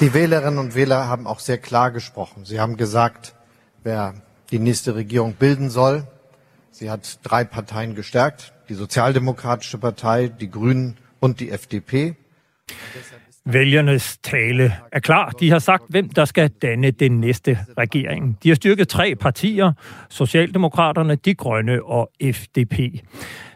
Die 0.00 0.14
Wählerinnen 0.14 0.60
und 0.60 0.76
Wähler 0.76 1.08
haben 1.08 1.26
auch 1.26 1.40
sehr 1.40 1.58
klar 1.58 1.90
gesprochen. 1.90 2.44
Sie 2.44 2.60
haben 2.60 2.76
gesagt, 2.76 3.34
wer 3.82 4.14
die 4.52 4.60
nächste 4.60 4.94
Regierung 4.94 5.34
bilden 5.34 5.70
soll. 5.70 6.06
Sie 6.70 6.88
hat 6.88 7.18
drei 7.24 7.42
Parteien 7.42 7.96
gestärkt, 7.96 8.52
die 8.68 8.74
Sozialdemokratische 8.74 9.78
Partei, 9.78 10.28
die 10.28 10.50
Grünen 10.50 10.96
und 11.18 11.40
die 11.40 11.50
FDP. 11.50 12.14
Vælgernes 13.44 14.20
tale 14.22 14.78
er 14.92 15.00
klar. 15.00 15.32
De 15.40 15.50
har 15.50 15.58
sagt, 15.58 15.84
hvem 15.88 16.10
der 16.10 16.26
skal 16.26 16.48
danne 16.48 16.92
den 16.92 17.20
næste 17.20 17.58
regering. 17.78 18.38
De 18.42 18.48
har 18.48 18.56
styrket 18.56 18.88
tre 18.88 19.16
partier, 19.16 19.72
Socialdemokraterne, 20.08 21.16
De 21.16 21.34
Grønne 21.34 21.84
og 21.84 22.10
FDP. 22.20 23.02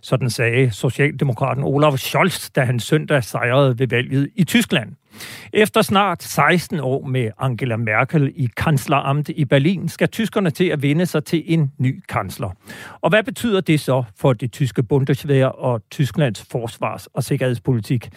Sådan 0.00 0.30
sagde 0.30 0.70
Socialdemokraten 0.70 1.64
Olaf 1.64 1.98
Scholz, 1.98 2.50
da 2.50 2.64
han 2.64 2.80
søndag 2.80 3.24
sejrede 3.24 3.78
ved 3.78 3.88
valget 3.88 4.30
i 4.34 4.44
Tyskland. 4.44 4.96
Efter 5.52 5.82
snart 5.82 6.22
16 6.22 6.80
år 6.80 7.06
med 7.06 7.30
Angela 7.38 7.76
Merkel 7.76 8.32
i 8.36 8.48
kansleramt 8.56 9.28
i 9.28 9.44
Berlin, 9.44 9.88
skal 9.88 10.08
tyskerne 10.08 10.50
til 10.50 10.64
at 10.64 10.82
vinde 10.82 11.06
sig 11.06 11.24
til 11.24 11.42
en 11.46 11.72
ny 11.78 12.02
kansler. 12.08 12.50
Og 13.00 13.10
hvad 13.10 13.22
betyder 13.22 13.60
det 13.60 13.80
så 13.80 14.04
for 14.16 14.32
det 14.32 14.52
tyske 14.52 14.82
Bundeswehr 14.82 15.46
og 15.46 15.82
Tysklands 15.90 16.46
forsvars- 16.52 17.06
og 17.06 17.24
sikkerhedspolitik? 17.24 18.10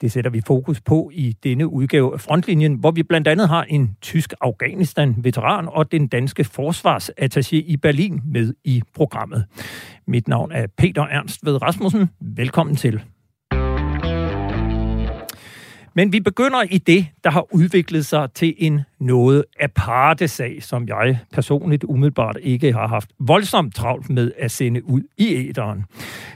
Det 0.00 0.12
sætter 0.12 0.30
vi 0.30 0.40
fokus 0.46 0.80
på 0.80 1.10
i 1.14 1.36
denne 1.44 1.68
udgave 1.68 2.12
af 2.14 2.20
Frontlinjen, 2.20 2.74
hvor 2.74 2.90
vi 2.90 3.02
blandt 3.02 3.28
andet 3.28 3.48
har 3.48 3.62
en 3.62 3.96
tysk 4.00 4.34
Afghanistan-veteran 4.40 5.68
og 5.68 5.92
den 5.92 6.08
danske 6.08 6.44
forsvarsattaché 6.58 7.56
i 7.56 7.76
Berlin 7.82 8.20
med 8.24 8.54
i 8.64 8.82
programmet. 8.94 9.44
Mit 10.06 10.28
navn 10.28 10.52
er 10.52 10.66
Peter 10.78 11.02
Ernst 11.02 11.46
ved 11.46 11.62
Rasmussen. 11.62 12.10
Velkommen 12.20 12.76
til. 12.76 13.00
Men 15.98 16.12
vi 16.12 16.20
begynder 16.20 16.62
i 16.70 16.78
det, 16.78 17.06
der 17.24 17.30
har 17.30 17.54
udviklet 17.54 18.06
sig 18.06 18.28
til 18.34 18.54
en 18.58 18.80
noget 19.00 19.44
aparte 19.60 20.28
sag, 20.28 20.62
som 20.62 20.88
jeg 20.88 21.18
personligt 21.32 21.84
umiddelbart 21.84 22.38
ikke 22.42 22.72
har 22.72 22.88
haft 22.88 23.10
voldsomt 23.20 23.74
travlt 23.74 24.10
med 24.10 24.32
at 24.38 24.50
sende 24.50 24.84
ud 24.84 25.02
i 25.16 25.34
æderen. 25.34 25.84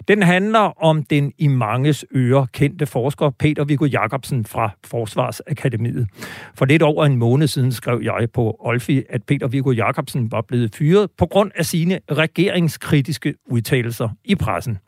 Den 0.09 0.23
handler 0.23 0.83
om 0.85 1.03
den 1.03 1.33
i 1.39 1.49
manges 1.49 2.05
ører 2.15 2.47
kendte 2.53 2.87
forsker 2.87 3.31
Peter 3.31 3.65
Viggo 3.65 3.85
Jacobsen 3.85 4.45
fra 4.45 4.71
Forsvarsakademiet. 4.85 6.09
For 6.55 6.65
lidt 6.65 6.83
over 6.83 7.05
en 7.05 7.17
måned 7.17 7.47
siden 7.47 7.73
skrev 7.73 8.01
jeg 8.03 8.29
på 8.35 8.57
Olfi, 8.61 9.03
at 9.11 9.23
Peter 9.23 9.49
Viggo 9.49 9.71
Jacobsen 9.71 10.33
var 10.33 10.41
blevet 10.41 10.75
fyret 10.75 11.11
på 11.19 11.27
grund 11.27 11.51
af 11.55 11.67
sine 11.67 12.01
regeringskritiske 12.11 13.35
udtalelser 13.47 14.09
i 14.25 14.35
pressen. 14.35 14.79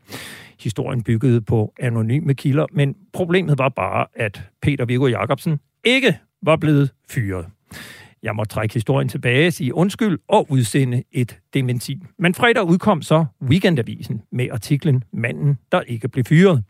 Historien 0.65 1.03
byggede 1.03 1.41
på 1.41 1.73
anonyme 1.81 2.35
kilder, 2.35 2.67
men 2.73 2.97
problemet 3.13 3.59
var 3.59 3.69
bare, 3.69 4.07
at 4.15 4.43
Peter 4.63 4.85
Viggo 4.85 5.07
Jacobsen 5.07 5.61
ikke 5.85 6.19
var 6.43 6.57
blevet 6.57 6.91
fyret. 7.11 7.47
Jeg 8.23 8.35
må 8.35 8.45
trække 8.45 8.75
historien 8.75 9.09
tilbage, 9.09 9.51
sige 9.51 9.75
undskyld 9.75 10.19
og 10.29 10.47
udsende 10.51 11.03
et 11.13 11.39
dementi. 11.55 11.99
Men 12.19 12.35
fredag 12.35 12.65
udkom 12.65 13.03
så 13.03 13.25
Weekendavisen 13.43 14.23
med 14.33 14.49
artiklen 14.53 15.05
Manden, 15.13 15.59
der 15.73 15.81
ikke 15.81 16.09
blev 16.09 16.25
fyret. 16.25 16.65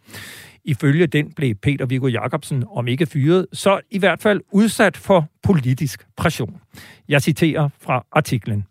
Ifølge 0.65 1.06
den 1.06 1.33
blev 1.33 1.55
Peter 1.55 1.87
Viggo 1.87 2.06
Jacobsen, 2.06 2.65
om 2.70 2.89
ikke 2.89 3.06
fyret, 3.06 3.47
så 3.53 3.81
i 3.91 3.98
hvert 3.98 4.22
fald 4.22 4.41
udsat 4.53 4.97
for 4.97 5.27
politisk 5.42 6.06
pression. 6.17 6.61
Jeg 7.09 7.22
citerer 7.22 7.69
fra 7.81 8.06
artiklen. 8.12 8.65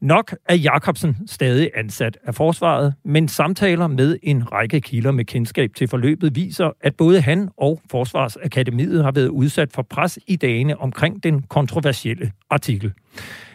Nok 0.00 0.34
er 0.48 0.54
Jakobsen 0.54 1.16
stadig 1.26 1.70
ansat 1.74 2.18
af 2.24 2.34
forsvaret, 2.34 2.94
men 3.04 3.28
samtaler 3.28 3.86
med 3.86 4.16
en 4.22 4.52
række 4.52 4.80
kilder 4.80 5.10
med 5.10 5.24
kendskab 5.24 5.70
til 5.76 5.88
forløbet 5.88 6.36
viser, 6.36 6.70
at 6.80 6.96
både 6.96 7.20
han 7.20 7.48
og 7.56 7.80
Forsvarsakademiet 7.90 9.04
har 9.04 9.12
været 9.12 9.28
udsat 9.28 9.72
for 9.72 9.82
pres 9.82 10.18
i 10.26 10.36
dagene 10.36 10.80
omkring 10.80 11.22
den 11.22 11.42
kontroversielle 11.42 12.32
artikel. 12.50 12.92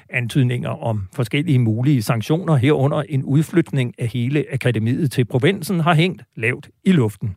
Antydninger 0.09 0.69
om 0.69 1.07
forskellige 1.13 1.59
mulige 1.59 2.01
sanktioner 2.01 2.55
herunder 2.55 3.01
en 3.01 3.23
udflytning 3.23 3.93
af 3.99 4.07
hele 4.07 4.45
akademiet 4.51 5.11
til 5.11 5.25
provinsen 5.25 5.79
har 5.79 5.93
hængt 5.93 6.23
lavt 6.35 6.69
i 6.83 6.91
luften. 6.91 7.35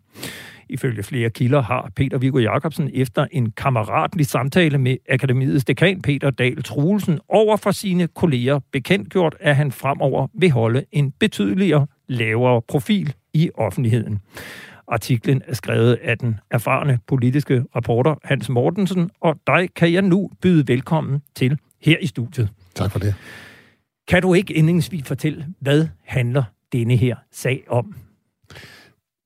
Ifølge 0.68 1.02
flere 1.02 1.30
kilder 1.30 1.62
har 1.62 1.90
Peter 1.96 2.18
Viggo 2.18 2.38
Jacobsen 2.38 2.90
efter 2.94 3.26
en 3.32 3.50
kammeratlig 3.50 4.26
samtale 4.26 4.78
med 4.78 4.96
akademiets 5.08 5.64
dekan 5.64 6.02
Peter 6.02 6.30
Dahl 6.30 6.62
Truelsen 6.62 7.20
over 7.28 7.56
for 7.56 7.70
sine 7.70 8.06
kolleger 8.06 8.60
bekendtgjort, 8.72 9.36
at 9.40 9.56
han 9.56 9.72
fremover 9.72 10.26
vil 10.34 10.50
holde 10.50 10.84
en 10.92 11.12
betydeligere 11.20 11.86
lavere 12.08 12.62
profil 12.68 13.14
i 13.34 13.50
offentligheden. 13.54 14.20
Artiklen 14.88 15.42
er 15.46 15.54
skrevet 15.54 15.98
af 16.02 16.18
den 16.18 16.40
erfarne 16.50 16.98
politiske 17.06 17.64
reporter 17.76 18.14
Hans 18.24 18.48
Mortensen, 18.48 19.10
og 19.20 19.36
dig 19.46 19.68
kan 19.76 19.92
jeg 19.92 20.02
nu 20.02 20.30
byde 20.42 20.68
velkommen 20.68 21.22
til 21.34 21.58
her 21.82 21.96
i 22.00 22.06
studiet. 22.06 22.48
Tak 22.74 22.90
for 22.90 22.98
det. 22.98 23.14
Kan 24.08 24.22
du 24.22 24.34
ikke 24.34 24.54
indlægsvis 24.54 25.04
fortælle, 25.06 25.46
hvad 25.60 25.88
handler 26.04 26.44
denne 26.72 26.96
her 26.96 27.16
sag 27.32 27.64
om? 27.68 27.94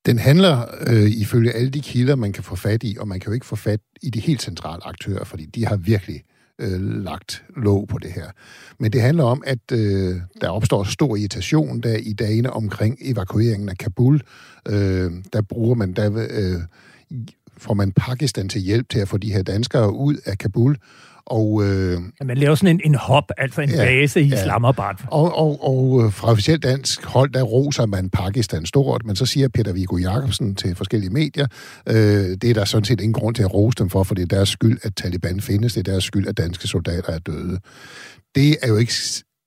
Den 0.09 0.19
handler 0.19 0.65
øh, 0.87 1.11
ifølge 1.11 1.53
alle 1.53 1.71
de 1.71 1.81
kilder, 1.81 2.17
man 2.17 2.33
kan 2.33 2.45
få 2.45 2.57
fat 2.57 2.83
i, 2.85 2.97
og 3.01 3.09
man 3.09 3.21
kan 3.21 3.31
jo 3.31 3.35
ikke 3.35 3.47
få 3.47 3.57
fat 3.57 3.81
i 4.03 4.11
de 4.11 4.21
helt 4.21 4.43
centrale 4.43 4.87
aktører, 4.87 5.25
fordi 5.25 5.47
de 5.47 5.67
har 5.67 5.77
virkelig 5.77 6.23
øh, 6.59 6.81
lagt 7.05 7.45
låg 7.57 7.89
på 7.89 7.99
det 7.99 8.13
her. 8.13 8.31
Men 8.79 8.93
det 8.93 9.01
handler 9.01 9.25
om, 9.25 9.43
at 9.47 9.73
øh, 9.73 10.17
der 10.41 10.49
opstår 10.49 10.85
stor 10.85 11.17
irritation 11.17 11.81
der 11.81 11.97
i 11.97 12.13
dagene 12.13 12.53
omkring 12.53 12.99
evakueringen 13.01 13.69
af 13.69 13.79
Kabul. 13.79 14.21
Øh, 14.69 15.11
der 15.33 15.43
bruger 15.43 15.75
man, 15.75 15.93
der 15.93 16.27
øh, 16.31 16.61
får 17.59 17.75
man 17.75 17.93
Pakistan 17.93 18.49
til 18.49 18.61
hjælp 18.61 18.89
til 18.89 18.99
at 18.99 19.09
få 19.09 19.17
de 19.17 19.33
her 19.33 19.43
danskere 19.43 19.93
ud 19.93 20.17
af 20.25 20.39
Kabul, 20.39 20.77
og, 21.31 21.65
øh, 21.65 22.01
man 22.25 22.37
laver 22.37 22.55
sådan 22.55 22.77
en, 22.77 22.81
en 22.85 22.95
hop, 22.95 23.25
altså 23.39 23.61
en 23.61 23.71
ja, 23.71 23.77
base 23.77 24.21
i 24.21 24.29
ja. 24.29 24.35
Islamabad. 24.35 24.95
Og, 25.07 25.39
og, 25.39 25.69
og 25.69 26.05
øh, 26.05 26.13
fra 26.13 26.31
officielt 26.31 26.63
dansk 26.63 27.05
hold, 27.05 27.31
der 27.31 27.43
roser 27.43 27.87
man 27.87 28.11
Pakistan 28.11 28.67
stort, 28.67 29.07
men 29.07 29.17
så 29.17 29.27
siger 29.27 29.49
Peter 29.49 29.73
Viggo 29.73 29.97
Jacobsen 29.97 30.55
til 30.55 30.75
forskellige 30.75 31.11
medier, 31.11 31.47
øh, 31.87 31.95
det 32.43 32.45
er 32.45 32.55
der 32.55 32.65
sådan 32.65 32.85
set 32.85 33.01
ingen 33.01 33.13
grund 33.13 33.35
til 33.35 33.43
at 33.43 33.55
rose 33.55 33.77
dem 33.79 33.91
for, 33.91 34.03
for 34.03 34.15
det 34.15 34.23
er 34.23 34.37
deres 34.37 34.49
skyld, 34.49 34.79
at 34.83 34.95
Taliban 34.97 35.41
findes, 35.41 35.73
det 35.75 35.89
er 35.89 35.93
deres 35.93 36.05
skyld, 36.05 36.29
at 36.29 36.39
danske 36.39 36.69
soldater 36.69 37.13
er 37.13 37.19
døde. 37.19 37.59
Det 38.35 38.57
er 38.63 38.69
jo 38.69 38.77
ikke 38.77 38.95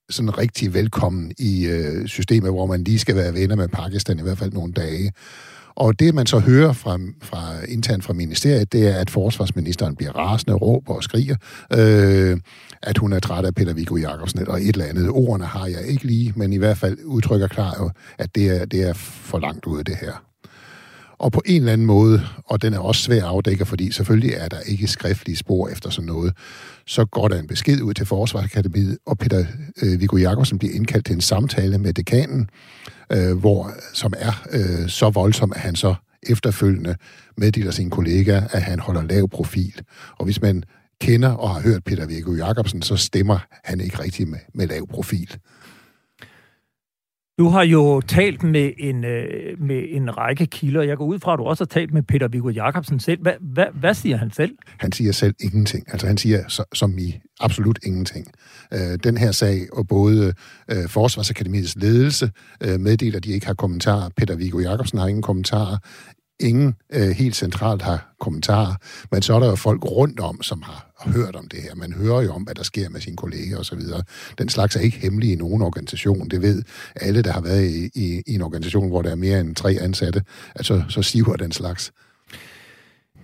sådan 0.10 0.38
rigtig 0.38 0.74
velkommen 0.74 1.32
i 1.40 1.66
øh, 1.66 2.08
systemet, 2.08 2.52
hvor 2.52 2.66
man 2.66 2.84
lige 2.84 3.00
skal 3.00 3.16
være 3.16 3.34
venner 3.34 3.56
med 3.56 3.68
Pakistan 3.68 4.20
i 4.20 4.22
hvert 4.22 4.38
fald 4.38 4.54
nogle 4.54 4.74
dage. 4.74 5.12
Og 5.82 6.00
det, 6.00 6.16
man 6.16 6.26
så 6.26 6.40
hører 6.40 6.74
fra, 6.74 7.00
fra 7.22 7.66
internt 7.68 8.04
fra 8.04 8.14
ministeriet, 8.14 8.74
det 8.74 8.88
er, 8.88 8.96
at 8.96 9.10
forsvarsministeren 9.10 9.96
bliver 9.96 10.12
rasende, 10.12 10.54
råber 10.54 10.94
og 10.94 11.04
skriger, 11.04 11.36
øh, 11.74 12.40
at 12.82 12.98
hun 12.98 13.14
er 13.14 13.20
træt 13.20 13.46
af 13.46 13.56
Peter 13.56 13.74
Viggo 13.74 13.98
Jacobsen, 13.98 14.48
og 14.48 14.62
et 14.62 14.68
eller 14.68 14.86
andet. 14.86 15.10
Ordene 15.10 15.46
har 15.46 15.68
jeg 15.68 15.86
ikke 15.88 16.06
lige, 16.06 16.34
men 16.36 16.54
i 16.54 16.58
hvert 16.58 16.78
fald 16.78 16.98
udtrykker 17.06 17.48
klar, 17.48 17.92
at 18.18 18.36
det 18.36 18.62
er, 18.62 18.66
det 18.66 18.90
er 18.90 18.94
for 18.94 19.40
langt 19.40 19.66
ude, 19.66 19.84
det 19.84 19.96
her. 19.96 20.24
Og 21.18 21.32
på 21.32 21.42
en 21.46 21.62
eller 21.62 21.74
anden 21.74 21.88
måde, 21.88 22.22
og 22.46 22.62
den 22.62 22.74
er 22.74 22.80
også 22.80 23.02
svær 23.02 23.18
at 23.18 23.30
afdække, 23.30 23.66
fordi 23.66 23.92
selvfølgelig 23.92 24.34
er 24.34 24.48
der 24.48 24.60
ikke 24.60 24.88
skriftlige 24.88 25.38
spor 25.38 25.70
efter 25.70 25.90
sådan 25.90 26.08
noget, 26.08 26.34
så 26.88 27.06
går 27.06 27.28
der 27.28 27.40
en 27.40 27.48
besked 27.48 27.82
ud 27.82 27.94
til 27.94 28.06
Forsvarsakademiet, 28.06 28.98
og 29.06 29.18
Peter 29.18 29.46
øh, 29.82 30.00
Viggo 30.02 30.18
Jacobsen 30.18 30.58
bliver 30.58 30.74
indkaldt 30.74 31.06
til 31.06 31.16
en 31.16 31.22
samtale 31.22 31.78
med 31.78 31.94
dekanen, 31.94 32.50
øh, 33.14 33.38
hvor, 33.38 33.72
som 33.94 34.14
er 34.18 34.48
øh, 34.52 34.90
så 34.90 35.10
voldsom, 35.10 35.52
at 35.56 35.62
han 35.62 35.76
så 35.76 35.96
efterfølgende 36.30 36.96
meddeler 37.38 37.72
sin 37.72 37.90
kollega, 37.90 38.42
at 38.52 38.62
han 38.62 38.80
holder 38.80 39.02
lav 39.02 39.30
profil. 39.30 39.82
Og 40.18 40.26
hvis 40.26 40.42
man 40.42 40.64
kender 41.02 41.30
og 41.30 41.50
har 41.50 41.62
hørt 41.62 41.84
Peter 41.84 42.08
Viggo 42.08 42.34
Jacobsen, 42.34 42.82
så 42.82 42.96
stemmer 42.96 43.40
han 43.64 43.80
ikke 43.80 44.00
rigtig 44.00 44.28
med, 44.28 44.40
med 44.54 44.68
lav 44.68 44.88
profil. 44.88 45.38
Du 47.40 47.48
har 47.48 47.64
jo 47.64 48.02
talt 48.02 48.44
med 48.44 48.72
en, 48.78 49.06
øh, 49.06 49.62
med 49.62 49.84
en 49.90 50.18
række 50.18 50.46
kilder. 50.46 50.82
Jeg 50.82 50.98
går 50.98 51.06
ud 51.06 51.20
fra, 51.20 51.34
at 51.34 51.40
du 51.40 51.44
også 51.44 51.64
har 51.64 51.68
talt 51.68 51.94
med 51.94 52.04
Peter 52.04 52.28
Viggo 52.28 52.50
Jacobsen 52.50 53.00
selv. 53.00 53.22
Hvad, 53.22 53.34
hvad, 53.42 53.66
hvad 53.74 53.94
siger 53.94 54.18
han 54.18 54.32
selv? 54.32 54.58
Han 54.78 54.92
siger 54.92 55.12
selv 55.12 55.36
ingenting. 55.40 55.84
Altså 55.92 56.08
han 56.08 56.18
siger 56.18 56.44
så, 56.48 56.64
som 56.74 56.98
i 56.98 57.20
absolut 57.44 57.80
ingenting. 57.84 58.28
Øh, 58.74 59.00
den 59.04 59.18
her 59.18 59.32
sag, 59.32 59.68
og 59.74 59.88
både 59.88 60.34
øh, 60.72 60.90
Forsvarsakademiets 60.90 61.76
ledelse 61.76 62.32
øh, 62.62 62.80
meddeler, 62.80 63.18
at 63.18 63.24
de 63.24 63.32
ikke 63.32 63.48
har 63.48 63.54
kommentarer. 63.54 64.10
Peter 64.18 64.36
Viggo 64.36 64.60
Jacobsen 64.60 65.00
har 65.00 65.08
ingen 65.08 65.24
kommentarer 65.24 65.78
ingen 66.42 66.76
øh, 66.94 67.10
helt 67.10 67.36
centralt 67.36 67.82
har 67.82 68.14
kommentarer, 68.20 68.76
men 69.12 69.22
så 69.22 69.36
er 69.36 69.40
der 69.40 69.48
jo 69.48 69.56
folk 69.56 69.86
rundt 69.86 70.20
om, 70.20 70.42
som 70.42 70.62
har 70.62 70.92
hørt 71.06 71.36
om 71.36 71.48
det 71.48 71.62
her. 71.62 71.76
Man 71.76 71.94
hører 71.94 72.22
jo 72.22 72.34
om, 72.34 72.42
hvad 72.42 72.56
der 72.56 72.64
sker 72.64 72.90
med 72.90 73.02
sine 73.02 73.18
kolleger 73.18 73.58
osv. 73.58 73.80
Den 74.38 74.50
slags 74.50 74.76
er 74.76 74.80
ikke 74.80 74.98
hemmelig 74.98 75.32
i 75.32 75.36
nogen 75.36 75.62
organisation. 75.62 76.30
Det 76.30 76.42
ved 76.42 76.64
alle, 76.96 77.22
der 77.22 77.32
har 77.32 77.42
været 77.42 77.66
i, 77.66 77.90
i, 77.96 78.22
i 78.28 78.34
en 78.36 78.42
organisation, 78.42 78.90
hvor 78.90 79.02
der 79.02 79.12
er 79.12 79.16
mere 79.16 79.40
end 79.40 79.56
tre 79.56 79.78
ansatte. 79.82 80.24
Altså, 80.56 80.84
så 80.90 81.02
siver 81.02 81.36
den 81.36 81.52
slags. 81.52 81.92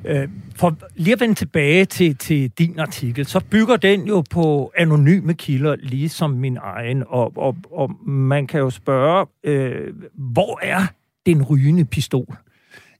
Øh, 0.05 0.27
for 0.55 0.77
lige 0.95 1.13
at 1.13 1.19
vende 1.19 1.35
tilbage 1.35 1.85
til, 1.85 2.15
til 2.15 2.49
din 2.49 2.79
artikel, 2.79 3.25
så 3.25 3.39
bygger 3.49 3.75
den 3.75 4.07
jo 4.07 4.23
på 4.31 4.71
anonyme 4.77 5.33
kilder, 5.33 5.75
ligesom 5.75 6.29
min 6.29 6.57
egen, 6.61 7.03
og, 7.07 7.37
og, 7.37 7.55
og 7.71 7.91
man 8.07 8.47
kan 8.47 8.59
jo 8.59 8.69
spørge, 8.69 9.25
øh, 9.43 9.93
hvor 10.13 10.59
er 10.63 10.81
den 11.25 11.43
rygende 11.43 11.85
pistol? 11.85 12.37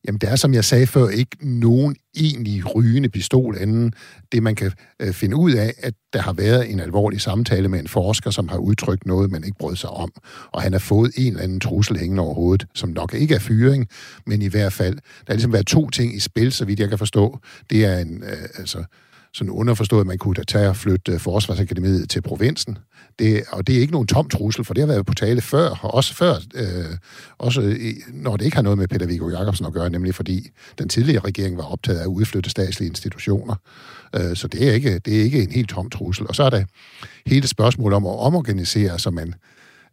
Jamen, 0.07 0.19
det 0.19 0.29
er, 0.29 0.35
som 0.35 0.53
jeg 0.53 0.65
sagde 0.65 0.87
før, 0.87 1.07
ikke 1.07 1.37
nogen 1.41 1.95
egentlig 2.15 2.75
rygende 2.75 3.09
pistol, 3.09 3.57
anden 3.59 3.93
det, 4.31 4.43
man 4.43 4.55
kan 4.55 4.71
øh, 5.01 5.13
finde 5.13 5.35
ud 5.35 5.51
af, 5.51 5.73
at 5.77 5.93
der 6.13 6.21
har 6.21 6.33
været 6.33 6.71
en 6.71 6.79
alvorlig 6.79 7.21
samtale 7.21 7.67
med 7.67 7.79
en 7.79 7.87
forsker, 7.87 8.31
som 8.31 8.47
har 8.47 8.57
udtrykt 8.57 9.05
noget, 9.05 9.31
man 9.31 9.43
ikke 9.43 9.57
brød 9.59 9.75
sig 9.75 9.89
om. 9.89 10.11
Og 10.51 10.61
han 10.61 10.71
har 10.71 10.79
fået 10.79 11.11
en 11.17 11.27
eller 11.27 11.43
anden 11.43 11.59
trussel 11.59 11.97
hængende 11.97 12.23
over 12.23 12.33
hovedet, 12.33 12.67
som 12.73 12.89
nok 12.89 13.13
ikke 13.13 13.35
er 13.35 13.39
fyring, 13.39 13.87
men 14.25 14.41
i 14.41 14.47
hvert 14.47 14.73
fald, 14.73 14.95
der 14.95 15.01
er 15.27 15.33
ligesom 15.33 15.53
været 15.53 15.67
to 15.67 15.89
ting 15.89 16.15
i 16.15 16.19
spil, 16.19 16.51
så 16.51 16.65
vidt 16.65 16.79
jeg 16.79 16.89
kan 16.89 16.97
forstå. 16.97 17.39
Det 17.69 17.85
er 17.85 17.97
en, 17.99 18.23
øh, 18.23 18.49
altså, 18.57 18.83
sådan 19.33 19.51
underforstået, 19.51 20.01
at 20.01 20.07
man 20.07 20.17
kunne 20.17 20.33
da 20.33 20.43
tage 20.43 20.69
og 20.69 20.75
flytte 20.75 21.11
øh, 21.11 21.19
Forsvarsakademiet 21.19 22.09
til 22.09 22.21
provinsen. 22.21 22.77
Det, 23.19 23.43
og 23.51 23.67
det 23.67 23.75
er 23.75 23.79
ikke 23.79 23.93
nogen 23.93 24.07
tom 24.07 24.29
trussel, 24.29 24.65
for 24.65 24.73
det 24.73 24.81
har 24.81 24.87
været 24.87 25.05
på 25.05 25.13
tale 25.13 25.41
før, 25.41 25.69
og 25.69 25.93
også 25.93 26.13
før, 26.13 26.35
øh, 26.55 26.97
også 27.37 27.61
i, 27.61 27.93
når 28.13 28.37
det 28.37 28.45
ikke 28.45 28.57
har 28.57 28.63
noget 28.63 28.77
med 28.77 28.87
Peter 28.87 29.05
Viggo 29.05 29.29
Jacobsen 29.29 29.65
at 29.65 29.73
gøre, 29.73 29.89
nemlig 29.89 30.15
fordi 30.15 30.49
den 30.77 30.89
tidligere 30.89 31.23
regering 31.25 31.57
var 31.57 31.63
optaget 31.63 31.99
af 31.99 32.03
at 32.03 32.07
udflytte 32.07 32.49
statslige 32.49 32.89
institutioner. 32.89 33.55
Øh, 34.15 34.35
så 34.35 34.47
det 34.47 34.67
er, 34.67 34.73
ikke, 34.73 34.99
det 34.99 35.19
er 35.19 35.23
ikke 35.23 35.43
en 35.43 35.51
helt 35.51 35.69
tom 35.69 35.89
trussel. 35.89 36.27
Og 36.27 36.35
så 36.35 36.43
er 36.43 36.49
der 36.49 36.63
hele 37.25 37.47
spørgsmålet 37.47 37.95
om 37.95 38.05
at 38.05 38.19
omorganisere, 38.19 38.99
så 38.99 39.11
man 39.11 39.33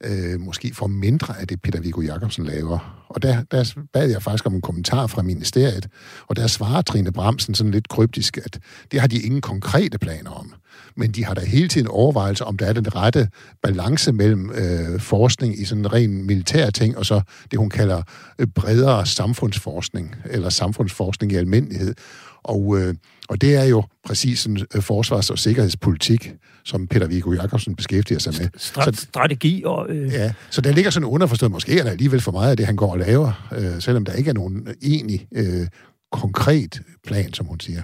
øh, 0.05 0.41
måske 0.41 0.75
får 0.75 0.87
mindre 0.87 1.41
af 1.41 1.49
det, 1.49 1.63
Peter 1.63 1.81
Viggo 1.81 2.01
Jacobsen 2.01 2.45
laver. 2.45 3.05
Og 3.09 3.23
der, 3.23 3.43
der 3.51 3.75
bad 3.93 4.11
jeg 4.11 4.23
faktisk 4.23 4.47
om 4.47 4.55
en 4.55 4.61
kommentar 4.61 5.07
fra 5.07 5.23
ministeriet, 5.23 5.89
og 6.27 6.37
der 6.37 6.47
svarer 6.47 6.83
Trine 6.83 7.13
Bramsen 7.13 7.55
sådan 7.55 7.71
lidt 7.71 7.89
kryptisk, 7.89 8.37
at 8.37 8.59
det 8.93 9.01
har 9.01 9.07
de 9.07 9.19
ingen 9.23 9.41
konkrete 9.41 9.99
planer 9.99 10.31
om. 10.31 10.55
Men 10.97 11.11
de 11.11 11.25
har 11.25 11.35
da 11.35 11.41
hele 11.41 11.69
tiden 11.69 11.89
overvejelse, 11.89 12.45
om 12.45 12.57
der 12.57 12.67
er 12.67 12.73
den 12.73 12.97
rette 12.97 13.29
balance 13.63 14.13
mellem 14.13 14.51
øh, 14.51 15.01
forskning 15.01 15.61
i 15.61 15.65
sådan 15.65 15.85
en 15.85 15.93
ren 15.93 16.27
militær 16.27 16.71
ting, 16.71 16.99
og 16.99 17.07
så 17.07 17.21
det, 17.51 17.59
hun 17.59 17.71
kalder 17.71 18.03
øh, 18.39 18.47
bredere 18.47 19.07
samfundsforskning, 19.07 20.17
eller 20.31 20.49
samfundsforskning 20.49 21.33
i 21.33 21.37
almindelighed. 21.37 21.95
Og, 22.43 22.79
øh, 22.79 22.95
og 23.29 23.41
det 23.41 23.55
er 23.55 23.65
jo 23.65 23.83
præcis 24.07 24.47
en 24.47 24.59
øh, 24.75 24.83
forsvars- 24.83 25.31
og 25.31 25.39
sikkerhedspolitik, 25.39 26.33
som 26.65 26.87
Peter 26.87 27.07
Viggo 27.07 27.33
Jacobsen 27.33 27.77
beskæftiger 27.77 28.19
sig 28.19 28.35
med. 28.41 28.49
Strat- 28.57 28.97
så, 28.97 29.03
strategi 29.03 29.63
og... 29.67 29.87
Øh... 29.89 30.13
Ja, 30.13 30.33
så 30.51 30.61
der 30.61 30.73
ligger 30.73 30.91
sådan 30.91 31.09
underforstået, 31.09 31.53
måske 31.53 31.79
er 31.79 31.83
der 31.83 31.91
alligevel 31.91 32.21
for 32.21 32.33
meget 32.33 32.51
af 32.51 32.57
det, 32.57 32.67
han 32.67 32.77
går 32.77 32.93
og 32.93 32.99
laver, 32.99 33.49
øh, 33.57 33.81
selvom 33.83 34.05
der 34.05 34.13
ikke 34.13 34.31
er 34.31 34.35
nogen 34.35 34.69
egentlig 34.83 35.27
øh, 35.33 35.67
konkret 36.13 36.83
plan, 37.07 37.33
som 37.33 37.47
hun 37.47 37.61
siger. 37.61 37.83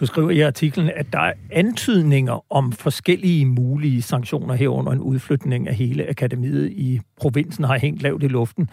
Du 0.00 0.06
skriver 0.06 0.30
i 0.30 0.40
artiklen, 0.40 0.90
at 0.94 1.06
der 1.12 1.18
er 1.18 1.32
antydninger 1.52 2.52
om 2.52 2.72
forskellige 2.72 3.46
mulige 3.46 4.02
sanktioner 4.02 4.54
herunder 4.54 4.92
en 4.92 5.00
udflytning 5.00 5.68
af 5.68 5.74
hele 5.74 6.08
akademiet 6.08 6.70
i 6.72 7.00
provinsen 7.16 7.64
har 7.64 7.78
hængt 7.78 8.02
lavt 8.02 8.22
i 8.22 8.28
luften. 8.28 8.70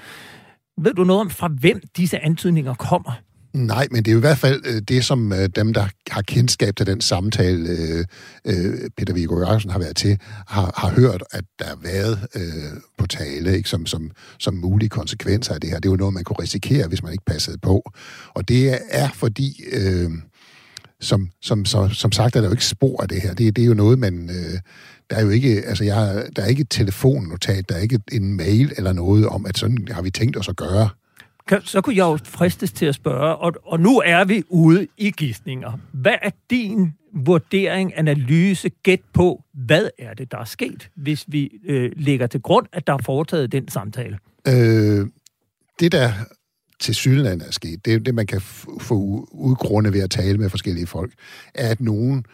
Ved 0.78 0.94
du 0.94 1.04
noget 1.04 1.22
om, 1.22 1.30
fra 1.30 1.48
hvem 1.48 1.81
disse 1.98 2.19
antydninger 2.19 2.74
kommer? 2.74 3.12
Nej, 3.54 3.88
men 3.92 4.04
det 4.04 4.12
er 4.12 4.14
jo 4.14 4.20
i 4.20 4.28
hvert 4.28 4.38
fald 4.38 4.62
øh, 4.66 4.82
det, 4.82 5.06
som 5.06 5.34
øh, 5.34 5.50
dem, 5.56 5.74
der 5.74 5.88
har 6.10 6.22
kendskab 6.22 6.76
til 6.76 6.88
den 6.88 7.02
samtale, 7.02 7.70
øh, 8.46 8.90
Peter 8.98 9.14
Viggo 9.14 9.40
Jørgensen 9.40 9.72
har 9.72 9.80
været 9.80 9.96
til, 9.96 10.18
har, 10.48 10.74
har 10.78 10.90
hørt, 10.90 11.24
at 11.32 11.44
der 11.60 11.66
har 11.66 11.78
været 11.84 12.28
øh, 12.36 12.82
på 12.98 13.08
tale 13.08 13.58
ikke, 13.58 13.70
som, 13.70 13.86
som, 13.86 14.12
som 14.40 14.54
mulige 14.54 14.90
konsekvenser 14.90 15.54
af 15.54 15.62
det 15.62 15.70
her. 15.70 15.80
Det 15.80 15.86
er 15.90 15.92
jo 15.92 15.98
noget, 15.98 16.14
man 16.14 16.24
kunne 16.24 16.40
risikere, 16.40 16.88
hvis 16.88 17.04
man 17.04 17.12
ikke 17.12 17.26
passede 17.26 17.58
på. 17.58 17.92
Og 18.34 18.48
det 18.48 18.80
er 18.90 19.10
fordi... 19.10 19.64
Øh, 19.72 20.12
som, 21.02 21.30
som, 21.42 21.66
som, 21.66 21.90
som 21.90 22.12
sagt 22.12 22.36
er 22.36 22.42
der 22.42 22.48
jo 22.48 22.54
ikke 22.54 22.66
spor 22.66 23.02
af 23.02 23.10
det 23.10 23.22
her. 23.22 23.34
Det, 23.34 23.56
det 23.56 23.62
er 23.62 23.66
jo 23.66 23.74
noget, 23.74 24.00
man... 24.00 24.30
Øh, 24.30 24.60
der 25.10 25.16
er 25.16 25.22
jo 25.22 25.30
ikke, 25.30 25.64
altså 25.66 25.84
jeg, 25.84 26.26
der 26.36 26.42
er 26.42 26.48
ikke 26.48 26.62
et 26.62 26.70
telefonnotat, 26.70 27.70
der 27.70 27.76
er 27.76 27.80
ikke 27.80 28.00
en 28.12 28.38
mail 28.38 28.74
eller 28.78 28.94
noget 28.94 29.28
om, 29.28 29.46
at 29.46 29.58
sådan 29.58 29.88
har 29.92 30.02
vi 30.02 30.10
tænkt 30.10 30.38
os 30.38 30.50
at 30.50 30.56
gøre 30.56 30.90
så 31.63 31.81
kunne 31.81 31.95
jeg 31.95 32.04
jo 32.04 32.19
fristes 32.24 32.72
til 32.72 32.86
at 32.86 32.95
spørge, 32.95 33.36
og, 33.36 33.54
og 33.63 33.80
nu 33.80 34.00
er 34.06 34.24
vi 34.24 34.44
ude 34.50 34.88
i 34.98 35.12
gidsninger. 35.12 35.80
Hvad 35.92 36.16
er 36.22 36.30
din 36.50 36.94
vurdering, 37.13 37.98
analyse, 37.98 38.69
gæt 38.84 39.01
på, 39.13 39.44
hvad 39.54 39.90
er 40.00 40.13
det, 40.13 40.31
der 40.31 40.38
er 40.38 40.45
sket, 40.45 40.90
hvis 40.95 41.25
vi 41.28 41.51
øh, 41.66 41.92
lægger 41.95 42.28
til 42.28 42.42
grund, 42.42 42.68
at 42.74 42.88
der 42.88 42.94
er 42.94 43.01
foretaget 43.06 43.51
den 43.51 43.68
samtale? 43.68 44.19
Øh, 44.48 45.07
det, 45.80 45.92
der 45.92 46.12
til 46.80 46.95
Sydland 46.95 47.42
er 47.42 47.51
sket, 47.51 47.86
det, 47.86 48.06
det 48.06 48.16
man 48.16 48.28
kan 48.28 48.42
få 48.80 49.28
udgrunde 49.31 49.94
ved 49.94 50.01
at 50.01 50.12
tale 50.12 50.38
med 50.38 50.50
forskellige 50.50 50.88
folk, 50.88 51.13
er, 51.56 51.69
at 51.69 51.81
nogen 51.81 52.25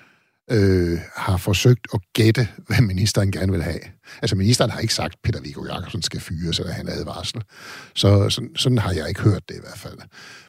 øh, 0.52 1.00
har 1.16 1.38
forsøgt 1.38 1.88
at 1.94 2.00
gætte, 2.14 2.48
hvad 2.68 2.82
ministeren 2.82 3.32
gerne 3.32 3.52
vil 3.52 3.64
have. 3.64 3.80
Altså, 4.22 4.36
ministeren 4.36 4.72
har 4.72 4.80
ikke 4.80 4.94
sagt, 4.94 5.14
at 5.14 5.20
Peter 5.24 5.42
Viggo 5.42 5.66
Jacobsen 5.66 6.02
skal 6.02 6.20
fyre, 6.20 6.54
så 6.54 6.64
han 6.68 6.90
advarsel. 6.90 7.42
Så 7.96 8.30
sådan, 8.30 8.50
sådan 8.56 8.78
har 8.78 8.92
jeg 8.92 9.10
ikke 9.10 9.22
hørt 9.22 9.50
det 9.50 9.56
i 9.56 9.62
hvert 9.62 9.78
fald. 9.78 9.98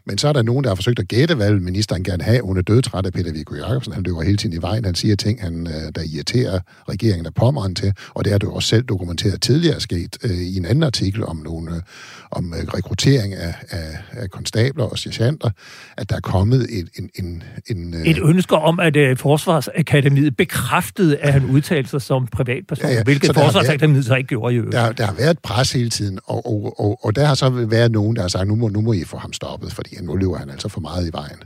Men 0.06 0.18
så 0.18 0.28
er 0.28 0.32
der 0.32 0.42
nogen, 0.42 0.64
der 0.64 0.70
har 0.70 0.74
forsøgt 0.74 0.98
at 0.98 1.08
gætte, 1.08 1.34
hvad 1.34 1.52
ministeren 1.52 2.04
gerne 2.04 2.22
have. 2.22 2.40
Hun 2.42 2.58
er 2.58 2.62
dødtræt 2.62 3.06
af 3.06 3.12
Peter 3.12 3.32
Viggo 3.32 3.54
Jacobsen. 3.54 3.92
Han 3.92 4.02
løber 4.02 4.22
hele 4.22 4.36
tiden 4.36 4.56
i 4.58 4.62
vejen. 4.62 4.84
Han 4.84 4.94
siger 4.94 5.16
ting, 5.16 5.42
han, 5.42 5.66
øh, 5.66 5.92
der 5.94 6.02
irriterer 6.14 6.60
regeringen 6.88 7.26
af 7.26 7.34
pommeren 7.34 7.74
til. 7.74 7.92
Og 8.14 8.24
det 8.24 8.32
har 8.32 8.38
du 8.38 8.50
også 8.50 8.68
selv 8.68 8.84
dokumenteret 8.84 9.42
tidligere 9.42 9.80
sket 9.80 10.18
øh, 10.24 10.30
i 10.30 10.56
en 10.56 10.64
anden 10.64 10.82
artikel 10.82 11.24
om 11.24 11.36
nogle, 11.36 11.74
øh, 11.74 11.82
om 12.30 12.54
øh, 12.54 12.74
rekruttering 12.74 13.34
af, 13.34 13.54
af, 13.70 13.98
af 14.12 14.30
konstabler 14.30 14.84
og 14.84 14.98
sergeanter, 14.98 15.50
at 15.96 16.10
der 16.10 16.16
er 16.16 16.20
kommet 16.20 16.66
et, 16.70 16.88
en, 16.98 17.10
en, 17.18 17.42
en, 17.66 17.94
øh... 17.94 18.06
et 18.06 18.18
ønske 18.24 18.56
om, 18.56 18.80
at 18.80 18.96
øh, 18.96 19.16
Forsvarsakademiet 19.16 20.36
bekræftede, 20.36 21.16
at 21.16 21.32
han 21.32 21.44
udtalte 21.44 21.90
sig 21.90 22.02
som 22.02 22.26
privatperson, 22.26 22.90
ja, 22.90 22.94
ja. 22.94 23.02
hvilket 23.02 23.34
Forsvarsakademiet 23.52 24.05
så 24.05 24.14
ikke 24.14 24.29
gjorde 24.29 24.55
i 24.55 24.56
øvrigt. 24.56 24.73
Der, 24.73 24.93
der 24.93 25.06
har 25.06 25.14
været 25.14 25.38
pres 25.38 25.73
hele 25.73 25.91
tiden, 25.91 26.19
og, 26.25 26.47
og, 26.47 26.81
og, 26.81 27.05
og 27.05 27.17
der 27.17 27.25
har 27.25 27.35
så 27.35 27.50
været 27.50 27.93
nogen, 27.93 28.17
der 28.17 28.23
har 28.23 28.29
sagt, 28.29 28.49
nu 28.49 28.55
må, 28.55 28.69
nu 28.69 28.81
må 28.81 28.93
I 28.93 29.05
få 29.05 29.17
ham 29.17 29.32
stoppet, 29.32 29.73
fordi 29.73 29.97
nu 30.02 30.17
løber 30.17 30.37
han 30.37 30.50
altså 30.50 30.69
for 30.69 30.81
meget 30.81 31.08
i 31.08 31.12
vejen. 31.12 31.38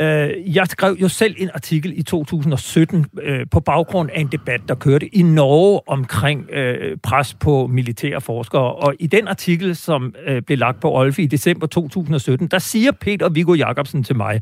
Øh, 0.00 0.56
jeg 0.56 0.66
skrev 0.66 0.96
jo 1.00 1.08
selv 1.08 1.34
en 1.38 1.50
artikel 1.54 1.92
i 1.98 2.02
2017 2.02 3.06
øh, 3.22 3.46
på 3.50 3.60
baggrund 3.60 4.10
af 4.14 4.20
en 4.20 4.26
debat, 4.26 4.60
der 4.68 4.74
kørte 4.74 5.16
i 5.16 5.22
Norge 5.22 5.80
omkring 5.86 6.50
øh, 6.50 6.96
pres 7.02 7.34
på 7.34 7.66
militære 7.66 8.20
forskere. 8.20 8.74
Og 8.74 8.94
i 9.00 9.06
den 9.06 9.28
artikel, 9.28 9.76
som 9.76 10.14
øh, 10.26 10.42
blev 10.42 10.58
lagt 10.58 10.80
på 10.80 10.94
Olfi 10.94 11.22
i 11.22 11.26
december 11.26 11.66
2017, 11.66 12.48
der 12.48 12.58
siger 12.58 12.92
Peter 12.92 13.28
Viggo 13.28 13.54
Jacobsen 13.54 14.04
til 14.04 14.16
mig, 14.16 14.40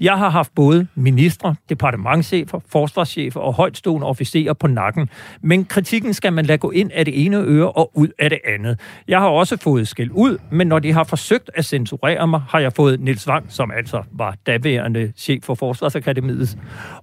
jeg 0.00 0.18
har 0.18 0.28
haft 0.28 0.54
både 0.54 0.86
ministre, 0.94 1.54
departementchefer, 1.68 2.60
forsvarschefer 2.68 3.40
og 3.40 3.54
højtstående 3.54 4.06
officerer 4.06 4.52
på 4.52 4.66
nakken, 4.66 5.08
men 5.42 5.64
kritikken 5.64 6.14
skal 6.14 6.32
man 6.32 6.46
lade 6.46 6.58
gå 6.58 6.70
ind 6.70 6.90
af 6.94 7.04
det 7.04 7.24
ene 7.26 7.36
øre 7.36 7.72
og 7.72 7.90
ud 7.94 8.08
af 8.18 8.30
det 8.30 8.38
andet. 8.44 8.80
Jeg 9.08 9.20
har 9.20 9.28
også 9.28 9.56
fået 9.56 9.88
skæld 9.88 10.10
ud, 10.12 10.38
men 10.50 10.66
når 10.66 10.78
de 10.78 10.92
har 10.92 11.04
forsøgt 11.04 11.50
at 11.54 11.64
censurere 11.64 12.26
mig, 12.28 12.42
har 12.48 12.58
jeg 12.58 12.72
fået 12.72 13.00
Nils 13.00 13.28
Wang, 13.28 13.46
som 13.48 13.70
altså 13.70 14.02
var 14.12 14.36
daværende 14.46 14.95
nuværende 14.96 15.12
chef 15.16 15.44
for 15.44 15.54
Forsvarsakademiets 15.54 16.56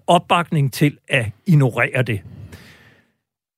opbakning 0.07 0.73
til 0.73 0.97
at 1.07 1.25
ignorere 1.45 2.03
det. 2.03 2.21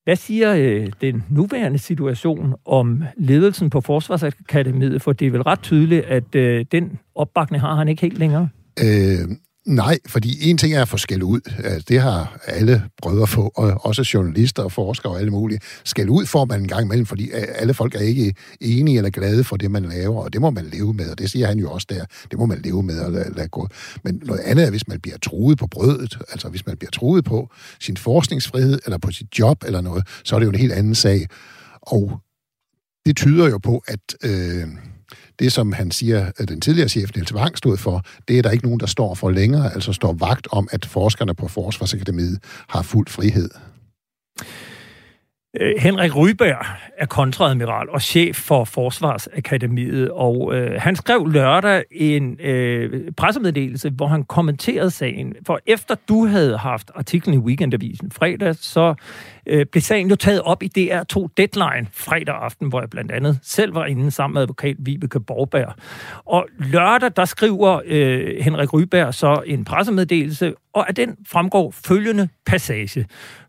Hvad 0.04 0.16
siger 0.16 0.54
øh, 0.54 0.92
den 1.00 1.24
nuværende 1.30 1.78
situation 1.78 2.54
om 2.64 3.04
ledelsen 3.16 3.70
på 3.70 3.80
Forsvarsakademiet? 3.80 5.02
For 5.02 5.12
det 5.12 5.26
er 5.26 5.30
vel 5.30 5.42
ret 5.42 5.60
tydeligt, 5.60 6.04
at 6.04 6.34
øh, 6.34 6.64
den 6.72 6.98
opbakning 7.14 7.60
har 7.60 7.74
han 7.74 7.88
ikke 7.88 8.02
helt 8.02 8.18
længere. 8.18 8.48
Øh, 8.80 9.28
Nej, 9.66 9.98
fordi 10.06 10.50
en 10.50 10.58
ting 10.58 10.74
er 10.74 10.82
at 10.82 10.88
få 10.88 10.96
skæld 10.96 11.22
ud. 11.22 11.40
Det 11.88 12.00
har 12.00 12.40
alle 12.46 12.82
prøvet 13.02 13.22
at 13.22 13.28
få, 13.28 13.52
og 13.54 13.84
også 13.84 14.10
journalister 14.14 14.62
og 14.62 14.72
forskere 14.72 15.12
og 15.12 15.18
alle 15.18 15.30
mulige. 15.30 15.60
Skæld 15.84 16.08
ud 16.08 16.26
får 16.26 16.44
man 16.44 16.60
en 16.60 16.68
gang 16.68 16.84
imellem, 16.84 17.06
fordi 17.06 17.30
alle 17.32 17.74
folk 17.74 17.94
er 17.94 17.98
ikke 17.98 18.34
enige 18.60 18.96
eller 18.96 19.10
glade 19.10 19.44
for 19.44 19.56
det, 19.56 19.70
man 19.70 19.84
laver, 19.84 20.22
og 20.22 20.32
det 20.32 20.40
må 20.40 20.50
man 20.50 20.64
leve 20.64 20.94
med, 20.94 21.10
og 21.10 21.18
det 21.18 21.30
siger 21.30 21.46
han 21.46 21.58
jo 21.58 21.70
også 21.70 21.86
der. 21.90 22.04
Det 22.30 22.38
må 22.38 22.46
man 22.46 22.60
leve 22.64 22.82
med 22.82 23.00
og 23.00 23.12
lade, 23.12 23.34
lade 23.36 23.48
gå. 23.48 23.68
Men 24.04 24.22
noget 24.24 24.40
andet 24.40 24.66
er, 24.66 24.70
hvis 24.70 24.88
man 24.88 25.00
bliver 25.00 25.18
truet 25.18 25.58
på 25.58 25.66
brødet, 25.66 26.18
altså 26.30 26.48
hvis 26.48 26.66
man 26.66 26.76
bliver 26.76 26.90
truet 26.90 27.24
på 27.24 27.50
sin 27.80 27.96
forskningsfrihed 27.96 28.78
eller 28.84 28.98
på 28.98 29.10
sit 29.10 29.38
job 29.38 29.64
eller 29.66 29.80
noget, 29.80 30.08
så 30.24 30.34
er 30.34 30.38
det 30.38 30.46
jo 30.46 30.50
en 30.50 30.58
helt 30.58 30.72
anden 30.72 30.94
sag. 30.94 31.26
Og 31.82 32.20
det 33.06 33.16
tyder 33.16 33.48
jo 33.48 33.58
på, 33.58 33.84
at... 33.88 34.00
Øh, 34.24 34.68
det, 35.38 35.52
som 35.52 35.72
han 35.72 35.90
siger, 35.90 36.30
at 36.36 36.48
den 36.48 36.60
tidligere 36.60 36.88
chef 36.88 37.10
Niels 37.14 37.34
Wang 37.34 37.58
stod 37.58 37.76
for, 37.76 38.02
det 38.28 38.38
er 38.38 38.42
der 38.42 38.50
ikke 38.50 38.64
nogen, 38.64 38.80
der 38.80 38.86
står 38.86 39.14
for 39.14 39.30
længere, 39.30 39.74
altså 39.74 39.92
står 39.92 40.12
vagt 40.12 40.48
om, 40.50 40.68
at 40.70 40.86
forskerne 40.86 41.34
på 41.34 41.48
Forsvarsakademiet 41.48 42.38
har 42.68 42.82
fuld 42.82 43.08
frihed. 43.08 43.50
Øh, 45.60 45.74
Henrik 45.78 46.16
Ryberg 46.16 46.66
er 46.98 47.06
kontradmiral 47.06 47.90
og 47.90 48.02
chef 48.02 48.36
for 48.36 48.64
Forsvarsakademiet, 48.64 50.10
og 50.10 50.54
øh, 50.54 50.80
han 50.80 50.96
skrev 50.96 51.26
lørdag 51.26 51.84
en 51.90 52.40
øh, 52.40 53.12
pressemeddelelse, 53.16 53.90
hvor 53.90 54.06
han 54.06 54.22
kommenterede 54.22 54.90
sagen. 54.90 55.34
For 55.46 55.60
efter 55.66 55.94
du 56.08 56.26
havde 56.26 56.58
haft 56.58 56.90
artiklen 56.94 57.34
i 57.34 57.38
Weekendavisen 57.38 58.10
fredag, 58.10 58.54
så 58.54 58.94
øh, 59.46 59.66
blev 59.66 59.80
sagen 59.80 60.08
jo 60.08 60.16
taget 60.16 60.42
op 60.42 60.62
i 60.62 60.70
DR2 60.78 61.26
Deadline 61.36 61.86
fredag 61.92 62.34
aften, 62.34 62.68
hvor 62.68 62.80
jeg 62.80 62.90
blandt 62.90 63.12
andet 63.12 63.38
selv 63.42 63.74
var 63.74 63.84
inde 63.84 64.10
sammen 64.10 64.34
med 64.34 64.42
advokat 64.42 64.76
Vibeke 64.78 65.20
Borberg. 65.20 65.74
Og 66.24 66.46
lørdag, 66.58 67.10
der 67.16 67.24
skriver 67.24 67.80
øh, 67.86 68.34
Henrik 68.40 68.72
Ryberg 68.72 69.14
så 69.14 69.42
en 69.46 69.64
pressemeddelelse 69.64 70.54
og 70.76 70.88
af 70.88 70.94
den 70.94 71.16
fremgår 71.26 71.70
følgende 71.70 72.28
passage. 72.46 73.06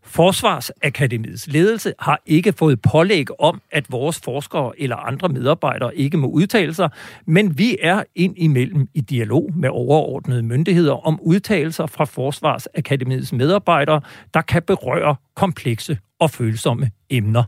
Forsvarsakademiets 0.08 1.46
ledelse 1.46 1.92
har 1.98 2.22
ikke 2.26 2.52
fået 2.52 2.82
pålæg 2.82 3.40
om, 3.40 3.60
at 3.70 3.92
vores 3.92 4.20
forskere 4.20 4.72
eller 4.78 4.96
andre 4.96 5.28
medarbejdere 5.28 5.96
ikke 5.96 6.16
må 6.16 6.26
udtale 6.26 6.74
sig, 6.74 6.90
men 7.26 7.58
vi 7.58 7.76
er 7.82 8.02
ind 8.14 8.34
imellem 8.38 8.88
i 8.94 9.00
dialog 9.00 9.50
med 9.54 9.68
overordnede 9.72 10.42
myndigheder 10.42 11.06
om 11.06 11.20
udtalelser 11.20 11.86
fra 11.86 12.04
Forsvarsakademiets 12.04 13.32
medarbejdere, 13.32 14.00
der 14.34 14.40
kan 14.40 14.62
berøre 14.62 15.16
komplekse 15.36 15.98
og 16.20 16.30
følsomme 16.30 16.90
emner. 17.10 17.44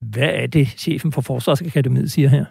Hvad 0.00 0.30
er 0.32 0.46
det, 0.46 0.68
chefen 0.68 1.12
for 1.12 1.20
Forsvarsakademiet 1.20 2.12
siger 2.12 2.28
her? 2.28 2.44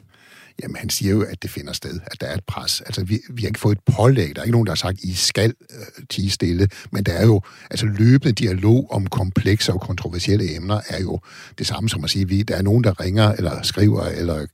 Jamen, 0.64 0.76
han 0.76 0.90
siger 0.90 1.12
jo, 1.12 1.22
at 1.22 1.44
det 1.44 1.50
finder 1.50 1.74
sted, 1.74 2.00
at 2.06 2.22
der 2.22 2.28
er 2.28 2.34
et 2.34 2.46
pres. 2.48 2.82
Altså, 2.82 3.04
vi, 3.04 3.20
vi 3.30 3.42
har 3.42 3.48
ikke 3.48 3.60
fået 3.60 3.78
et 3.78 3.94
pålæg. 3.96 4.36
Der 4.36 4.42
er 4.42 4.46
ikke 4.46 4.52
nogen, 4.52 4.66
der 4.66 4.72
har 4.72 4.76
sagt, 4.76 5.00
I 5.00 5.14
skal 5.14 5.54
øh, 5.72 6.06
tige 6.10 6.30
stille. 6.30 6.68
Men 6.92 7.04
der 7.04 7.14
er 7.14 7.26
jo, 7.26 7.42
altså 7.72 7.86
løbende 7.86 8.34
dialog 8.34 8.92
om 8.92 9.08
komplekse 9.08 9.74
og 9.74 9.82
kontroversielle 9.82 10.56
emner 10.56 10.82
er 10.90 11.02
jo 11.02 11.20
det 11.58 11.68
samme 11.68 11.90
som 11.90 12.04
at 12.04 12.10
sige, 12.10 12.40
at 12.40 12.48
der 12.48 12.56
er 12.56 12.62
nogen, 12.62 12.84
der 12.84 13.00
ringer 13.00 13.32
eller 13.32 13.62
skriver 13.62 14.04
eller 14.04 14.46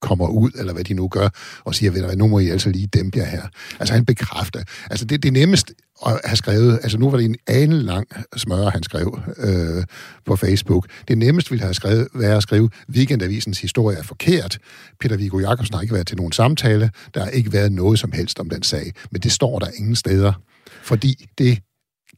kommer 0.00 0.28
ud, 0.28 0.50
eller 0.58 0.72
hvad 0.72 0.84
de 0.84 0.94
nu 0.94 1.08
gør, 1.08 1.28
og 1.64 1.74
siger, 1.74 1.90
ved 1.90 2.00
du 2.00 2.06
hvad, 2.06 2.16
nu 2.16 2.26
må 2.26 2.38
I 2.38 2.48
altså 2.48 2.70
lige 2.70 2.86
dæmpe 2.86 3.18
jer 3.18 3.24
her. 3.24 3.42
Altså 3.80 3.94
han 3.94 4.04
bekræfter. 4.04 4.62
Altså 4.90 5.04
det, 5.04 5.22
det 5.22 5.28
er 5.28 5.32
nemmest 5.32 5.72
at 6.06 6.20
have 6.24 6.36
skrevet, 6.36 6.78
altså 6.82 6.98
nu 6.98 7.10
var 7.10 7.16
det 7.16 7.24
en 7.24 7.36
ane 7.46 7.82
lang 7.82 8.06
smøre, 8.36 8.70
han 8.70 8.82
skrev 8.82 9.20
øh, 9.36 9.84
på 10.26 10.36
Facebook. 10.36 10.86
Det 11.08 11.18
nemmest 11.18 11.50
ville 11.50 11.62
have 11.62 11.74
skrevet, 11.74 12.08
være 12.14 12.36
at 12.36 12.42
skrive, 12.42 12.70
Weekendavisens 12.88 13.60
historie 13.60 13.96
er 13.96 14.02
forkert. 14.02 14.58
Peter 15.00 15.16
Viggo 15.16 15.38
Jacobsen 15.38 15.74
har 15.74 15.82
ikke 15.82 15.94
været 15.94 16.06
til 16.06 16.16
nogen 16.16 16.32
samtale. 16.32 16.90
Der 17.14 17.22
har 17.22 17.30
ikke 17.30 17.52
været 17.52 17.72
noget 17.72 17.98
som 17.98 18.12
helst 18.12 18.40
om 18.40 18.50
den 18.50 18.62
sag. 18.62 18.92
Men 19.10 19.20
det 19.20 19.32
står 19.32 19.58
der 19.58 19.66
ingen 19.78 19.96
steder. 19.96 20.32
Fordi 20.82 21.26
det 21.38 21.58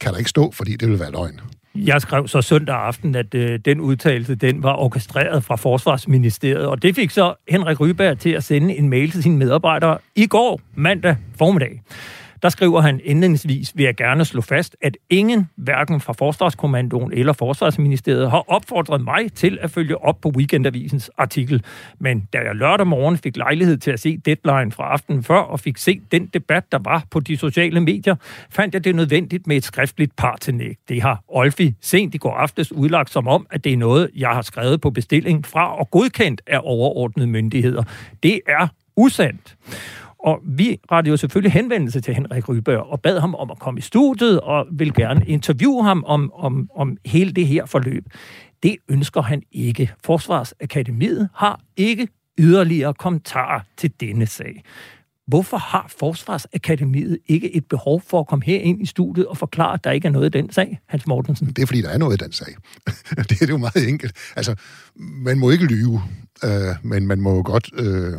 kan 0.01 0.11
der 0.11 0.17
ikke 0.17 0.29
stå, 0.29 0.51
fordi 0.51 0.75
det 0.75 0.89
vil 0.89 0.99
være 0.99 1.11
løgn. 1.11 1.39
Jeg 1.75 2.01
skrev 2.01 2.27
så 2.27 2.41
søndag 2.41 2.75
aften, 2.75 3.15
at 3.15 3.35
øh, 3.35 3.59
den 3.65 3.79
udtalelse, 3.79 4.35
den 4.35 4.63
var 4.63 4.75
orkestreret 4.75 5.43
fra 5.43 5.55
Forsvarsministeriet, 5.55 6.65
og 6.65 6.81
det 6.81 6.95
fik 6.95 7.09
så 7.09 7.33
Henrik 7.49 7.79
Ryberg 7.79 8.19
til 8.19 8.29
at 8.29 8.43
sende 8.43 8.77
en 8.77 8.89
mail 8.89 9.11
til 9.11 9.23
sine 9.23 9.37
medarbejdere 9.37 9.97
i 10.15 10.27
går, 10.27 10.61
mandag 10.75 11.15
formiddag. 11.37 11.81
Der 12.41 12.49
skriver 12.49 12.81
han 12.81 12.99
indledningsvis, 13.03 13.71
vil 13.75 13.83
jeg 13.83 13.95
gerne 13.95 14.25
slå 14.25 14.41
fast, 14.41 14.75
at 14.81 14.97
ingen, 15.09 15.49
hverken 15.55 16.01
fra 16.01 16.13
Forsvarskommandoen 16.13 17.13
eller 17.13 17.33
Forsvarsministeriet, 17.33 18.31
har 18.31 18.43
opfordret 18.47 19.01
mig 19.01 19.33
til 19.33 19.57
at 19.61 19.71
følge 19.71 20.03
op 20.03 20.21
på 20.21 20.31
Weekendavisens 20.37 21.11
artikel. 21.17 21.63
Men 21.99 22.27
da 22.33 22.37
jeg 22.37 22.55
lørdag 22.55 22.87
morgen 22.87 23.17
fik 23.17 23.37
lejlighed 23.37 23.77
til 23.77 23.91
at 23.91 23.99
se 23.99 24.17
deadline 24.17 24.71
fra 24.71 24.83
aftenen 24.83 25.23
før, 25.23 25.39
og 25.39 25.59
fik 25.59 25.77
set 25.77 26.01
den 26.11 26.25
debat, 26.25 26.71
der 26.71 26.79
var 26.83 27.03
på 27.11 27.19
de 27.19 27.37
sociale 27.37 27.81
medier, 27.81 28.15
fandt 28.49 28.73
jeg 28.73 28.83
det 28.83 28.95
nødvendigt 28.95 29.47
med 29.47 29.57
et 29.57 29.63
skriftligt 29.63 30.15
partillæg. 30.15 30.75
Det 30.89 31.01
har 31.01 31.23
Olfi 31.27 31.73
sent 31.81 32.15
i 32.15 32.17
går 32.17 32.33
aftes 32.33 32.71
udlagt 32.71 33.09
som 33.09 33.27
om, 33.27 33.47
at 33.49 33.63
det 33.63 33.73
er 33.73 33.77
noget, 33.77 34.09
jeg 34.15 34.29
har 34.29 34.41
skrevet 34.41 34.81
på 34.81 34.89
bestilling 34.89 35.45
fra 35.45 35.79
og 35.79 35.91
godkendt 35.91 36.41
af 36.47 36.59
overordnede 36.63 37.27
myndigheder. 37.27 37.83
Det 38.23 38.39
er 38.47 38.67
usandt. 38.97 39.55
Og 40.23 40.39
vi 40.45 40.79
rettede 40.91 41.11
jo 41.11 41.17
selvfølgelig 41.17 41.51
henvendelse 41.51 42.01
til 42.01 42.13
Henrik 42.13 42.49
Rybør 42.49 42.77
og 42.77 43.01
bad 43.01 43.19
ham 43.19 43.35
om 43.35 43.51
at 43.51 43.59
komme 43.59 43.77
i 43.77 43.81
studiet 43.81 44.39
og 44.39 44.65
vil 44.71 44.93
gerne 44.93 45.25
interviewe 45.25 45.83
ham 45.83 46.03
om, 46.07 46.31
om, 46.33 46.69
om 46.75 46.97
hele 47.05 47.31
det 47.31 47.47
her 47.47 47.65
forløb. 47.65 48.05
Det 48.63 48.77
ønsker 48.89 49.21
han 49.21 49.43
ikke. 49.51 49.91
Forsvarsakademiet 50.03 51.29
har 51.35 51.61
ikke 51.77 52.07
yderligere 52.39 52.93
kommentarer 52.93 53.59
til 53.77 53.91
denne 53.99 54.25
sag. 54.25 54.63
Hvorfor 55.27 55.57
har 55.57 55.93
Forsvarsakademiet 55.99 57.19
ikke 57.27 57.55
et 57.55 57.65
behov 57.65 58.01
for 58.01 58.19
at 58.19 58.27
komme 58.27 58.45
her 58.45 58.59
ind 58.59 58.81
i 58.81 58.85
studiet 58.85 59.27
og 59.27 59.37
forklare, 59.37 59.73
at 59.73 59.83
der 59.83 59.91
ikke 59.91 60.07
er 60.07 60.11
noget 60.11 60.35
i 60.35 60.37
den 60.37 60.51
sag, 60.51 60.79
Hans 60.87 61.07
Mortensen? 61.07 61.47
Det 61.47 61.61
er, 61.61 61.65
fordi 61.65 61.81
der 61.81 61.89
er 61.89 61.97
noget 61.97 62.21
i 62.21 62.23
den 62.23 62.31
sag. 62.31 62.55
det 63.29 63.41
er 63.41 63.47
jo 63.49 63.57
meget 63.57 63.87
enkelt. 63.87 64.15
Altså, 64.35 64.55
man 64.95 65.39
må 65.39 65.49
ikke 65.49 65.65
lyve, 65.65 66.01
øh, 66.43 66.75
men 66.83 67.07
man 67.07 67.21
må 67.21 67.35
jo 67.35 67.41
godt... 67.45 67.69
Øh 67.73 68.13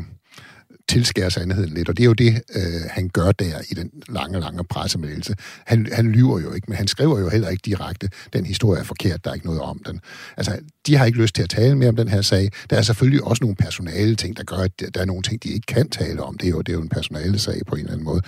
tilskære 0.92 1.30
sandheden 1.30 1.74
lidt, 1.74 1.88
og 1.88 1.96
det 1.96 2.02
er 2.02 2.06
jo 2.06 2.12
det, 2.12 2.42
øh, 2.54 2.62
han 2.90 3.08
gør 3.08 3.32
der 3.32 3.60
i 3.70 3.74
den 3.74 3.90
lange, 4.08 4.40
lange 4.40 4.64
pressemeddelelse. 4.64 5.34
Han, 5.66 5.88
han 5.92 6.12
lyver 6.12 6.40
jo 6.40 6.52
ikke, 6.52 6.64
men 6.68 6.76
han 6.76 6.88
skriver 6.88 7.18
jo 7.20 7.28
heller 7.28 7.48
ikke 7.48 7.62
direkte, 7.64 8.08
den 8.32 8.46
historie 8.46 8.80
er 8.80 8.84
forkert, 8.84 9.24
der 9.24 9.30
er 9.30 9.34
ikke 9.34 9.46
noget 9.46 9.60
om 9.60 9.82
den. 9.86 10.00
Altså, 10.36 10.58
de 10.86 10.96
har 10.96 11.04
ikke 11.04 11.18
lyst 11.18 11.34
til 11.34 11.42
at 11.42 11.50
tale 11.50 11.74
mere 11.74 11.88
om 11.88 11.96
den 11.96 12.08
her 12.08 12.22
sag. 12.22 12.50
Der 12.70 12.76
er 12.76 12.82
selvfølgelig 12.82 13.24
også 13.24 13.44
nogle 13.44 13.56
personale 13.56 14.16
ting, 14.16 14.36
der 14.36 14.44
gør, 14.44 14.56
at 14.56 14.94
der 14.94 15.00
er 15.00 15.04
nogle 15.04 15.22
ting, 15.22 15.42
de 15.42 15.48
ikke 15.48 15.66
kan 15.66 15.88
tale 15.90 16.22
om. 16.22 16.38
Det 16.38 16.46
er 16.46 16.50
jo, 16.50 16.58
det 16.58 16.68
er 16.68 16.76
jo 16.76 16.82
en 16.82 16.88
personale 16.88 17.38
sag 17.38 17.60
på 17.66 17.74
en 17.74 17.80
eller 17.80 17.92
anden 17.92 18.04
måde. 18.04 18.22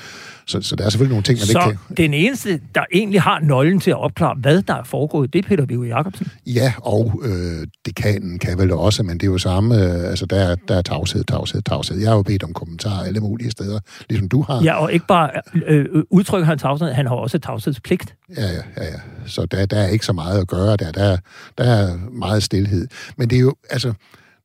Så, 0.46 0.62
så 0.62 0.76
der 0.76 0.84
er 0.84 0.88
selvfølgelig 0.88 1.14
nogle 1.14 1.22
ting, 1.22 1.38
man 1.38 1.46
så 1.46 1.68
ikke 1.68 1.78
kan... 1.86 1.96
den 1.96 2.14
eneste, 2.14 2.60
der 2.74 2.84
egentlig 2.92 3.20
har 3.22 3.40
nøglen 3.40 3.80
til 3.80 3.90
at 3.90 3.96
opklare, 3.96 4.34
hvad 4.40 4.62
der 4.62 4.74
er 4.74 4.84
foregået, 4.84 5.32
det 5.32 5.44
er 5.44 5.48
Peter 5.48 5.64
Viggo 5.64 5.82
Jacobsen? 5.82 6.26
Ja, 6.46 6.72
og 6.82 7.22
øh, 7.24 7.66
dekanen 7.86 8.38
kan 8.38 8.58
vel 8.58 8.72
også, 8.72 9.02
men 9.02 9.14
det 9.14 9.26
er 9.26 9.30
jo 9.30 9.38
samme, 9.38 9.74
øh, 9.74 10.10
altså 10.10 10.26
der, 10.26 10.56
der 10.68 10.76
er 10.76 10.82
tavshed, 10.82 11.24
tavshed, 11.24 11.62
tavshed. 11.62 11.98
Jeg 11.98 12.08
har 12.08 12.16
jo 12.16 12.22
bedt 12.22 12.42
om 12.42 12.52
kommentarer 12.52 13.04
alle 13.04 13.20
mulige 13.20 13.50
steder, 13.50 13.80
ligesom 14.08 14.28
du 14.28 14.42
har. 14.42 14.62
Ja, 14.62 14.74
og 14.74 14.92
ikke 14.92 15.06
bare 15.06 15.30
øh, 15.66 15.86
udtrykker 16.10 16.46
han 16.46 16.58
tavshed, 16.58 16.92
han 16.92 17.06
har 17.06 17.14
også 17.14 17.38
tavshedspligt. 17.38 18.14
Ja, 18.36 18.46
ja, 18.46 18.62
ja, 18.76 18.84
ja. 18.84 19.00
Så 19.26 19.46
der, 19.46 19.66
der 19.66 19.78
er 19.78 19.88
ikke 19.88 20.06
så 20.06 20.12
meget 20.12 20.40
at 20.40 20.48
gøre 20.48 20.76
der. 20.76 20.92
Der, 20.92 21.16
der 21.58 21.64
er 21.64 21.96
meget 22.12 22.42
stillhed. 22.42 22.88
Men 23.16 23.30
det 23.30 23.36
er 23.36 23.40
jo, 23.40 23.54
altså, 23.70 23.92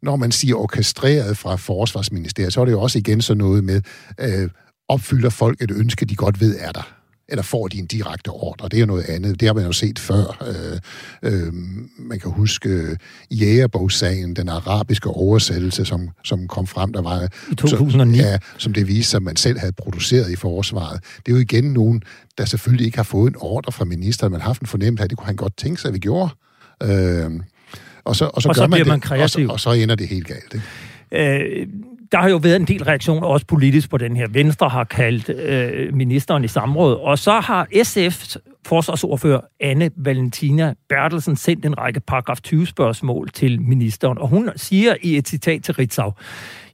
når 0.03 0.15
man 0.15 0.32
siger 0.32 0.56
orkestreret 0.56 1.38
fra 1.38 1.56
Forsvarsministeriet, 1.56 2.53
så 2.53 2.62
er 2.62 2.65
det 2.65 2.72
jo 2.72 2.82
også 2.82 3.00
igen 3.00 3.22
sådan 3.22 3.38
noget 3.38 3.63
med, 3.63 3.82
øh, 4.20 4.50
opfylder 4.89 5.29
folk 5.29 5.62
et 5.62 5.72
ønske, 5.72 6.05
de 6.05 6.15
godt 6.15 6.41
ved 6.41 6.55
er 6.60 6.72
der 6.72 7.00
eller 7.29 7.43
får 7.43 7.67
de 7.67 7.77
en 7.77 7.86
direkte 7.86 8.29
ordre. 8.29 8.69
Det 8.69 8.77
er 8.77 8.79
jo 8.79 8.86
noget 8.86 9.03
andet. 9.03 9.39
Det 9.39 9.48
har 9.48 9.53
man 9.53 9.65
jo 9.65 9.72
set 9.72 10.00
før. 10.00 10.43
Øh, 11.24 11.34
øh, 11.34 11.53
man 11.98 12.19
kan 12.19 12.31
huske 12.31 12.69
øh, 12.69 12.98
jægerbogssagen, 13.31 14.34
den 14.34 14.50
arabiske 14.50 15.10
oversættelse, 15.10 15.86
som, 15.86 16.10
som 16.24 16.48
kom 16.48 16.67
frem, 16.67 16.93
der 16.93 17.01
var... 17.01 17.27
I 17.51 17.55
2009. 17.55 18.17
Som, 18.17 18.25
ja, 18.25 18.38
som 18.58 18.74
det 18.74 18.88
viste 18.88 19.10
sig, 19.10 19.17
at 19.17 19.24
man 19.24 19.36
selv 19.36 19.60
havde 19.60 19.72
produceret 19.72 20.31
i 20.31 20.36
forsvaret. 20.36 21.03
Det 21.25 21.31
er 21.31 21.36
jo 21.36 21.41
igen 21.41 21.63
nogen, 21.63 22.03
der 22.38 22.46
selvfølgelig 22.46 22.86
ikke 22.86 22.98
har 22.98 23.03
fået 23.03 23.29
en 23.29 23.36
ordre 23.39 23.72
fra 23.72 23.86
ministeren, 23.86 24.31
men 24.31 24.41
har 24.41 24.50
haft 24.50 24.62
en 24.62 24.67
fornemmelse 24.67 25.01
af, 25.01 25.03
at 25.03 25.10
det 25.10 25.17
kunne 25.17 25.27
han 25.27 25.36
godt 25.36 25.58
tænke 25.58 25.81
sig, 25.81 25.88
at 25.88 25.93
vi 25.93 26.00
gjorde. 26.00 26.29
Øh, 26.84 27.31
og 28.03 28.15
så, 28.15 28.25
og 28.25 28.41
så, 28.41 28.50
og 28.50 28.55
gør 28.55 28.62
så 28.62 28.67
man 28.67 28.88
man 28.88 28.96
det, 28.96 29.03
kreativ. 29.03 29.50
og 29.50 29.60
så, 29.60 29.69
og 29.69 29.75
så 29.75 29.81
ender 29.81 29.96
det 29.96 30.08
helt 30.08 30.27
galt. 30.27 30.53
Ikke? 30.53 30.65
Øh, 31.12 31.67
der 32.11 32.17
har 32.17 32.29
jo 32.29 32.37
været 32.37 32.55
en 32.55 32.65
del 32.65 32.83
reaktioner, 32.83 33.27
også 33.27 33.45
politisk, 33.45 33.89
på 33.89 33.97
den 33.97 34.15
her. 34.15 34.27
Venstre 34.27 34.69
har 34.69 34.83
kaldt 34.83 35.29
øh, 35.29 35.93
ministeren 35.93 36.43
i 36.43 36.47
samråd, 36.47 36.95
og 36.95 37.19
så 37.19 37.39
har 37.39 37.67
SF's 37.75 38.37
forsvarsordfører 38.65 39.41
Anne 39.59 39.91
Valentina 39.95 40.73
Bertelsen 40.89 41.35
sendt 41.35 41.65
en 41.65 41.77
række 41.77 41.99
paragraf 41.99 42.37
20-spørgsmål 42.47 43.29
til 43.29 43.61
ministeren, 43.61 44.17
og 44.17 44.27
hun 44.27 44.49
siger 44.55 44.95
i 45.01 45.17
et 45.17 45.27
citat 45.27 45.63
til 45.63 45.73
Ritzau, 45.73 46.13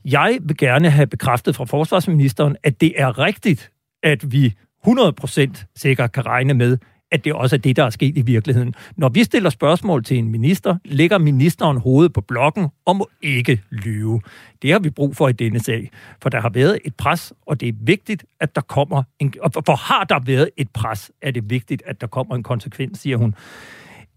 jeg 0.05 0.37
vil 0.41 0.57
gerne 0.57 0.89
have 0.89 1.07
bekræftet 1.07 1.55
fra 1.55 1.65
forsvarsministeren, 1.65 2.55
at 2.63 2.81
det 2.81 2.93
er 2.97 3.19
rigtigt, 3.19 3.71
at 4.03 4.31
vi 4.31 4.53
100% 4.87 5.65
sikkert 5.75 6.11
kan 6.11 6.25
regne 6.25 6.53
med, 6.53 6.77
at 7.15 7.25
det 7.25 7.33
også 7.33 7.55
er 7.55 7.57
det, 7.57 7.75
der 7.75 7.83
er 7.83 7.89
sket 7.89 8.17
i 8.17 8.21
virkeligheden. 8.21 8.73
Når 8.97 9.09
vi 9.09 9.23
stiller 9.23 9.49
spørgsmål 9.49 10.03
til 10.03 10.17
en 10.17 10.31
minister, 10.31 10.77
lægger 10.85 11.17
ministeren 11.17 11.77
hovedet 11.77 12.13
på 12.13 12.21
blokken 12.21 12.67
og 12.85 12.95
må 12.95 13.09
ikke 13.21 13.61
lyve. 13.71 14.21
Det 14.61 14.71
har 14.71 14.79
vi 14.79 14.89
brug 14.89 15.15
for 15.15 15.27
i 15.27 15.31
denne 15.31 15.59
sag, 15.59 15.91
for 16.21 16.29
der 16.29 16.41
har 16.41 16.49
været 16.49 16.79
et 16.85 16.95
pres, 16.95 17.33
og 17.45 17.59
det 17.61 17.69
er 17.69 17.73
vigtigt, 17.81 18.25
at 18.39 18.55
der 18.55 18.61
kommer 18.61 19.03
en... 19.19 19.33
For 19.65 19.75
har 19.75 20.03
der 20.03 20.19
været 20.25 20.49
et 20.57 20.69
pres, 20.73 21.11
er 21.21 21.31
det 21.31 21.49
vigtigt, 21.49 21.83
at 21.85 22.01
der 22.01 22.07
kommer 22.07 22.35
en 22.35 22.43
konsekvens, 22.43 22.99
siger 22.99 23.17
hun. 23.17 23.35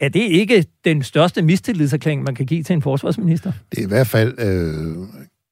Er 0.00 0.09
det 0.09 0.21
ikke 0.21 0.64
den 0.85 1.02
største 1.02 1.43
mistillidserklæring, 1.43 2.23
man 2.23 2.35
kan 2.35 2.47
give 2.47 2.62
til 2.62 2.75
en 2.75 2.83
forsvarsminister? 2.83 3.52
Det 3.71 3.78
er 3.78 3.83
i 3.83 3.88
hvert 3.88 4.07
fald 4.07 4.35
øh, 4.38 4.97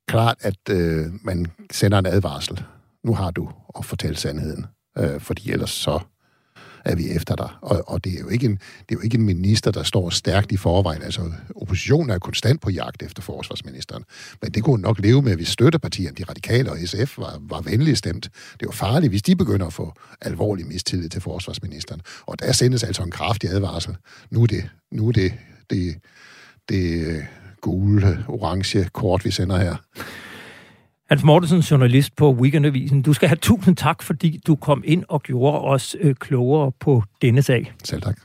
klart, 0.08 0.36
at 0.40 0.70
øh, 0.70 1.04
man 1.24 1.46
sender 1.70 1.98
en 1.98 2.06
advarsel. 2.06 2.62
Nu 3.04 3.14
har 3.14 3.30
du 3.30 3.48
at 3.78 3.84
fortælle 3.84 4.16
sandheden, 4.16 4.66
øh, 4.98 5.20
fordi 5.20 5.52
ellers 5.52 5.70
så 5.70 5.98
er 6.86 6.94
vi 6.94 7.10
efter 7.10 7.36
dig. 7.36 7.48
Og, 7.60 7.82
og 7.86 8.04
det, 8.04 8.14
er 8.14 8.20
jo 8.20 8.28
ikke 8.28 8.46
en, 8.46 8.52
det 8.52 8.94
er 8.94 8.94
jo 8.94 9.00
ikke 9.00 9.16
en 9.16 9.22
minister, 9.22 9.70
der 9.70 9.82
står 9.82 10.10
stærkt 10.10 10.52
i 10.52 10.56
forvejen. 10.56 11.02
Altså, 11.02 11.32
oppositionen 11.56 12.10
er 12.10 12.18
konstant 12.18 12.60
på 12.60 12.70
jagt 12.70 13.02
efter 13.02 13.22
forsvarsministeren. 13.22 14.04
Men 14.42 14.50
det 14.50 14.62
kunne 14.62 14.82
nok 14.82 14.98
leve 14.98 15.22
med, 15.22 15.36
hvis 15.36 15.48
støttepartierne, 15.48 16.16
de 16.16 16.24
radikale 16.24 16.70
og 16.70 16.78
SF, 16.84 17.18
var, 17.18 17.38
var 17.40 17.60
venligt 17.60 17.98
stemt. 17.98 18.30
Det 18.60 18.66
var 18.66 18.72
farligt, 18.72 19.10
hvis 19.10 19.22
de 19.22 19.36
begynder 19.36 19.66
at 19.66 19.72
få 19.72 19.92
alvorlig 20.20 20.66
mistillid 20.66 21.08
til 21.08 21.20
forsvarsministeren. 21.20 22.00
Og 22.26 22.38
der 22.38 22.52
sendes 22.52 22.84
altså 22.84 23.02
en 23.02 23.10
kraftig 23.10 23.50
advarsel. 23.50 23.96
Nu 24.30 24.42
er 24.42 24.46
det, 24.46 24.70
nu 24.92 25.08
er 25.08 25.12
det, 25.12 25.32
det, 25.70 25.96
det 26.68 27.26
gule, 27.60 28.24
orange 28.28 28.88
kort, 28.92 29.24
vi 29.24 29.30
sender 29.30 29.58
her. 29.58 29.76
Hans 31.08 31.24
Mortensen, 31.24 31.60
journalist 31.60 32.16
på 32.16 32.32
Weekendavisen. 32.32 33.02
Du 33.02 33.12
skal 33.12 33.28
have 33.28 33.36
tusind 33.36 33.76
tak, 33.76 34.02
fordi 34.02 34.40
du 34.46 34.56
kom 34.56 34.82
ind 34.86 35.04
og 35.08 35.22
gjorde 35.22 35.60
os 35.60 35.96
øh, 36.00 36.14
klogere 36.14 36.72
på 36.80 37.02
denne 37.22 37.42
sag. 37.42 37.72
Selv 37.84 38.02
tak. 38.02 38.16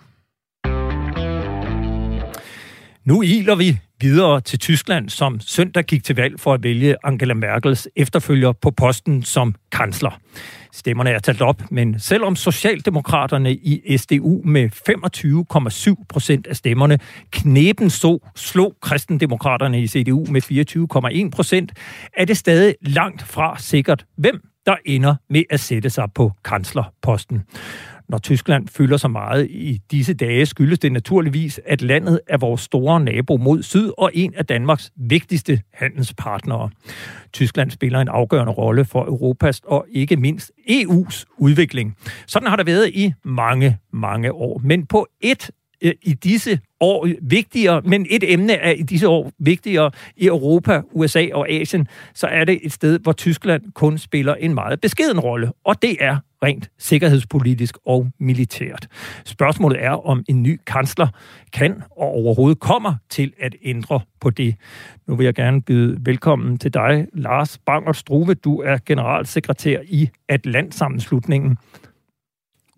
Nu 3.06 3.22
iler 3.22 3.56
vi 3.56 3.80
videre 4.02 4.42
til 4.42 4.60
Tyskland, 4.60 5.10
som 5.10 5.40
søndag 5.40 5.84
gik 5.84 6.04
til 6.04 6.16
valg 6.16 6.40
for 6.40 6.54
at 6.54 6.64
vælge 6.64 6.96
Angela 7.04 7.34
Merkels 7.34 7.88
efterfølger 7.96 8.52
på 8.52 8.72
posten 8.72 9.24
som 9.24 9.56
kansler. 9.72 10.20
Stemmerne 10.74 11.10
er 11.10 11.20
talt 11.20 11.42
op, 11.42 11.62
men 11.72 12.00
selvom 12.00 12.36
Socialdemokraterne 12.36 13.54
i 13.54 13.98
SDU 13.98 14.42
med 14.46 14.70
25,7 15.98 16.06
procent 16.10 16.48
af 16.48 16.56
stemmerne 16.56 17.00
knæben 17.32 17.90
så 17.90 18.20
slog 18.36 18.76
kristendemokraterne 18.82 19.82
i 19.82 19.88
CDU 19.88 20.26
med 20.30 20.42
24,1 21.26 21.30
procent, 21.30 21.72
er 22.18 22.26
det 22.26 22.38
stadig 22.38 22.76
langt 22.82 23.22
fra 23.24 23.56
sikkert, 23.60 24.06
hvem 24.18 24.42
der 24.66 24.76
ender 24.86 25.16
med 25.30 25.44
at 25.50 25.60
sætte 25.60 25.90
sig 25.90 26.08
på 26.16 26.32
kanslerposten. 26.44 27.44
Når 28.12 28.18
Tyskland 28.18 28.68
fylder 28.68 28.98
så 28.98 29.08
meget 29.08 29.48
i 29.50 29.82
disse 29.92 30.14
dage, 30.14 30.46
skyldes 30.46 30.80
det 30.80 30.92
naturligvis, 30.92 31.60
at 31.66 31.82
landet 31.82 32.20
er 32.28 32.38
vores 32.38 32.62
store 32.62 33.00
nabo 33.00 33.38
mod 33.38 33.64
syd 33.64 33.92
og 33.98 34.12
en 34.14 34.34
af 34.36 34.46
Danmarks 34.46 34.92
vigtigste 34.96 35.62
handelspartnere. 35.74 36.70
Tyskland 37.34 37.72
spiller 37.72 38.00
en 38.00 38.08
afgørende 38.08 38.54
rolle 38.54 38.86
for 38.86 39.06
Europas 39.06 39.62
og 39.66 39.86
ikke 39.92 40.16
mindst 40.16 40.52
EU's 40.70 41.26
udvikling. 41.38 41.98
Sådan 42.28 42.48
har 42.48 42.56
det 42.56 42.66
været 42.66 42.90
i 42.94 43.14
mange, 43.24 43.78
mange 43.94 44.32
år. 44.32 44.62
Men 44.64 44.86
på 44.86 45.08
et 45.22 45.52
øh, 45.82 45.94
i 46.02 46.14
disse 46.14 46.60
år 46.80 47.08
vigtigere, 47.22 47.82
men 47.82 48.08
et 48.10 48.34
emne 48.34 48.54
er 48.54 48.72
i 48.72 48.82
disse 48.82 49.08
år 49.08 49.32
vigtigere 49.40 49.92
i 50.18 50.26
Europa, 50.26 50.82
USA 50.92 51.28
og 51.34 51.50
Asien, 51.50 51.88
så 52.14 52.28
er 52.28 52.46
det 52.46 52.60
et 52.64 52.72
sted, 52.72 53.00
hvor 53.00 53.12
Tyskland 53.12 53.64
kun 53.74 53.98
spiller 53.98 54.36
en 54.36 54.54
meget 54.54 54.82
beskeden 54.82 55.20
rolle, 55.20 55.52
og 55.66 55.82
det 55.82 55.98
er 56.00 56.18
rent 56.44 56.70
sikkerhedspolitisk 56.78 57.78
og 57.86 58.12
militært. 58.20 58.88
Spørgsmålet 59.26 59.84
er, 59.84 60.08
om 60.08 60.24
en 60.30 60.44
ny 60.44 60.60
kansler 60.68 61.08
kan 61.54 61.84
og 61.92 62.08
overhovedet 62.08 62.60
kommer 62.60 62.96
til 63.10 63.34
at 63.40 63.56
ændre 63.64 64.00
på 64.22 64.30
det. 64.30 64.56
Nu 65.08 65.16
vil 65.16 65.24
jeg 65.24 65.34
gerne 65.36 65.62
byde 65.62 66.06
velkommen 66.06 66.58
til 66.58 66.74
dig, 66.74 67.08
Lars 67.14 67.58
Bangert 67.58 67.98
Struve. 67.98 68.34
Du 68.34 68.62
er 68.62 68.78
generalsekretær 68.86 69.80
i 69.84 70.10
Atlantsammenslutningen. 70.30 71.58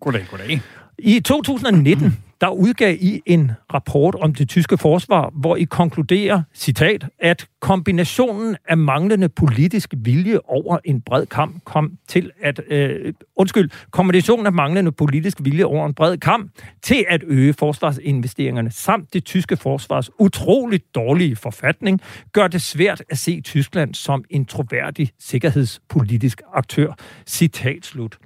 Goddag, 0.00 0.26
goddag. 0.30 0.60
I 0.98 1.20
2019, 1.20 2.18
der 2.44 2.50
udgav 2.50 2.96
I 3.00 3.22
en 3.26 3.52
rapport 3.74 4.14
om 4.14 4.34
det 4.34 4.48
tyske 4.48 4.78
forsvar, 4.78 5.32
hvor 5.34 5.56
I 5.56 5.64
konkluderer, 5.64 6.42
citat, 6.54 7.06
at 7.18 7.46
kombinationen 7.60 8.56
af 8.68 8.76
manglende 8.76 9.28
politisk 9.28 9.94
vilje 9.96 10.38
over 10.44 10.78
en 10.84 11.00
bred 11.00 11.26
kamp 11.26 11.64
kom 11.64 11.98
til 12.08 12.30
at, 12.42 12.60
øh, 12.68 13.12
undskyld, 13.36 13.70
kombinationen 13.90 14.46
af 14.46 14.52
manglende 14.52 14.92
politisk 14.92 15.38
vilje 15.40 15.64
over 15.64 15.86
en 15.86 15.94
bred 15.94 16.18
kamp 16.18 16.50
til 16.82 17.04
at 17.08 17.22
øge 17.26 17.52
forsvarsinvesteringerne 17.52 18.70
samt 18.70 19.14
det 19.14 19.24
tyske 19.24 19.56
forsvars 19.56 20.10
utroligt 20.18 20.94
dårlige 20.94 21.36
forfatning, 21.36 22.00
gør 22.32 22.48
det 22.48 22.62
svært 22.62 23.02
at 23.10 23.18
se 23.18 23.40
Tyskland 23.40 23.94
som 23.94 24.24
en 24.30 24.46
troværdig 24.46 25.10
sikkerhedspolitisk 25.18 26.42
aktør. 26.54 26.92
Citat 27.26 27.86
slut 27.86 28.18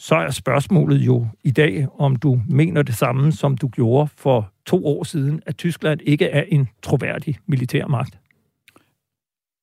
så 0.00 0.14
er 0.14 0.30
spørgsmålet 0.30 0.96
jo 0.96 1.26
i 1.44 1.50
dag, 1.50 1.86
om 1.98 2.16
du 2.16 2.40
mener 2.48 2.82
det 2.82 2.94
samme, 2.94 3.32
som 3.32 3.56
du 3.56 3.68
gjorde 3.68 4.08
for 4.16 4.52
to 4.66 4.86
år 4.86 5.04
siden, 5.04 5.42
at 5.46 5.56
Tyskland 5.56 6.00
ikke 6.06 6.24
er 6.24 6.42
en 6.48 6.68
troværdig 6.82 7.38
militærmagt. 7.46 8.18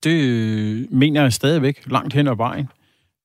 Det 0.04 0.24
øh, 0.24 0.86
mener 0.92 1.22
jeg 1.22 1.34
stadigvæk 1.34 1.92
langt 1.92 2.14
hen 2.14 2.28
ad 2.28 2.36
vejen. 2.36 2.68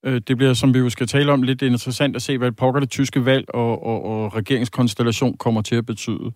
Øh, 0.04 0.21
det 0.28 0.37
bliver, 0.37 0.54
som 0.54 0.75
vi 0.75 0.78
jo 0.78 0.90
skal 0.90 1.07
tale 1.07 1.33
om, 1.33 1.42
lidt 1.42 1.62
interessant 1.62 2.16
at 2.16 2.23
se, 2.23 2.38
hvad 2.38 2.52
pokker 2.52 2.81
det 2.81 2.90
tyske 2.90 3.25
valg 3.25 3.54
og, 3.54 3.87
og, 3.87 4.04
og 4.04 4.37
regeringskonstellation 4.37 5.37
kommer 5.37 5.62
til 5.62 5.76
at 5.76 5.87
betyde. 5.87 6.33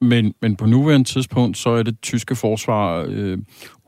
Men, 0.00 0.34
men 0.42 0.56
på 0.56 0.66
nuværende 0.66 1.08
tidspunkt, 1.08 1.56
så 1.56 1.70
er 1.70 1.82
det 1.82 2.00
tyske 2.02 2.36
forsvar 2.36 3.06
øh, 3.08 3.38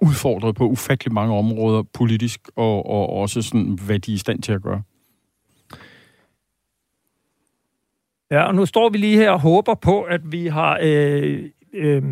udfordret 0.02 0.54
på 0.54 0.66
ufattelig 0.66 1.12
mange 1.12 1.35
områder, 1.35 1.83
politisk 1.83 2.40
og, 2.56 2.87
og 2.87 3.09
også 3.09 3.42
sådan, 3.42 3.78
hvad 3.87 3.99
de 3.99 4.12
er 4.12 4.14
i 4.14 4.18
stand 4.18 4.42
til 4.42 4.52
at 4.52 4.62
gøre. 4.62 4.83
Ja, 8.30 8.42
og 8.42 8.54
nu 8.54 8.66
står 8.66 8.88
vi 8.88 8.99
lige 8.99 9.16
her 9.16 9.30
og 9.30 9.40
håber 9.40 9.75
på, 9.75 10.02
at 10.02 10.21
vi 10.25 10.47
har 10.47 10.78
øh, 10.83 11.42
øh, 11.75 12.02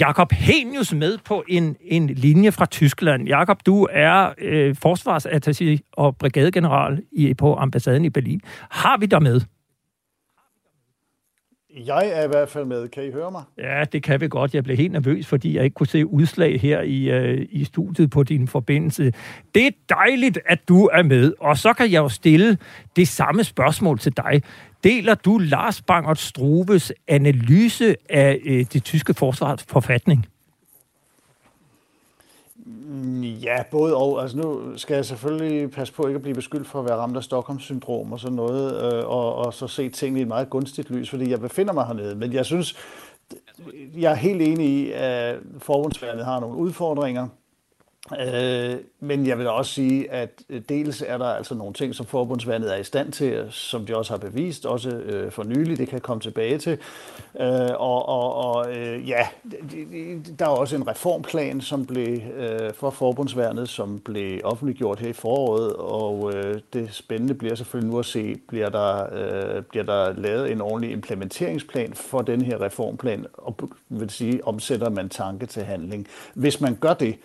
Jakob 0.00 0.32
Henius 0.32 0.94
med 0.94 1.18
på 1.24 1.44
en, 1.48 1.76
en 1.80 2.06
linje 2.06 2.52
fra 2.52 2.66
Tyskland. 2.66 3.28
Jakob, 3.28 3.58
du 3.66 3.88
er 3.90 4.32
øh, 4.38 4.76
forsvarsattaché 4.86 5.90
og 5.92 6.16
brigadegeneral 6.16 7.02
i, 7.12 7.34
på 7.34 7.56
ambassaden 7.56 8.04
i 8.04 8.10
Berlin. 8.10 8.40
Har 8.70 8.98
vi 8.98 9.06
dig 9.06 9.22
med? 9.22 9.40
Jeg 11.76 12.08
er 12.12 12.24
i 12.24 12.26
hvert 12.26 12.48
fald 12.48 12.64
med. 12.64 12.88
Kan 12.88 13.04
I 13.04 13.10
høre 13.10 13.30
mig? 13.30 13.42
Ja, 13.58 13.84
det 13.92 14.02
kan 14.02 14.20
vi 14.20 14.28
godt. 14.28 14.54
Jeg 14.54 14.64
blev 14.64 14.76
helt 14.76 14.92
nervøs, 14.92 15.26
fordi 15.26 15.56
jeg 15.56 15.64
ikke 15.64 15.74
kunne 15.74 15.86
se 15.86 16.06
udslag 16.06 16.60
her 16.60 16.80
i, 16.80 17.10
øh, 17.10 17.46
i 17.50 17.64
studiet 17.64 18.10
på 18.10 18.22
din 18.22 18.48
forbindelse. 18.48 19.12
Det 19.54 19.66
er 19.66 19.70
dejligt, 19.88 20.38
at 20.46 20.68
du 20.68 20.84
er 20.84 21.02
med. 21.02 21.32
Og 21.40 21.58
så 21.58 21.72
kan 21.72 21.92
jeg 21.92 21.98
jo 21.98 22.08
stille 22.08 22.58
det 22.96 23.08
samme 23.08 23.44
spørgsmål 23.44 23.98
til 23.98 24.16
dig. 24.16 24.42
Deler 24.84 25.14
du 25.14 25.38
Lars 25.38 25.82
Bangert 25.82 26.18
Struves 26.18 26.92
analyse 27.08 27.94
af 28.10 28.40
øh, 28.46 28.66
det 28.72 28.84
tyske 28.84 29.14
forsvars 29.14 29.64
forfatning? 29.68 30.26
Ja, 33.42 33.62
både 33.70 33.96
og. 33.96 34.22
Altså 34.22 34.36
nu 34.36 34.76
skal 34.76 34.94
jeg 34.94 35.04
selvfølgelig 35.04 35.70
passe 35.70 35.94
på 35.94 36.06
ikke 36.06 36.16
at 36.16 36.22
blive 36.22 36.34
beskyldt 36.34 36.68
for 36.68 36.78
at 36.78 36.84
være 36.84 36.96
ramt 36.96 37.16
af 37.16 37.24
Stockholm-syndrom 37.24 38.12
og 38.12 38.20
sådan 38.20 38.36
noget, 38.36 38.94
øh, 38.94 39.08
og, 39.08 39.34
og 39.34 39.54
så 39.54 39.66
se 39.66 39.88
tingene 39.88 40.18
i 40.18 40.22
et 40.22 40.28
meget 40.28 40.50
gunstigt 40.50 40.90
lys, 40.90 41.10
fordi 41.10 41.30
jeg 41.30 41.40
befinder 41.40 41.72
mig 41.72 41.86
hernede. 41.86 42.14
Men 42.14 42.32
jeg 42.32 42.46
synes, 42.46 42.76
jeg 43.96 44.10
er 44.10 44.16
helt 44.16 44.42
enig 44.42 44.68
i, 44.68 44.92
at 44.92 45.38
forbundsværnet 45.58 46.24
har 46.24 46.40
nogle 46.40 46.56
udfordringer. 46.56 47.28
Øh, 48.12 48.76
men 49.00 49.26
jeg 49.26 49.38
vil 49.38 49.48
også 49.48 49.72
sige, 49.72 50.10
at 50.10 50.30
øh, 50.48 50.62
dels 50.68 51.04
er 51.06 51.18
der 51.18 51.26
altså 51.26 51.54
nogle 51.54 51.74
ting, 51.74 51.94
som 51.94 52.06
forbundsvandet 52.06 52.74
er 52.74 52.76
i 52.76 52.84
stand 52.84 53.12
til, 53.12 53.46
som 53.50 53.86
de 53.86 53.96
også 53.96 54.12
har 54.12 54.18
bevist, 54.18 54.66
også 54.66 54.90
øh, 54.90 55.32
for 55.32 55.44
nylig, 55.44 55.78
det 55.78 55.88
kan 55.88 56.00
komme 56.00 56.20
tilbage 56.20 56.58
til. 56.58 56.78
Øh, 57.40 57.70
og 57.76 58.08
og, 58.08 58.34
og 58.34 58.76
øh, 58.76 59.08
ja, 59.08 59.26
der 60.38 60.44
er 60.44 60.50
også 60.50 60.76
en 60.76 60.88
reformplan 60.88 61.60
som 61.60 61.86
blev 61.86 62.20
øh, 62.36 62.74
for 62.74 62.90
forbundsvandet, 62.90 63.68
som 63.68 63.98
blev 63.98 64.40
offentliggjort 64.44 64.98
her 64.98 65.08
i 65.08 65.12
foråret, 65.12 65.72
og 65.72 66.34
øh, 66.34 66.60
det 66.72 66.94
spændende 66.94 67.34
bliver 67.34 67.54
selvfølgelig 67.54 67.92
nu 67.92 67.98
at 67.98 68.06
se, 68.06 68.36
bliver 68.48 68.68
der, 68.68 69.06
øh, 69.12 69.62
bliver 69.62 69.84
der 69.84 70.12
lavet 70.12 70.52
en 70.52 70.60
ordentlig 70.60 70.92
implementeringsplan 70.92 71.92
for 71.94 72.22
den 72.22 72.42
her 72.42 72.60
reformplan, 72.60 73.26
og 73.32 73.56
vil 73.88 74.10
sige, 74.10 74.46
omsætter 74.46 74.90
man 74.90 75.08
tanke 75.08 75.46
til 75.46 75.62
handling. 75.62 76.06
Hvis 76.34 76.60
man 76.60 76.74
gør 76.74 76.94
det, 76.94 77.16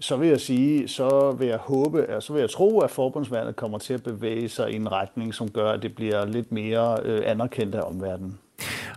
så 0.00 0.16
vil 0.16 0.28
jeg 0.28 0.40
sige, 0.40 0.88
så 0.88 1.36
vil 1.38 1.48
jeg 1.48 1.58
håbe, 1.58 2.06
så 2.20 2.32
vil 2.32 2.40
jeg 2.40 2.50
tro, 2.50 2.80
at 2.80 2.90
forbundsværnet 2.90 3.56
kommer 3.56 3.78
til 3.78 3.94
at 3.94 4.02
bevæge 4.02 4.48
sig 4.48 4.72
i 4.72 4.76
en 4.76 4.92
retning, 4.92 5.34
som 5.34 5.50
gør, 5.50 5.70
at 5.70 5.82
det 5.82 5.94
bliver 5.94 6.26
lidt 6.26 6.52
mere 6.52 6.98
øh, 7.04 7.22
anerkendt 7.26 7.74
af 7.74 7.82
omverdenen. 7.82 8.38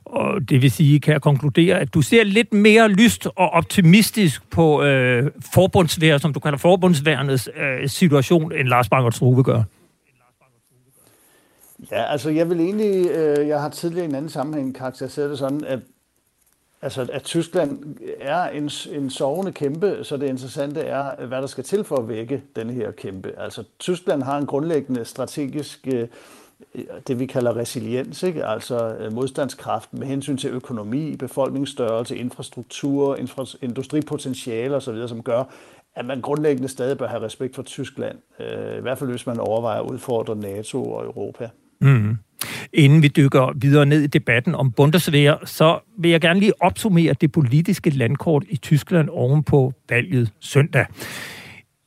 Og 0.05 0.49
det 0.49 0.61
vil 0.61 0.71
sige, 0.71 0.99
kan 0.99 1.13
jeg 1.13 1.21
konkludere, 1.21 1.79
at 1.79 1.93
du 1.93 2.01
ser 2.01 2.23
lidt 2.23 2.53
mere 2.53 2.87
lyst 2.87 3.25
og 3.25 3.49
optimistisk 3.49 4.49
på 4.49 4.83
øh, 4.83 5.31
forbundsvær, 5.53 6.17
som 6.17 6.33
du 6.33 6.39
kalder 6.39 6.57
forbundsværnets 6.57 7.49
øh, 7.55 7.89
situation, 7.89 8.51
end 8.51 8.67
Lars 8.67 8.89
Bangert 8.89 9.15
Struve 9.15 9.43
gør? 9.43 9.63
Ja, 11.91 12.11
altså 12.11 12.29
jeg 12.29 12.49
vil 12.49 12.59
egentlig, 12.59 13.11
øh, 13.11 13.47
jeg 13.47 13.61
har 13.61 13.69
tidligere 13.69 14.05
i 14.05 14.09
en 14.09 14.15
anden 14.15 14.29
sammenhæng 14.29 14.75
karakteriseret 14.75 15.29
det 15.29 15.39
sådan, 15.39 15.63
at 15.63 15.79
Altså, 16.81 17.07
at 17.11 17.23
Tyskland 17.23 17.97
er 18.19 18.43
en, 18.43 18.69
en 18.91 19.09
sovende 19.09 19.51
kæmpe, 19.51 19.99
så 20.03 20.17
det 20.17 20.27
interessante 20.27 20.81
er, 20.81 21.25
hvad 21.25 21.41
der 21.41 21.47
skal 21.47 21.63
til 21.63 21.83
for 21.83 21.95
at 21.95 22.07
vække 22.07 22.43
denne 22.55 22.73
her 22.73 22.91
kæmpe. 22.91 23.33
Altså, 23.37 23.63
Tyskland 23.79 24.23
har 24.23 24.37
en 24.37 24.45
grundlæggende 24.45 25.05
strategisk, 25.05 25.87
øh, 25.87 26.07
det 27.07 27.19
vi 27.19 27.25
kalder 27.25 27.55
resiliens, 27.55 28.23
ikke? 28.23 28.45
altså 28.45 28.95
øh, 28.99 29.13
modstandskraft 29.13 29.93
med 29.93 30.07
hensyn 30.07 30.37
til 30.37 30.49
økonomi, 30.49 31.15
befolkningsstørrelse, 31.15 32.17
infrastruktur, 32.17 33.15
infra, 33.15 33.45
industripotentiale 33.61 34.75
osv., 34.75 35.07
som 35.07 35.23
gør, 35.23 35.43
at 35.95 36.05
man 36.05 36.21
grundlæggende 36.21 36.67
stadig 36.67 36.97
bør 36.97 37.07
have 37.07 37.21
respekt 37.21 37.55
for 37.55 37.63
Tyskland. 37.63 38.17
Øh, 38.39 38.77
I 38.77 38.81
hvert 38.81 38.97
fald, 38.97 39.09
hvis 39.09 39.27
man 39.27 39.39
overvejer 39.39 39.81
at 39.81 39.91
udfordre 39.91 40.35
NATO 40.35 40.91
og 40.91 41.05
Europa. 41.05 41.49
Mm. 41.81 42.17
Inden 42.73 43.03
vi 43.03 43.07
dykker 43.07 43.53
videre 43.55 43.85
ned 43.85 44.01
i 44.01 44.07
debatten 44.07 44.55
om 44.55 44.71
Bundeswehr, 44.71 45.45
så 45.45 45.79
vil 45.97 46.11
jeg 46.11 46.21
gerne 46.21 46.39
lige 46.39 46.61
opsummere 46.61 47.13
det 47.21 47.31
politiske 47.31 47.89
landkort 47.89 48.43
i 48.49 48.57
Tyskland 48.57 49.09
oven 49.09 49.43
på 49.43 49.73
valget 49.89 50.31
søndag. 50.39 50.85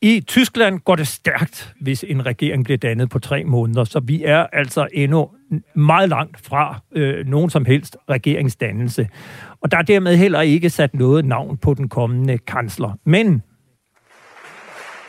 I 0.05 0.21
Tyskland 0.21 0.79
går 0.79 0.97
det 0.97 1.07
stærkt, 1.07 1.75
hvis 1.81 2.05
en 2.09 2.27
regering 2.27 2.65
bliver 2.65 2.79
dannet 2.79 3.11
på 3.11 3.19
tre 3.19 3.45
måneder, 3.45 3.85
så 3.85 4.01
vi 4.01 4.25
er 4.25 4.47
altså 4.53 4.89
endnu 4.93 5.31
meget 5.75 6.09
langt 6.09 6.47
fra 6.47 6.81
øh, 6.93 7.27
nogen 7.27 7.51
som 7.51 7.65
helst 7.65 7.97
regeringsdannelse. 8.11 9.09
Og 9.61 9.71
der 9.71 9.79
er 9.79 9.83
dermed 9.83 10.17
heller 10.17 10.41
ikke 10.41 10.71
sat 10.71 10.95
noget 10.95 11.25
navn 11.25 11.57
på 11.57 11.75
den 11.75 11.89
kommende 11.89 12.39
kansler. 12.39 12.99
Men 13.05 13.43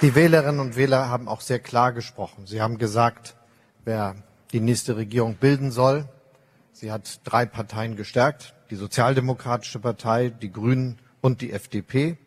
Die 0.01 0.15
Wählerinnen 0.15 0.59
und 0.59 0.75
Wähler 0.75 1.09
haben 1.09 1.27
auch 1.27 1.41
sehr 1.41 1.59
klar 1.59 1.93
gesprochen. 1.93 2.45
Sie 2.45 2.61
haben 2.61 2.77
gesagt, 2.77 3.35
wer 3.85 4.15
die 4.53 4.59
nächste 4.59 4.95
Regierung 4.95 5.35
bilden 5.35 5.71
soll. 5.71 6.05
Sie 6.71 6.91
hat 6.91 7.19
drei 7.23 7.45
Parteien 7.45 7.95
gestärkt, 7.95 8.53
die 8.69 8.75
Sozialdemokratische 8.75 9.79
Partei, 9.79 10.29
die 10.29 10.51
Grünen 10.51 10.97
und 11.21 11.41
die 11.41 11.51
FDP. 11.51 12.17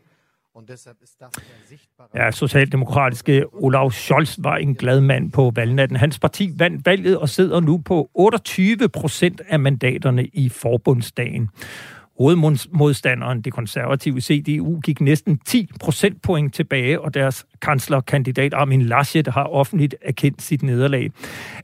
Ja, 2.14 2.32
socialdemokratiske 2.32 3.46
Olaf 3.52 3.92
Scholz 3.92 4.38
var 4.42 4.58
en 4.58 4.74
glad 4.74 5.00
mand 5.00 5.32
på 5.32 5.52
valgnatten. 5.54 6.00
Hans 6.00 6.18
parti 6.18 6.52
vandt 6.58 6.86
valget 6.86 7.18
og 7.18 7.28
sidder 7.28 7.60
nu 7.60 7.78
på 7.78 8.10
28 8.14 8.88
procent 8.88 9.42
af 9.48 9.60
mandaterne 9.60 10.24
i 10.24 10.48
forbundsdagen. 10.48 11.50
Hovedmodstanderen, 12.18 13.40
det 13.40 13.52
konservative 13.52 14.20
CDU, 14.20 14.80
gik 14.80 15.00
næsten 15.00 15.38
10 15.46 15.68
procentpoint 15.80 16.54
tilbage, 16.54 17.00
og 17.00 17.14
deres 17.14 17.46
kanslerkandidat 17.62 18.54
Armin 18.54 18.82
Laschet 18.82 19.26
har 19.26 19.44
offentligt 19.44 19.94
erkendt 20.02 20.42
sit 20.42 20.62
nederlag. 20.62 21.10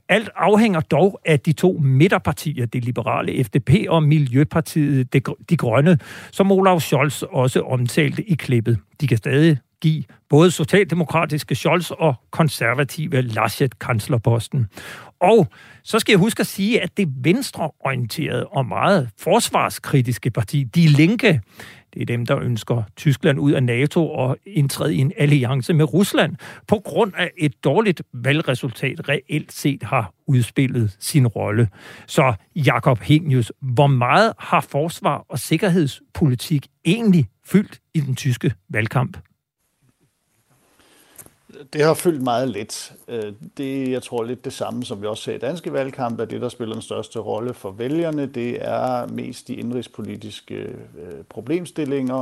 Alt 0.09 0.29
afhænger 0.35 0.79
dog 0.79 1.19
af 1.25 1.39
de 1.39 1.51
to 1.51 1.79
midterpartier, 1.83 2.65
det 2.65 2.85
liberale 2.85 3.43
FDP 3.43 3.69
og 3.89 4.03
Miljøpartiet 4.03 5.13
De 5.49 5.57
Grønne, 5.57 5.97
som 6.31 6.51
Olaf 6.51 6.81
Scholz 6.81 7.21
også 7.21 7.61
omtalte 7.61 8.29
i 8.29 8.33
klippet. 8.35 8.77
De 9.01 9.07
kan 9.07 9.17
stadig 9.17 9.57
give 9.83 10.03
både 10.29 10.51
socialdemokratiske 10.51 11.55
Scholz 11.55 11.91
og 11.91 12.15
konservative 12.31 13.21
Laschet 13.21 13.79
kanslerposten. 13.79 14.67
Og 15.19 15.47
så 15.83 15.99
skal 15.99 16.13
jeg 16.13 16.19
huske 16.19 16.39
at 16.39 16.47
sige, 16.47 16.81
at 16.81 16.97
det 16.97 17.07
venstreorienterede 17.23 18.47
og 18.47 18.65
meget 18.65 19.09
forsvarskritiske 19.19 20.31
parti, 20.31 20.63
De 20.63 20.87
Linke, 20.87 21.41
det 21.93 22.01
er 22.01 22.05
dem, 22.05 22.25
der 22.25 22.39
ønsker 22.39 22.83
Tyskland 22.95 23.39
ud 23.39 23.51
af 23.51 23.63
NATO 23.63 24.11
og 24.11 24.37
indtræde 24.45 24.95
i 24.95 24.97
en 24.97 25.11
alliance 25.17 25.73
med 25.73 25.93
Rusland, 25.93 26.35
på 26.67 26.81
grund 26.85 27.13
af 27.17 27.31
et 27.37 27.63
dårligt 27.63 28.01
valgresultat 28.13 29.09
reelt 29.09 29.53
set 29.53 29.83
har 29.83 30.13
udspillet 30.27 30.95
sin 30.99 31.27
rolle. 31.27 31.69
Så 32.07 32.33
Jakob 32.55 32.99
Henius, 32.99 33.51
hvor 33.61 33.87
meget 33.87 34.33
har 34.39 34.61
forsvar 34.61 35.25
og 35.29 35.39
sikkerhedspolitik 35.39 36.67
egentlig 36.85 37.25
fyldt 37.45 37.79
i 37.93 37.99
den 37.99 38.15
tyske 38.15 38.53
valgkamp? 38.69 39.17
Det 41.73 41.81
har 41.81 41.93
fyldt 41.93 42.21
meget 42.21 42.49
lidt. 42.49 42.93
Øh, 43.07 43.33
det 43.57 43.89
jeg 43.91 44.03
tror 44.03 44.23
lidt 44.23 44.45
det 44.45 44.53
samme, 44.53 44.83
som 44.83 45.01
vi 45.01 45.07
også 45.07 45.23
ser 45.23 45.35
i 45.35 45.37
danske 45.37 45.73
valgkamp, 45.73 46.19
er 46.19 46.25
det, 46.25 46.41
der 46.41 46.49
spiller 46.49 46.75
den 46.75 46.81
største 46.81 47.19
rolle 47.19 47.53
for 47.53 47.71
vælgerne. 47.71 48.25
Det 48.25 48.57
er 48.61 49.07
mest 49.07 49.47
de 49.47 49.55
indrigspolitiske 49.55 50.55
øh, 50.55 51.23
problemstillinger, 51.29 52.15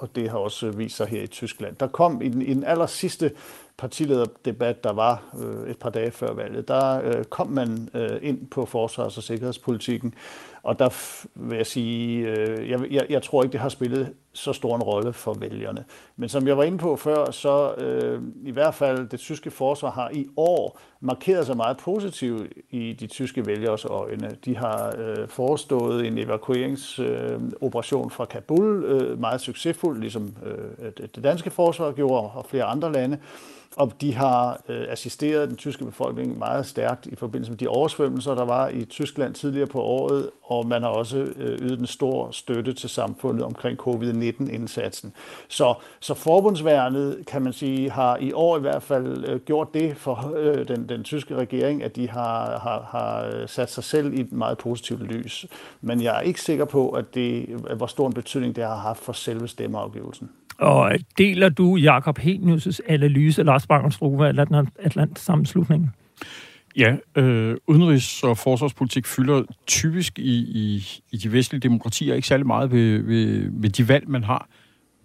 og 0.00 0.08
det 0.14 0.30
har 0.30 0.38
også 0.38 0.70
vist 0.70 0.96
sig 0.96 1.06
her 1.06 1.22
i 1.22 1.26
Tyskland. 1.26 1.76
Der 1.76 1.86
kom 1.86 2.22
i 2.22 2.28
den, 2.28 2.42
i 2.42 2.54
den 2.54 2.64
aller 2.64 2.86
sidste 2.86 3.30
partilederdebat, 3.78 4.84
der 4.84 4.92
var 4.92 5.22
øh, 5.40 5.70
et 5.70 5.78
par 5.78 5.90
dage 5.90 6.10
før 6.10 6.32
valget, 6.32 6.68
der 6.68 7.22
kom 7.30 7.48
man 7.48 7.88
ind 8.22 8.46
på 8.46 8.66
forsvars- 8.66 9.16
og 9.16 9.22
sikkerhedspolitikken, 9.22 10.14
og 10.62 10.78
der 10.78 11.18
vil 11.34 11.56
jeg 11.56 11.66
sige, 11.66 12.28
øh, 12.28 12.70
jeg, 12.70 12.80
jeg, 12.90 13.06
jeg 13.10 13.22
tror 13.22 13.42
ikke, 13.42 13.52
det 13.52 13.60
har 13.60 13.68
spillet 13.68 14.14
så 14.32 14.52
stor 14.52 14.76
en 14.76 14.82
rolle 14.82 15.12
for 15.12 15.34
vælgerne. 15.34 15.84
Men 16.16 16.28
som 16.28 16.46
jeg 16.46 16.56
var 16.56 16.64
inde 16.64 16.78
på 16.78 16.96
før, 16.96 17.30
så 17.30 17.74
øh, 17.74 18.22
i 18.44 18.50
hvert 18.50 18.74
fald 18.74 19.08
det 19.08 19.20
tyske 19.20 19.50
forsvar 19.50 19.90
har 19.90 20.10
i 20.12 20.26
år 20.36 20.78
markeret 21.00 21.46
sig 21.46 21.56
meget 21.56 21.76
positivt 21.76 22.52
i 22.70 22.92
de 22.92 23.06
tyske 23.06 23.46
vælgers 23.46 23.84
øjne. 23.84 24.36
De 24.44 24.56
har 24.56 24.94
øh, 24.98 25.28
forestået 25.28 26.06
en 26.06 26.18
evakueringsoperation 26.18 28.04
øh, 28.04 28.10
fra 28.10 28.24
Kabul, 28.24 28.84
øh, 28.84 29.20
meget 29.20 29.40
succesfuld, 29.40 30.00
ligesom 30.00 30.34
øh, 30.46 30.92
det 30.96 31.24
danske 31.24 31.50
forsvar 31.50 31.92
gjorde, 31.92 32.30
og 32.30 32.46
flere 32.46 32.64
andre 32.64 32.92
lande 32.92 33.18
og 33.76 33.92
de 34.00 34.14
har 34.14 34.60
øh, 34.68 34.86
assisteret 34.88 35.48
den 35.48 35.56
tyske 35.56 35.84
befolkning 35.84 36.38
meget 36.38 36.66
stærkt 36.66 37.06
i 37.06 37.16
forbindelse 37.16 37.52
med 37.52 37.58
de 37.58 37.68
oversvømmelser, 37.68 38.34
der 38.34 38.44
var 38.44 38.68
i 38.68 38.84
Tyskland 38.84 39.34
tidligere 39.34 39.66
på 39.66 39.82
året, 39.82 40.30
og 40.42 40.66
man 40.66 40.82
har 40.82 40.88
også 40.88 41.18
øh, 41.18 41.58
ydet 41.58 41.80
en 41.80 41.86
stor 41.86 42.30
støtte 42.30 42.72
til 42.72 42.88
samfundet 42.88 43.44
omkring 43.44 43.78
covid-19-indsatsen. 43.78 45.12
Så, 45.48 45.74
så 46.00 46.14
forbundsværnet, 46.14 47.26
kan 47.26 47.42
man 47.42 47.52
sige, 47.52 47.90
har 47.90 48.16
i 48.16 48.32
år 48.32 48.56
i 48.56 48.60
hvert 48.60 48.82
fald 48.82 49.24
øh, 49.24 49.40
gjort 49.40 49.74
det 49.74 49.96
for 49.96 50.32
øh, 50.36 50.68
den, 50.68 50.88
den 50.88 51.04
tyske 51.04 51.34
regering, 51.36 51.82
at 51.82 51.96
de 51.96 52.08
har, 52.08 52.58
har, 52.58 52.82
har 52.90 53.26
øh, 53.34 53.48
sat 53.48 53.70
sig 53.70 53.84
selv 53.84 54.14
i 54.14 54.20
et 54.20 54.32
meget 54.32 54.58
positivt 54.58 55.02
lys. 55.02 55.46
Men 55.80 56.02
jeg 56.02 56.16
er 56.16 56.20
ikke 56.20 56.40
sikker 56.40 56.64
på, 56.64 56.90
at 56.90 57.14
det, 57.14 57.46
hvor 57.76 57.86
stor 57.86 58.06
en 58.06 58.12
betydning 58.12 58.56
det 58.56 58.64
har 58.64 58.76
haft 58.76 59.00
for 59.00 59.12
selve 59.12 59.48
stemmeafgivelsen. 59.48 60.30
Og 60.60 60.92
deler 61.18 61.48
du 61.48 61.76
Jakob 61.76 62.18
Henius' 62.18 62.78
analyse, 62.88 63.42
Lars 63.42 63.66
Bangerstruve 63.66 64.28
af 64.28 64.64
Atlant-sammenslutningen? 64.78 65.90
Ja, 66.76 66.96
øh, 67.16 67.56
udenrigs- 67.70 68.24
og 68.24 68.38
forsvarspolitik 68.38 69.06
fylder 69.06 69.42
typisk 69.66 70.18
i, 70.18 70.36
i, 70.38 70.82
i 71.12 71.16
de 71.16 71.32
vestlige 71.32 71.60
demokratier 71.60 72.14
ikke 72.14 72.28
særlig 72.28 72.46
meget 72.46 72.72
ved, 72.72 72.98
ved, 72.98 73.50
ved 73.52 73.70
de 73.70 73.88
valg, 73.88 74.08
man 74.08 74.24
har. 74.24 74.48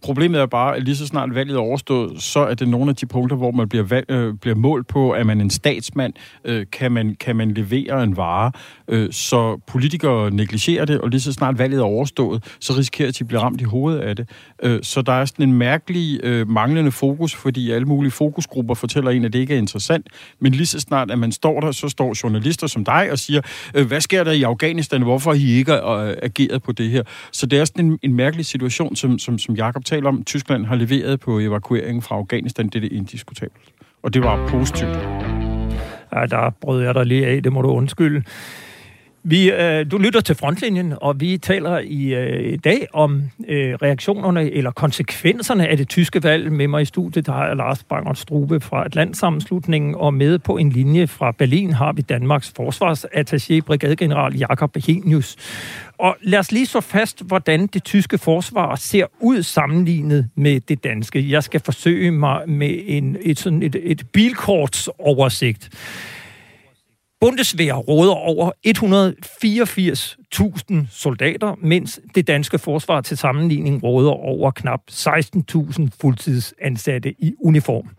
Problemet 0.05 0.41
er 0.41 0.45
bare, 0.45 0.75
at 0.75 0.83
lige 0.83 0.95
så 0.95 1.07
snart 1.07 1.35
valget 1.35 1.55
er 1.55 1.59
overstået, 1.59 2.21
så 2.21 2.39
er 2.39 2.53
det 2.53 2.67
nogle 2.67 2.89
af 2.89 2.95
de 2.95 3.05
punkter, 3.05 3.37
hvor 3.37 3.51
man 3.51 3.69
bliver, 3.69 3.83
valg, 3.83 4.11
øh, 4.11 4.33
bliver 4.33 4.55
målt 4.55 4.87
på, 4.87 5.11
at 5.11 5.25
man 5.25 5.41
en 5.41 5.49
statsmand, 5.49 6.13
øh, 6.45 6.65
kan, 6.71 6.91
man, 6.91 7.15
kan 7.19 7.35
man 7.35 7.51
levere 7.51 8.03
en 8.03 8.17
vare. 8.17 8.51
Øh, 8.87 9.13
så 9.13 9.61
politikere 9.67 10.31
negligerer 10.31 10.85
det, 10.85 11.01
og 11.01 11.09
lige 11.09 11.21
så 11.21 11.33
snart 11.33 11.59
valget 11.59 11.79
er 11.79 11.83
overstået, 11.83 12.43
så 12.59 12.73
risikerer 12.73 13.11
de 13.11 13.17
at 13.21 13.27
blive 13.27 13.41
ramt 13.41 13.61
i 13.61 13.63
hovedet 13.63 13.99
af 13.99 14.15
det. 14.15 14.29
Øh, 14.63 14.79
så 14.83 15.01
der 15.01 15.13
er 15.13 15.25
sådan 15.25 15.49
en 15.49 15.53
mærkelig 15.53 16.19
øh, 16.23 16.49
manglende 16.49 16.91
fokus, 16.91 17.35
fordi 17.35 17.71
alle 17.71 17.85
mulige 17.85 18.11
fokusgrupper 18.11 18.73
fortæller 18.73 19.11
en, 19.11 19.25
at 19.25 19.33
det 19.33 19.39
ikke 19.39 19.53
er 19.53 19.57
interessant. 19.57 20.07
Men 20.39 20.51
lige 20.51 20.65
så 20.65 20.79
snart, 20.79 21.11
at 21.11 21.19
man 21.19 21.31
står 21.31 21.59
der, 21.59 21.71
så 21.71 21.89
står 21.89 22.15
journalister 22.23 22.67
som 22.67 22.85
dig 22.85 23.11
og 23.11 23.19
siger, 23.19 23.41
øh, 23.73 23.87
hvad 23.87 24.01
sker 24.01 24.23
der 24.23 24.31
i 24.31 24.43
Afghanistan, 24.43 25.01
hvorfor 25.01 25.31
har 25.31 25.39
I 25.39 25.51
ikke 25.51 25.73
øh, 25.73 26.15
ageret 26.23 26.63
på 26.63 26.71
det 26.71 26.89
her? 26.89 27.03
Så 27.31 27.45
det 27.45 27.59
er 27.59 27.65
sådan 27.65 27.85
en, 27.85 27.99
en 28.03 28.13
mærkelig 28.13 28.45
situation, 28.45 28.95
som, 28.95 29.19
som, 29.19 29.39
som 29.39 29.55
Jacob 29.55 29.85
taler 29.95 30.09
om. 30.09 30.23
Tyskland 30.23 30.65
har 30.65 30.75
leveret 30.75 31.19
på 31.19 31.39
evakueringen 31.39 32.01
fra 32.01 32.15
Afghanistan, 32.15 32.65
det 32.65 32.75
er 32.75 32.79
det 32.79 32.91
indiskutabelt. 32.91 33.65
Og 34.03 34.13
det 34.13 34.23
var 34.23 34.47
positivt. 34.47 34.97
Ja, 36.13 36.25
der 36.25 36.49
brød 36.61 36.83
jeg 36.83 36.95
dig 36.95 37.05
lige 37.05 37.27
af, 37.27 37.43
det 37.43 37.53
må 37.53 37.61
du 37.61 37.69
undskylde. 37.69 38.23
Vi, 39.27 39.51
øh, 39.51 39.91
du 39.91 39.97
lytter 39.97 40.21
til 40.21 40.35
Frontlinjen, 40.35 40.93
og 41.01 41.19
vi 41.19 41.37
taler 41.37 41.79
i 41.79 42.13
øh, 42.13 42.53
i 42.53 42.57
dag 42.57 42.87
om 42.93 43.23
øh, 43.47 43.73
reaktionerne 43.73 44.51
eller 44.51 44.71
konsekvenserne 44.71 45.67
af 45.67 45.77
det 45.77 45.87
tyske 45.87 46.23
valg. 46.23 46.51
Med 46.51 46.67
mig 46.67 46.81
i 46.81 46.85
studiet 46.85 47.25
der 47.25 47.31
har 47.31 47.47
jeg 47.47 47.55
Lars 47.55 47.83
Banger 47.83 48.13
Strube 48.13 48.59
fra 48.59 48.85
Atlantsammenslutningen, 48.85 49.95
og 49.95 50.13
med 50.13 50.39
på 50.39 50.57
en 50.57 50.69
linje 50.69 51.07
fra 51.07 51.31
Berlin 51.31 51.73
har 51.73 51.93
vi 51.93 52.01
Danmarks 52.01 52.53
forsvarsattaché, 52.59 53.59
brigadegeneral 53.59 54.35
Jakob 54.37 54.71
Behenius. 54.73 55.35
Og 55.97 56.17
lad 56.21 56.39
os 56.39 56.51
lige 56.51 56.65
så 56.65 56.81
fast, 56.81 57.23
hvordan 57.25 57.67
det 57.67 57.83
tyske 57.83 58.17
forsvar 58.17 58.75
ser 58.75 59.05
ud 59.19 59.43
sammenlignet 59.43 60.29
med 60.35 60.59
det 60.59 60.83
danske. 60.83 61.29
Jeg 61.31 61.43
skal 61.43 61.61
forsøge 61.65 62.11
mig 62.11 62.49
med 62.49 62.79
en, 62.85 63.17
et, 63.21 63.39
sådan 63.39 63.63
et, 63.63 63.75
et 63.83 64.07
bilkortsoversigt. 64.13 65.69
Bundeswehr 67.21 67.73
råder 67.73 68.11
over 68.11 68.51
184.000 68.67 70.87
soldater, 70.91 71.55
mens 71.61 71.99
det 72.15 72.27
danske 72.27 72.59
forsvar 72.59 73.01
til 73.01 73.17
sammenligning 73.17 73.83
råder 73.83 74.11
over 74.11 74.51
knap 74.51 74.79
16.000 74.91 75.87
fuldtidsansatte 76.01 77.13
i 77.19 77.33
uniform. 77.43 77.89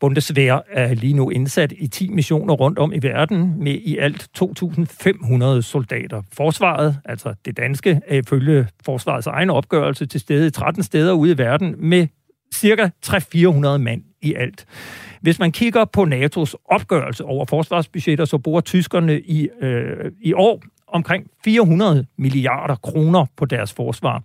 Bundeswehr 0.00 0.60
er 0.70 0.94
lige 0.94 1.14
nu 1.14 1.30
indsat 1.30 1.72
i 1.78 1.86
10 1.86 2.08
missioner 2.08 2.54
rundt 2.54 2.78
om 2.78 2.92
i 2.92 2.98
verden 3.02 3.64
med 3.64 3.74
i 3.74 3.98
alt 3.98 4.28
2.500 4.38 5.62
soldater. 5.62 6.22
Forsvaret, 6.32 6.96
altså 7.04 7.34
det 7.44 7.56
danske, 7.56 8.00
er 8.06 8.16
ifølge 8.16 8.66
forsvarets 8.84 9.26
egen 9.26 9.50
opgørelse 9.50 10.06
til 10.06 10.20
stede 10.20 10.46
i 10.46 10.50
13 10.50 10.82
steder 10.82 11.12
ude 11.12 11.32
i 11.32 11.38
verden 11.38 11.74
med 11.78 12.06
cirka 12.54 12.88
300-400 13.06 13.78
mand 13.78 14.02
i 14.22 14.34
alt. 14.34 14.66
Hvis 15.22 15.38
man 15.38 15.52
kigger 15.52 15.84
på 15.84 16.02
NATO's 16.02 16.54
opgørelse 16.64 17.24
over 17.24 17.44
forsvarsbudgetter, 17.44 18.24
så 18.24 18.38
bruger 18.38 18.60
tyskerne 18.60 19.20
i, 19.20 19.48
øh, 19.60 20.12
i 20.20 20.32
år 20.32 20.62
omkring 20.92 21.26
400 21.44 22.06
milliarder 22.18 22.74
kroner 22.74 23.26
på 23.36 23.44
deres 23.44 23.72
forsvar. 23.72 24.22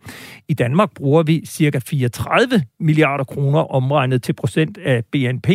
I 0.48 0.54
Danmark 0.54 0.92
bruger 0.96 1.24
vi 1.24 1.46
cirka 1.46 1.80
34 1.80 2.62
milliarder 2.80 3.24
kroner 3.24 3.60
omregnet 3.60 4.24
til 4.24 4.34
procent 4.34 4.78
af 4.78 5.06
BNP. 5.06 5.50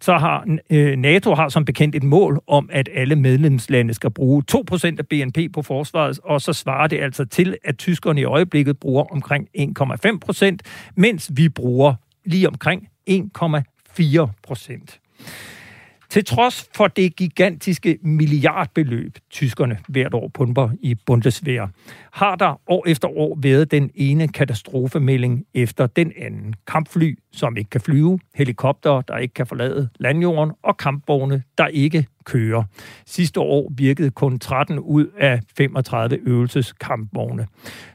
Så 0.00 0.12
har 0.12 0.58
øh, 0.70 0.96
NATO 0.96 1.34
har 1.34 1.48
som 1.48 1.64
bekendt 1.64 1.94
et 1.94 2.02
mål 2.02 2.42
om, 2.46 2.68
at 2.72 2.88
alle 2.94 3.16
medlemslande 3.16 3.94
skal 3.94 4.10
bruge 4.10 4.42
2% 4.52 4.96
af 4.98 5.06
BNP 5.10 5.38
på 5.54 5.62
forsvaret, 5.62 6.20
og 6.24 6.40
så 6.40 6.52
svarer 6.52 6.86
det 6.86 7.00
altså 7.00 7.24
til, 7.24 7.56
at 7.64 7.78
tyskerne 7.78 8.20
i 8.20 8.24
øjeblikket 8.24 8.78
bruger 8.78 9.04
omkring 9.04 9.48
1,5%, 9.58 10.56
mens 10.96 11.30
vi 11.34 11.48
bruger 11.48 11.94
lige 12.24 12.48
omkring 12.48 12.88
4 13.96 14.34
procent. 14.42 15.00
Til 16.16 16.24
trods 16.24 16.68
for 16.76 16.88
det 16.88 17.16
gigantiske 17.16 17.98
milliardbeløb, 18.02 19.18
tyskerne 19.30 19.78
hvert 19.88 20.14
år 20.14 20.30
pumper 20.34 20.70
i 20.80 20.94
Bundeswehr, 20.94 21.66
har 22.12 22.36
der 22.36 22.60
år 22.66 22.88
efter 22.88 23.08
år 23.08 23.38
været 23.42 23.70
den 23.70 23.90
ene 23.94 24.28
katastrofemelding 24.28 25.44
efter 25.54 25.86
den 25.86 26.12
anden. 26.18 26.54
Kampfly, 26.66 27.18
som 27.32 27.56
ikke 27.56 27.70
kan 27.70 27.80
flyve, 27.80 28.18
helikoptere, 28.34 29.02
der 29.08 29.16
ikke 29.16 29.34
kan 29.34 29.46
forlade 29.46 29.88
landjorden, 29.98 30.52
og 30.62 30.76
kampvogne, 30.76 31.42
der 31.58 31.66
ikke 31.66 32.06
kører. 32.24 32.64
Sidste 33.06 33.40
år 33.40 33.72
virkede 33.76 34.10
kun 34.10 34.38
13 34.38 34.78
ud 34.78 35.06
af 35.18 35.40
35 35.56 36.16
øvelseskampvogne. 36.16 37.46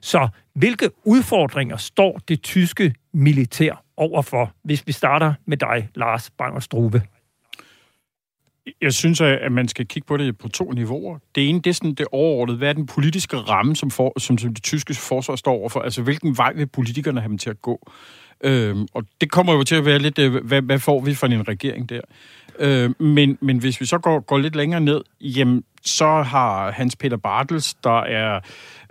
Så 0.02 0.28
hvilke 0.56 0.90
udfordringer 1.06 1.78
står 1.78 2.20
det 2.28 2.42
tyske 2.42 2.94
militær 3.14 3.84
overfor, 3.98 4.52
hvis 4.64 4.88
vi 4.88 4.92
starter 4.92 5.34
med 5.48 5.58
dig, 5.58 5.90
Lars 5.96 6.30
Banger 6.30 6.60
jeg 8.82 8.94
synes, 8.94 9.22
at 9.22 9.52
man 9.52 9.68
skal 9.68 9.88
kigge 9.88 10.06
på 10.08 10.18
det 10.18 10.38
på 10.38 10.50
to 10.50 10.72
niveauer. 10.72 11.18
Det 11.36 11.50
ene, 11.50 11.62
det 11.62 11.70
er 11.70 11.74
sådan 11.74 11.94
det 11.94 12.08
overordnede. 12.12 12.58
Hvad 12.58 12.70
er 12.70 12.74
den 12.74 12.86
politiske 12.86 13.38
ramme, 13.38 13.76
som, 13.76 13.92
for, 13.92 14.20
som, 14.20 14.38
som 14.38 14.54
det 14.54 14.64
tyske 14.64 14.94
forsvar 14.94 15.36
står 15.36 15.52
overfor? 15.52 15.80
Altså, 15.80 16.02
hvilken 16.02 16.38
vej 16.38 16.54
vil 16.54 16.68
politikerne 16.68 17.22
have 17.22 17.30
dem 17.30 17.38
til 17.38 17.50
at 17.50 17.62
gå? 17.62 17.92
Øhm, 18.44 18.88
og 18.94 19.04
det 19.22 19.32
kommer 19.32 19.54
jo 19.54 19.64
til 19.64 19.76
at 19.76 19.86
være 19.86 20.00
lidt, 20.00 20.20
øh, 20.20 20.46
hvad, 20.46 20.62
hvad 20.62 20.80
får 20.80 21.02
vi 21.02 21.14
for 21.14 21.28
en 21.28 21.48
regering 21.48 21.90
der? 21.90 22.02
Øh, 22.60 22.90
men, 23.00 23.38
men 23.42 23.58
hvis 23.58 23.82
vi 23.82 23.86
så 23.86 23.98
går, 23.98 24.20
går 24.20 24.38
lidt 24.38 24.56
længere 24.56 24.82
ned, 24.82 25.02
jamen, 25.22 25.64
så 25.86 26.22
har 26.22 26.72
Hans 26.72 26.96
Peter 26.96 27.18
Bartels, 27.18 27.74
der 27.74 28.00
er 28.00 28.40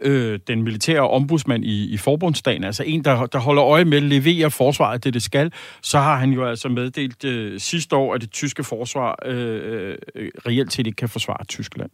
øh, 0.02 0.38
den 0.46 0.62
militære 0.62 1.10
ombudsmand 1.10 1.64
i, 1.64 1.92
i 1.92 1.96
forbundsdagen, 1.96 2.64
altså 2.64 2.82
en, 2.82 3.04
der, 3.04 3.26
der 3.26 3.38
holder 3.38 3.64
øje 3.64 3.84
med 3.84 3.96
at 3.96 4.02
levere 4.02 4.50
forsvaret 4.50 5.04
det, 5.04 5.14
det 5.14 5.22
skal, 5.22 5.52
så 5.82 5.98
har 5.98 6.16
han 6.16 6.30
jo 6.30 6.44
altså 6.44 6.68
meddelt 6.68 7.24
øh, 7.24 7.60
sidste 7.60 7.96
år, 7.96 8.14
at 8.14 8.20
det 8.20 8.30
tyske 8.30 8.64
forsvar 8.64 9.18
øh, 9.24 9.96
øh, 10.14 10.30
reelt 10.46 10.72
set 10.72 10.86
ikke 10.86 10.96
kan 10.96 11.08
forsvare 11.08 11.44
Tyskland. 11.44 11.90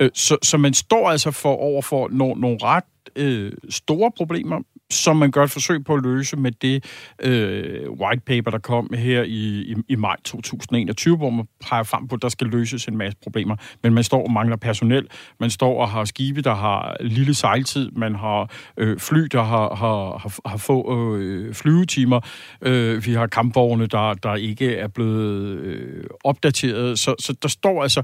Øh, 0.00 0.10
så, 0.14 0.36
så 0.42 0.58
man 0.58 0.74
står 0.74 1.10
altså 1.10 1.30
for 1.30 1.56
overfor 1.56 2.08
nogle, 2.12 2.40
nogle 2.40 2.58
ret 2.62 2.84
øh, 3.16 3.52
store 3.70 4.10
problemer, 4.16 4.60
som 4.90 5.16
man 5.16 5.30
gør 5.30 5.44
et 5.44 5.50
forsøg 5.50 5.84
på 5.84 5.94
at 5.94 6.02
løse 6.02 6.36
med 6.36 6.52
det 6.52 6.84
øh, 7.22 7.90
white 7.90 8.22
paper, 8.26 8.50
der 8.50 8.58
kom 8.58 8.90
her 8.94 9.22
i, 9.22 9.72
i, 9.72 9.74
i 9.88 9.96
maj 9.96 10.16
2021, 10.24 11.16
hvor 11.16 11.30
man 11.30 11.46
peger 11.60 11.82
frem 11.82 12.08
på, 12.08 12.14
at 12.14 12.22
der 12.22 12.28
skal 12.28 12.46
løses 12.46 12.86
en 12.86 12.96
masse 12.96 13.18
problemer. 13.22 13.56
Men 13.82 13.94
man 13.94 14.04
står 14.04 14.17
og 14.22 14.32
mangler 14.32 14.56
personel, 14.56 15.06
man 15.40 15.50
står 15.50 15.80
og 15.80 15.88
har 15.88 16.04
skibe, 16.04 16.42
der 16.42 16.54
har 16.54 16.96
lille 17.00 17.34
sejltid, 17.34 17.90
man 17.90 18.14
har 18.14 18.50
øh, 18.76 18.98
fly, 18.98 19.20
der 19.32 19.42
har, 19.42 19.74
har, 19.74 20.18
har, 20.18 20.48
har 20.48 20.56
få 20.56 21.16
øh, 21.16 21.54
flyvetimer, 21.54 22.20
øh, 22.62 23.06
vi 23.06 23.14
har 23.14 23.26
kampvogne, 23.26 23.86
der, 23.86 24.14
der 24.14 24.34
ikke 24.34 24.76
er 24.76 24.88
blevet 24.88 25.58
øh, 25.58 26.04
opdateret. 26.24 26.98
Så, 26.98 27.14
så 27.18 27.34
der 27.42 27.48
står 27.48 27.82
altså 27.82 28.02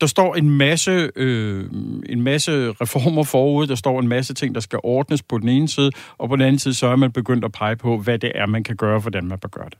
der 0.00 0.06
står 0.06 0.34
en 0.34 0.50
masse, 0.50 1.10
øh, 1.16 1.64
en 2.08 2.22
masse 2.22 2.52
reformer 2.72 3.24
forud, 3.24 3.66
der 3.66 3.74
står 3.74 4.00
en 4.00 4.08
masse 4.08 4.34
ting, 4.34 4.54
der 4.54 4.60
skal 4.60 4.78
ordnes 4.82 5.22
på 5.22 5.38
den 5.38 5.48
ene 5.48 5.68
side, 5.68 5.90
og 6.18 6.28
på 6.28 6.36
den 6.36 6.44
anden 6.44 6.58
side, 6.58 6.74
så 6.74 6.86
er 6.86 6.96
man 6.96 7.12
begyndt 7.12 7.44
at 7.44 7.52
pege 7.52 7.76
på, 7.76 7.98
hvad 7.98 8.18
det 8.18 8.32
er, 8.34 8.46
man 8.46 8.64
kan 8.64 8.76
gøre, 8.76 8.98
hvordan 8.98 9.24
man 9.26 9.38
bør 9.38 9.48
gøre 9.48 9.68
det. 9.70 9.78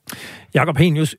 Jakob 0.55 0.79
Henius, 0.79 1.17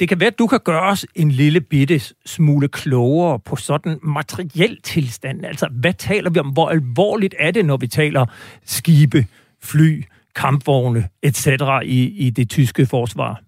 det 0.00 0.08
kan 0.08 0.20
være, 0.20 0.26
at 0.26 0.38
du 0.38 0.46
kan 0.46 0.60
gøre 0.64 0.82
os 0.82 1.06
en 1.14 1.30
lille 1.30 1.60
bitte 1.60 2.00
smule 2.26 2.68
klogere 2.68 3.38
på 3.38 3.56
sådan 3.56 3.98
materiel 4.02 4.78
tilstand. 4.82 5.44
Altså, 5.44 5.68
hvad 5.72 5.92
taler 5.92 6.30
vi 6.30 6.38
om? 6.38 6.48
Hvor 6.48 6.68
alvorligt 6.68 7.34
er 7.38 7.50
det, 7.50 7.64
når 7.64 7.76
vi 7.76 7.86
taler 7.86 8.26
skibe, 8.64 9.26
fly, 9.62 10.04
kampvogne, 10.34 11.08
etc. 11.22 11.46
i, 11.84 12.26
i 12.26 12.30
det 12.30 12.50
tyske 12.50 12.86
forsvar? 12.86 13.40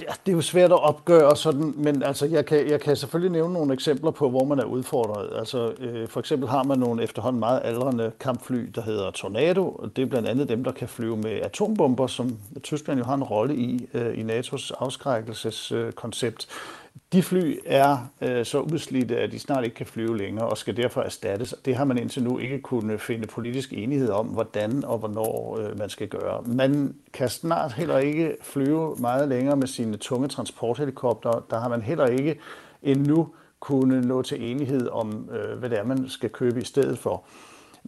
Ja, 0.00 0.12
det 0.26 0.32
er 0.32 0.36
jo 0.36 0.40
svært 0.40 0.72
at 0.72 0.82
opgøre 0.82 1.36
sådan, 1.36 1.74
men 1.76 2.02
altså, 2.02 2.26
jeg, 2.26 2.46
kan, 2.46 2.70
jeg 2.70 2.80
kan 2.80 2.96
selvfølgelig 2.96 3.32
nævne 3.32 3.54
nogle 3.54 3.74
eksempler 3.74 4.10
på, 4.10 4.30
hvor 4.30 4.44
man 4.44 4.58
er 4.58 4.64
udfordret. 4.64 5.38
Altså, 5.38 5.72
øh, 5.80 6.08
for 6.08 6.20
eksempel 6.20 6.48
har 6.48 6.62
man 6.62 6.78
nogle 6.78 7.02
efterhånden 7.02 7.40
meget 7.40 7.60
aldrende 7.64 8.12
kampfly, 8.20 8.70
der 8.74 8.82
hedder 8.82 9.10
Tornado, 9.10 9.68
og 9.68 9.96
det 9.96 10.02
er 10.02 10.06
blandt 10.06 10.28
andet 10.28 10.48
dem, 10.48 10.64
der 10.64 10.72
kan 10.72 10.88
flyve 10.88 11.16
med 11.16 11.40
atombomber, 11.42 12.06
som 12.06 12.38
Tyskland 12.62 12.98
jo 12.98 13.04
har 13.04 13.14
en 13.14 13.22
rolle 13.22 13.56
i, 13.56 13.88
øh, 13.94 14.18
i 14.18 14.22
NATO's 14.22 14.70
afskrækkelseskoncept. 14.78 16.46
Øh, 16.50 16.83
de 17.12 17.22
fly 17.22 17.58
er 17.66 18.10
øh, 18.20 18.44
så 18.44 18.60
udslidte, 18.60 19.18
at 19.18 19.32
de 19.32 19.38
snart 19.38 19.64
ikke 19.64 19.76
kan 19.76 19.86
flyve 19.86 20.18
længere 20.18 20.48
og 20.48 20.58
skal 20.58 20.76
derfor 20.76 21.00
erstattes. 21.00 21.54
Det 21.64 21.76
har 21.76 21.84
man 21.84 21.98
indtil 21.98 22.24
nu 22.24 22.38
ikke 22.38 22.60
kunnet 22.60 23.00
finde 23.00 23.26
politisk 23.26 23.72
enighed 23.72 24.10
om, 24.10 24.26
hvordan 24.26 24.84
og 24.84 24.98
hvornår 24.98 25.58
øh, 25.58 25.78
man 25.78 25.88
skal 25.88 26.08
gøre. 26.08 26.42
Man 26.42 26.94
kan 27.12 27.28
snart 27.28 27.72
heller 27.72 27.98
ikke 27.98 28.36
flyve 28.42 28.96
meget 29.00 29.28
længere 29.28 29.56
med 29.56 29.66
sine 29.66 29.96
tunge 29.96 30.28
transporthelikopter. 30.28 31.46
Der 31.50 31.58
har 31.60 31.68
man 31.68 31.82
heller 31.82 32.06
ikke 32.06 32.38
endnu 32.82 33.28
kunne 33.60 34.00
nå 34.00 34.22
til 34.22 34.50
enighed 34.50 34.88
om, 34.88 35.28
øh, 35.32 35.58
hvad 35.58 35.70
det 35.70 35.78
er, 35.78 35.84
man 35.84 36.08
skal 36.08 36.30
købe 36.30 36.60
i 36.60 36.64
stedet 36.64 36.98
for. 36.98 37.24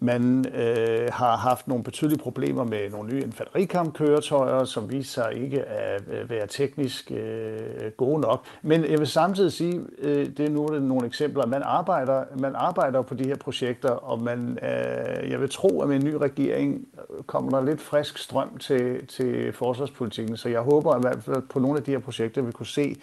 Man 0.01 0.47
øh, 0.55 1.09
har 1.13 1.37
haft 1.37 1.69
nogle 1.69 1.85
betydelige 1.85 2.19
problemer 2.19 2.65
med 2.65 2.91
nogle 2.91 3.15
nye 3.15 3.23
infanterikampkøretøjer, 3.23 4.65
som 4.65 4.93
viser 4.93 5.23
sig 5.23 5.35
ikke 5.35 5.65
at 5.65 6.03
øh, 6.13 6.31
være 6.31 6.47
teknisk 6.47 7.11
øh, 7.11 7.91
gode 7.97 8.21
nok. 8.21 8.45
Men 8.63 8.85
jeg 8.85 8.99
vil 8.99 9.07
samtidig 9.07 9.53
sige, 9.53 9.81
øh, 9.99 10.27
det 10.27 10.41
er 10.41 10.51
nu 10.51 10.67
det 10.67 10.77
er 10.77 10.81
nogle 10.81 11.07
eksempler, 11.07 11.47
man 11.47 11.63
arbejder, 11.63 12.25
man 12.39 12.53
arbejder 12.55 13.03
på 13.03 13.15
de 13.15 13.25
her 13.25 13.37
projekter, 13.37 13.91
og 13.91 14.23
man, 14.23 14.59
øh, 14.63 15.31
jeg 15.31 15.41
vil 15.41 15.51
tro, 15.51 15.81
at 15.81 15.89
med 15.89 15.97
en 15.97 16.05
ny 16.05 16.15
regering 16.15 16.89
kommer 17.27 17.51
der 17.51 17.67
lidt 17.67 17.81
frisk 17.81 18.19
strøm 18.19 18.59
til, 18.59 19.07
til 19.07 19.53
forsvarspolitikken, 19.53 20.37
så 20.37 20.49
jeg 20.49 20.61
håber 20.61 20.93
at 20.93 20.99
i 20.99 21.07
hvert 21.09 21.23
fald 21.25 21.43
på 21.49 21.59
nogle 21.59 21.79
af 21.79 21.85
de 21.85 21.91
her 21.91 21.99
projekter, 21.99 22.43
vi 22.43 22.53
kunne 22.53 22.67
se, 22.67 22.97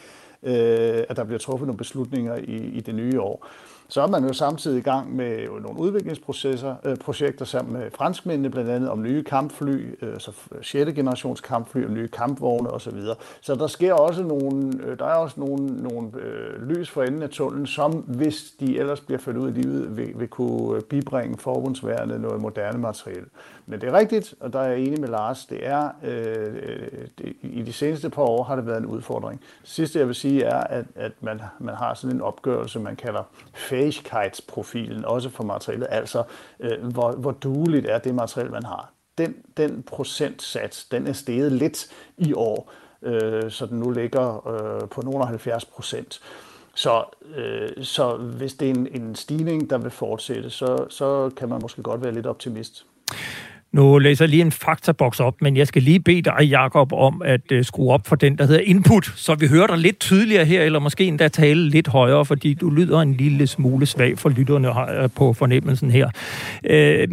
øh, 0.44 1.04
at 1.10 1.18
der 1.18 1.24
bliver 1.24 1.40
truffet 1.40 1.68
nogle 1.68 1.78
beslutninger 1.78 2.36
i, 2.36 2.56
i 2.56 2.80
det 2.80 2.96
nye 2.96 3.22
år. 3.22 3.48
Så 3.88 4.02
er 4.02 4.08
man 4.08 4.26
jo 4.26 4.34
samtidig 4.34 4.78
i 4.78 4.82
gang 4.82 5.16
med 5.16 5.48
nogle 5.62 5.80
udviklingsprocesser, 5.80 6.76
øh, 6.86 6.98
projekter 6.98 7.46
sammen 7.46 7.74
med 7.74 7.92
franskmændene, 7.92 8.50
blandt 8.50 8.70
andet 8.70 8.90
om 8.90 9.02
nye 9.02 9.24
kampfly, 9.24 9.96
øh, 10.02 10.20
så 10.20 10.32
6. 10.62 10.94
generations 10.94 11.42
kampfly, 11.42 11.86
om 11.86 11.94
nye 11.94 12.08
kampvogne 12.08 12.70
osv. 12.70 13.00
Så 13.42 13.56
der 13.56 13.68
sker 13.68 13.94
også 13.94 14.24
nogle, 14.24 14.72
øh, 14.84 15.00
der 15.00 15.06
er 15.06 15.16
også 15.16 15.40
nogle, 15.40 15.84
nogle 15.84 16.12
øh, 16.20 16.70
lys 16.70 16.90
for 16.90 17.04
enden 17.04 17.24
af 17.24 17.30
tunnelen, 17.30 17.68
som 17.68 17.92
hvis 17.92 18.54
de 18.60 18.80
ellers 18.80 19.02
bliver 19.02 19.20
ført 19.20 19.38
ud 19.38 19.50
i 19.50 19.54
livet, 19.54 19.98
vil, 19.98 20.12
vil 20.16 20.28
kunne 20.28 20.78
øh, 20.78 20.82
bibringe 20.82 21.38
forbundsværende 21.38 22.20
noget 22.20 22.42
moderne 22.42 22.80
materiel. 22.80 23.26
Men 23.66 23.82
det 23.82 23.90
er 23.90 23.94
rigtigt, 23.94 24.36
og 24.40 24.54
der 24.54 24.60
er 24.60 24.70
jeg 24.70 24.80
enig 24.80 25.00
med 25.00 25.10
Lars, 25.10 25.46
det 25.46 25.68
er, 25.68 25.90
øh, 26.04 26.56
øh 26.64 27.08
det, 27.18 27.34
i 27.42 27.62
de 27.62 27.74
seneste 27.74 28.10
par 28.10 28.22
år 28.22 28.44
har 28.44 28.56
det 28.56 28.66
været 28.66 28.78
en 28.78 28.86
udfordring. 28.86 29.40
Det 29.62 29.70
sidste 29.70 30.00
jeg 30.00 30.08
vil 30.08 30.16
sige 30.16 30.44
er, 30.44 30.60
at, 30.60 30.86
at 30.96 31.12
man, 31.22 31.42
man 31.60 31.76
har 31.76 31.94
sådan 31.94 32.16
en 32.16 32.22
opgørelse, 32.22 32.80
man 32.80 32.96
kalder 32.96 33.24
fähigkeitsprofilen, 33.74 35.06
også 35.06 35.30
for 35.30 35.44
materialet, 35.44 35.88
altså 35.90 36.24
øh, 36.60 36.86
hvor, 36.86 37.12
hvor 37.12 37.32
dueligt 37.32 37.86
er 37.86 37.98
det 37.98 38.16
materiel, 38.16 38.52
man 38.52 38.64
har. 38.64 38.94
Den, 39.18 39.36
den 39.58 39.84
procentsats, 39.84 40.86
den 40.86 41.08
er 41.08 41.14
steget 41.14 41.52
lidt 41.52 41.88
i 42.18 42.34
år, 42.34 42.72
øh, 43.02 43.52
så 43.52 43.66
den 43.66 43.80
nu 43.80 43.90
ligger 43.90 44.48
øh, 44.48 44.90
på 44.90 45.02
nogle 45.02 45.26
70 45.26 45.66
procent. 45.66 46.22
Så, 46.76 47.04
øh, 47.36 47.84
så 47.84 48.18
hvis 48.18 48.54
det 48.54 48.70
er 48.70 48.74
en, 48.74 48.88
en 49.02 49.16
stigning, 49.16 49.70
der 49.70 49.78
vil 49.78 49.92
fortsætte, 49.92 50.50
så, 50.50 50.86
så 50.90 51.32
kan 51.38 51.50
man 51.50 51.60
måske 51.62 51.84
godt 51.84 52.04
være 52.04 52.14
lidt 52.14 52.26
optimist. 52.26 52.86
Nu 53.74 53.98
læser 53.98 54.26
jeg 54.26 54.30
lige 54.30 54.42
en 54.42 54.52
faktaboks 54.52 55.20
op, 55.20 55.42
men 55.42 55.58
jeg 55.58 55.68
skal 55.68 55.82
lige 55.82 56.00
bede 56.00 56.22
dig, 56.22 56.44
Jakob, 56.44 56.94
om 56.94 57.22
at 57.26 57.52
øh, 57.52 57.66
skrue 57.66 57.94
op 57.94 58.08
for 58.08 58.16
den, 58.16 58.38
der 58.38 58.46
hedder 58.46 58.62
input, 58.62 59.14
så 59.16 59.36
vi 59.36 59.48
hører 59.48 59.68
dig 59.68 59.78
lidt 59.78 60.00
tydeligere 60.00 60.46
her, 60.46 60.62
eller 60.62 60.80
måske 60.80 61.06
endda 61.06 61.28
tale 61.28 61.70
lidt 61.70 61.88
højere, 61.88 62.26
fordi 62.26 62.54
du 62.54 62.70
lyder 62.70 63.00
en 63.00 63.14
lille 63.14 63.48
smule 63.48 63.86
svag 63.86 64.18
for 64.18 64.30
lytterne 64.30 64.70
på 65.10 65.34
fornemmelsen 65.34 65.92
her. 65.92 66.10
Øh, 66.64 67.08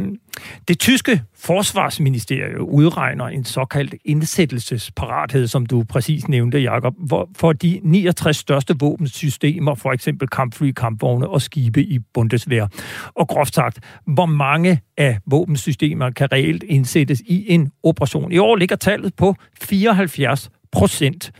det 0.68 0.78
tyske 0.78 1.22
forsvarsministerium 1.36 2.68
udregner 2.68 3.24
en 3.24 3.44
såkaldt 3.44 3.94
indsættelsesparathed, 4.04 5.46
som 5.46 5.66
du 5.66 5.84
præcis 5.88 6.28
nævnte, 6.28 6.58
Jakob, 6.58 6.94
for 7.36 7.52
de 7.52 7.80
69 7.82 8.36
største 8.36 8.74
våbensystemer, 8.80 9.74
for 9.74 9.92
eksempel 9.92 10.28
kampfly, 10.28 10.72
kampvogne 10.72 11.28
og 11.28 11.42
skibe 11.42 11.82
i 11.82 11.98
Bundeswehr. 12.14 12.66
Og 13.14 13.28
groft 13.28 13.54
sagt, 13.54 13.78
hvor 14.06 14.26
mange 14.26 14.80
af 14.96 15.18
våbensystemer 15.26 16.10
kan 16.10 16.32
reelt 16.32 16.62
indsættes 16.62 17.20
i 17.20 17.52
en 17.52 17.70
operation. 17.82 18.32
I 18.32 18.38
år 18.38 18.56
ligger 18.56 18.76
tallet 18.76 19.14
på 19.14 19.34
74 19.62 20.50
procent. 20.72 21.32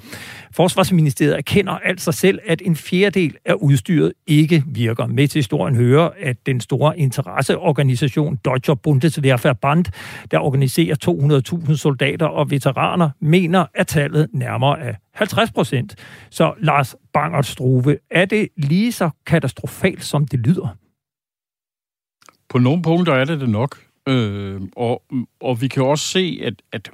Forsvarsministeriet 0.52 1.36
erkender 1.36 1.72
altså 1.72 2.12
selv, 2.12 2.38
at 2.46 2.62
en 2.64 2.76
fjerdedel 2.76 3.36
af 3.44 3.54
udstyret 3.54 4.12
ikke 4.26 4.64
virker. 4.66 5.06
Med 5.06 5.28
til 5.28 5.38
historien 5.38 5.76
hører, 5.76 6.10
at 6.18 6.46
den 6.46 6.60
store 6.60 6.98
interesseorganisation 6.98 8.36
Deutscher 8.44 8.74
Bundeswehrverband, 8.74 9.84
der 10.30 10.38
organiserer 10.38 10.96
200.000 11.68 11.76
soldater 11.76 12.26
og 12.26 12.50
veteraner, 12.50 13.10
mener, 13.20 13.66
at 13.74 13.86
tallet 13.86 14.28
nærmere 14.32 14.80
er 14.80 14.94
50 15.14 15.50
procent. 15.52 15.94
Så 16.30 16.54
Lars 16.58 16.96
Bangert 17.12 17.46
Struve, 17.46 17.98
er 18.10 18.24
det 18.24 18.48
lige 18.56 18.92
så 18.92 19.10
katastrofalt, 19.26 20.04
som 20.04 20.26
det 20.26 20.40
lyder? 20.40 20.76
På 22.48 22.58
nogle 22.58 22.82
punkter 22.82 23.14
er 23.14 23.24
det 23.24 23.40
det 23.40 23.48
nok. 23.48 23.78
Øh, 24.08 24.60
og, 24.76 25.02
og 25.40 25.60
vi 25.60 25.68
kan 25.68 25.82
også 25.82 26.04
se, 26.04 26.40
at, 26.42 26.54
at 26.72 26.90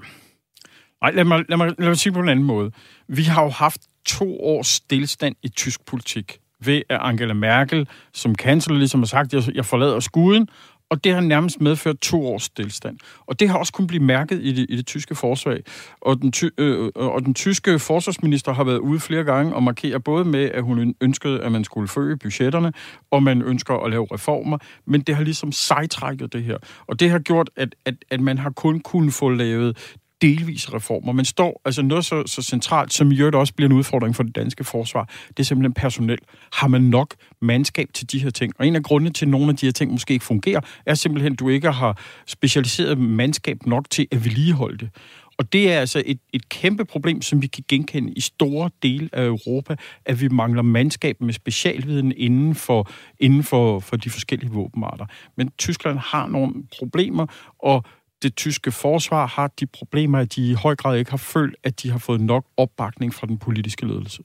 Nej, 1.03 1.13
lad 1.13 1.25
mig, 1.25 1.45
lad, 1.49 1.57
mig, 1.57 1.75
lad 1.79 1.89
mig 1.89 1.97
sige 1.97 2.13
på 2.13 2.21
en 2.21 2.29
anden 2.29 2.45
måde. 2.45 2.71
Vi 3.09 3.23
har 3.23 3.43
jo 3.43 3.49
haft 3.49 3.81
to 4.07 4.41
års 4.41 4.67
stillstand 4.67 5.37
i 5.43 5.49
tysk 5.49 5.87
politik 5.87 6.39
ved 6.65 6.83
at 6.89 6.99
Angela 7.03 7.35
Merkel 7.35 7.89
som 8.13 8.35
kansler 8.35 8.77
ligesom 8.77 9.01
har 9.01 9.07
sagt, 9.07 9.35
at 9.35 9.49
jeg 9.49 9.65
forlader 9.65 10.01
skuden, 10.01 10.49
og 10.91 11.05
det 11.05 11.15
har 11.15 11.21
nærmest 11.21 11.61
medført 11.61 11.99
to 11.99 12.27
års 12.27 12.43
stillstand. 12.43 12.99
Og 13.27 13.41
det 13.41 13.49
har 13.49 13.59
også 13.59 13.73
kun 13.73 13.87
blive 13.87 14.03
mærket 14.03 14.41
i 14.43 14.53
det, 14.53 14.67
i 14.69 14.77
det 14.77 14.87
tyske 14.87 15.15
forsvar. 15.15 15.57
Og 16.01 16.23
den, 16.23 16.33
ty, 16.33 16.45
øh, 16.59 16.85
øh 16.85 16.91
og 16.95 17.25
den 17.25 17.35
tyske 17.35 17.79
forsvarsminister 17.79 18.53
har 18.53 18.65
været 18.65 18.79
ude 18.79 19.01
flere 19.01 19.25
gange 19.25 19.55
og 19.55 19.63
markerer 19.63 19.99
både 19.99 20.25
med, 20.25 20.51
at 20.51 20.63
hun 20.63 20.95
ønskede, 21.01 21.43
at 21.43 21.53
man 21.53 21.65
skulle 21.65 21.89
følge 21.89 22.17
budgetterne, 22.17 22.73
og 23.11 23.23
man 23.23 23.43
ønsker 23.43 23.75
at 23.75 23.91
lave 23.91 24.07
reformer, 24.13 24.59
men 24.87 25.01
det 25.01 25.17
har 25.17 25.25
ligesom 25.25 25.53
sejtrækket 25.53 26.33
det 26.33 26.45
her. 26.45 26.59
Og 26.87 27.01
det 27.01 27.11
har 27.11 27.19
gjort, 27.19 27.51
at, 27.57 27.75
at, 27.85 27.95
at 28.11 28.21
man 28.21 28.39
har 28.39 28.51
kun 28.51 28.81
kunnet 28.81 29.15
få 29.15 29.31
lavet 29.31 29.97
delvise 30.23 30.75
reformer. 30.75 31.13
Men 31.13 31.25
står 31.25 31.61
altså 31.65 31.83
noget 31.83 32.05
så, 32.05 32.23
så 32.27 32.43
centralt, 32.43 32.93
som 32.93 33.13
i 33.13 33.19
øvrigt 33.19 33.37
også 33.37 33.55
bliver 33.55 33.69
en 33.69 33.77
udfordring 33.77 34.17
for 34.17 34.23
det 34.23 34.37
danske 34.37 34.65
forsvar, 34.65 35.11
det 35.29 35.39
er 35.39 35.43
simpelthen 35.43 35.75
personel. 35.75 36.19
Har 36.53 36.69
man 36.69 36.83
nok 36.83 37.15
mandskab 37.41 37.89
til 37.95 38.13
de 38.13 38.19
her 38.19 38.31
ting? 38.31 38.53
Og 38.59 38.67
en 38.67 38.77
af 38.77 38.83
grundene 38.83 39.13
til, 39.13 39.25
at 39.25 39.31
nogle 39.31 39.49
af 39.49 39.57
de 39.57 39.67
her 39.67 39.73
ting 39.73 39.93
måske 39.93 40.15
ikke 40.15 40.25
fungerer, 40.25 40.61
er 40.87 40.95
simpelthen, 40.95 41.33
at 41.33 41.39
du 41.39 41.49
ikke 41.49 41.71
har 41.71 41.99
specialiseret 42.27 42.99
mandskab 42.99 43.67
nok 43.67 43.91
til 43.91 44.07
at 44.11 44.25
vedligeholde 44.25 44.79
det. 44.79 44.91
Og 45.39 45.53
det 45.53 45.73
er 45.73 45.81
altså 45.81 46.03
et, 46.07 46.19
et 46.33 46.49
kæmpe 46.49 46.85
problem, 46.85 47.23
som 47.23 47.43
vi 47.43 47.47
kan 47.47 47.65
genkende 47.69 48.13
i 48.13 48.21
store 48.21 48.71
dele 48.83 49.09
af 49.13 49.25
Europa, 49.25 49.77
at 50.05 50.21
vi 50.21 50.29
mangler 50.29 50.63
mandskab 50.63 51.21
med 51.21 51.33
specialviden 51.33 52.13
inden 52.17 52.55
for, 52.55 52.91
inden 53.19 53.43
for, 53.43 53.81
for 53.81 53.97
de 53.97 54.11
forskellige 54.11 54.51
våbenarter. 54.51 55.07
Men 55.37 55.51
Tyskland 55.59 55.99
har 55.99 56.27
nogle 56.27 56.55
problemer, 56.79 57.27
og 57.59 57.85
det 58.23 58.37
tyske 58.37 58.73
forsvar 58.73 59.27
har 59.27 59.51
de 59.61 59.67
problemer, 59.67 60.19
at 60.19 60.35
de 60.35 60.51
i 60.51 60.55
høj 60.55 60.77
grad 60.77 60.99
ikke 60.99 61.11
har 61.11 61.19
følt, 61.19 61.57
at 61.65 61.83
de 61.83 61.91
har 61.91 61.99
fået 61.99 62.21
nok 62.21 62.47
opbakning 62.57 63.15
fra 63.15 63.27
den 63.27 63.39
politiske 63.39 63.87
ledelse. 63.87 64.23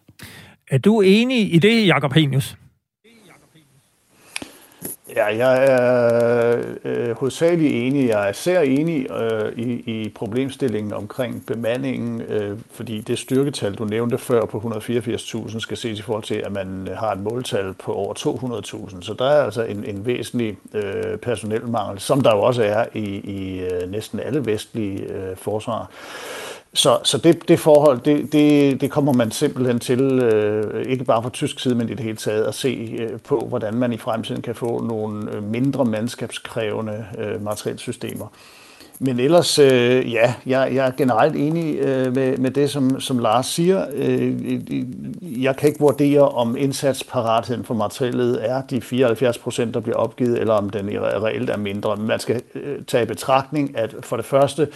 Er 0.71 0.77
du 0.77 1.01
enig 1.01 1.53
i 1.53 1.59
det, 1.59 1.87
Jakob 1.87 2.13
Henius? 2.13 2.57
Ja, 5.15 5.25
jeg 5.25 5.65
er 5.65 6.63
øh, 6.83 7.17
hovedsageligt 7.17 7.73
enig. 7.73 8.07
Jeg 8.07 8.25
er 8.25 8.29
især 8.29 8.61
enig 8.61 9.11
øh, 9.11 9.57
i, 9.57 9.71
i 9.71 10.09
problemstillingen 10.09 10.93
omkring 10.93 11.45
bemandingen, 11.45 12.21
øh, 12.21 12.57
fordi 12.71 13.01
det 13.01 13.19
styrketal, 13.19 13.75
du 13.75 13.85
nævnte 13.85 14.17
før 14.17 14.45
på 14.45 14.57
184.000, 14.57 15.59
skal 15.59 15.77
ses 15.77 15.99
i 15.99 16.01
forhold 16.01 16.23
til, 16.23 16.35
at 16.35 16.51
man 16.51 16.89
har 16.95 17.11
et 17.11 17.19
måltal 17.19 17.73
på 17.73 17.93
over 17.93 18.13
200.000. 18.13 19.01
Så 19.01 19.13
der 19.13 19.25
er 19.25 19.43
altså 19.43 19.63
en, 19.63 19.83
en 19.85 20.05
væsentlig 20.05 20.57
øh, 20.73 21.17
personelmangel, 21.17 21.99
som 21.99 22.21
der 22.21 22.35
jo 22.35 22.41
også 22.41 22.63
er 22.63 22.85
i, 22.93 23.05
i 23.15 23.59
øh, 23.59 23.91
næsten 23.91 24.19
alle 24.19 24.45
vestlige 24.45 25.03
øh, 25.03 25.35
forsvar. 25.35 25.91
Så, 26.73 26.99
så 27.03 27.17
det, 27.17 27.47
det 27.47 27.59
forhold, 27.59 27.99
det, 27.99 28.33
det, 28.33 28.81
det 28.81 28.91
kommer 28.91 29.13
man 29.13 29.31
simpelthen 29.31 29.79
til, 29.79 30.01
øh, 30.01 30.85
ikke 30.85 31.03
bare 31.03 31.23
fra 31.23 31.29
tysk 31.29 31.59
side, 31.59 31.75
men 31.75 31.89
i 31.89 31.93
det 31.93 31.99
hele 31.99 32.17
taget, 32.17 32.43
at 32.43 32.55
se 32.55 32.97
øh, 32.99 33.19
på, 33.19 33.39
hvordan 33.39 33.73
man 33.73 33.93
i 33.93 33.97
fremtiden 33.97 34.41
kan 34.41 34.55
få 34.55 34.83
nogle 34.83 35.31
øh, 35.31 35.43
mindre 35.43 35.85
mandskabskrævende 35.85 37.05
øh, 37.17 37.43
materielsystemer. 37.43 38.27
Men 39.03 39.19
ellers, 39.19 39.59
øh, 39.59 40.13
ja, 40.13 40.33
jeg, 40.45 40.71
jeg 40.73 40.87
er 40.87 40.91
generelt 40.91 41.35
enig 41.35 41.75
øh, 41.79 42.15
med, 42.15 42.37
med 42.37 42.51
det, 42.51 42.69
som, 42.69 42.99
som 42.99 43.19
Lars 43.19 43.45
siger. 43.45 43.85
Øh, 43.93 44.61
jeg 45.43 45.55
kan 45.55 45.69
ikke 45.69 45.79
vurdere, 45.79 46.29
om 46.29 46.57
indsatsparatheden 46.57 47.63
for 47.63 47.73
materiellet 47.73 48.49
er 48.49 48.61
de 48.61 48.81
74 48.81 49.37
procent, 49.37 49.73
der 49.73 49.79
bliver 49.79 49.97
opgivet, 49.97 50.39
eller 50.39 50.53
om 50.53 50.69
den 50.69 50.89
reelt 50.99 51.49
er 51.49 51.57
mindre. 51.57 51.95
Man 51.95 52.19
skal 52.19 52.41
øh, 52.55 52.77
tage 52.87 53.03
i 53.03 53.07
betragtning, 53.07 53.77
at 53.77 53.95
for 54.01 54.15
det 54.15 54.25
første, 54.25 54.67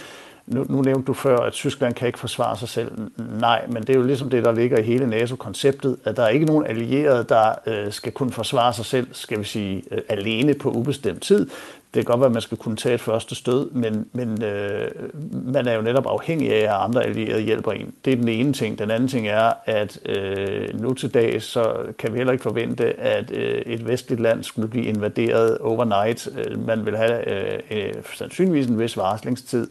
nu, 0.46 0.66
nu 0.68 0.82
nævnte 0.82 1.06
du 1.06 1.12
før, 1.12 1.38
at 1.38 1.52
Tyskland 1.52 1.94
kan 1.94 2.06
ikke 2.06 2.18
forsvare 2.18 2.56
sig 2.56 2.68
selv. 2.68 2.92
Nej, 3.40 3.66
men 3.66 3.82
det 3.82 3.90
er 3.90 3.94
jo 3.94 4.06
ligesom 4.06 4.30
det, 4.30 4.44
der 4.44 4.52
ligger 4.52 4.78
i 4.78 4.82
hele 4.82 5.06
NATO-konceptet, 5.06 5.96
at 6.04 6.16
der 6.16 6.22
er 6.22 6.28
ikke 6.28 6.46
nogen 6.46 6.66
allierede, 6.66 7.24
der 7.28 7.54
øh, 7.66 7.92
skal 7.92 8.12
kunne 8.12 8.32
forsvare 8.32 8.72
sig 8.72 8.84
selv, 8.84 9.06
skal 9.12 9.38
vi 9.38 9.44
sige, 9.44 9.82
øh, 9.90 9.98
alene 10.08 10.54
på 10.54 10.70
ubestemt 10.70 11.22
tid. 11.22 11.48
Det 11.94 12.04
kan 12.04 12.12
godt 12.12 12.20
være, 12.20 12.26
at 12.26 12.32
man 12.32 12.42
skal 12.42 12.58
kunne 12.58 12.76
tage 12.76 12.94
et 12.94 13.00
første 13.00 13.34
stød, 13.34 13.70
men, 13.70 14.06
men 14.12 14.42
øh, 14.42 14.90
man 15.32 15.68
er 15.68 15.74
jo 15.74 15.82
netop 15.82 16.06
afhængig 16.06 16.52
af, 16.52 16.74
at 16.74 16.84
andre 16.84 17.04
allierede 17.04 17.42
hjælper 17.42 17.72
en. 17.72 17.94
Det 18.04 18.12
er 18.12 18.16
den 18.16 18.28
ene 18.28 18.52
ting. 18.52 18.78
Den 18.78 18.90
anden 18.90 19.08
ting 19.08 19.28
er, 19.28 19.52
at 19.64 20.00
øh, 20.06 20.80
nu 20.80 20.94
til 20.94 21.14
dag, 21.14 21.42
så 21.42 21.76
kan 21.98 22.12
vi 22.12 22.18
heller 22.18 22.32
ikke 22.32 22.42
forvente, 22.42 23.00
at 23.00 23.30
øh, 23.30 23.62
et 23.66 23.88
vestligt 23.88 24.20
land 24.20 24.42
skulle 24.42 24.68
blive 24.68 24.84
invaderet 24.84 25.58
overnight. 25.58 26.28
Øh, 26.38 26.66
man 26.66 26.86
vil 26.86 26.96
have 26.96 27.30
øh, 27.30 27.60
øh, 27.70 27.92
sandsynligvis 28.14 28.66
en 28.66 28.78
vis 28.78 28.96
varslingstid. 28.96 29.68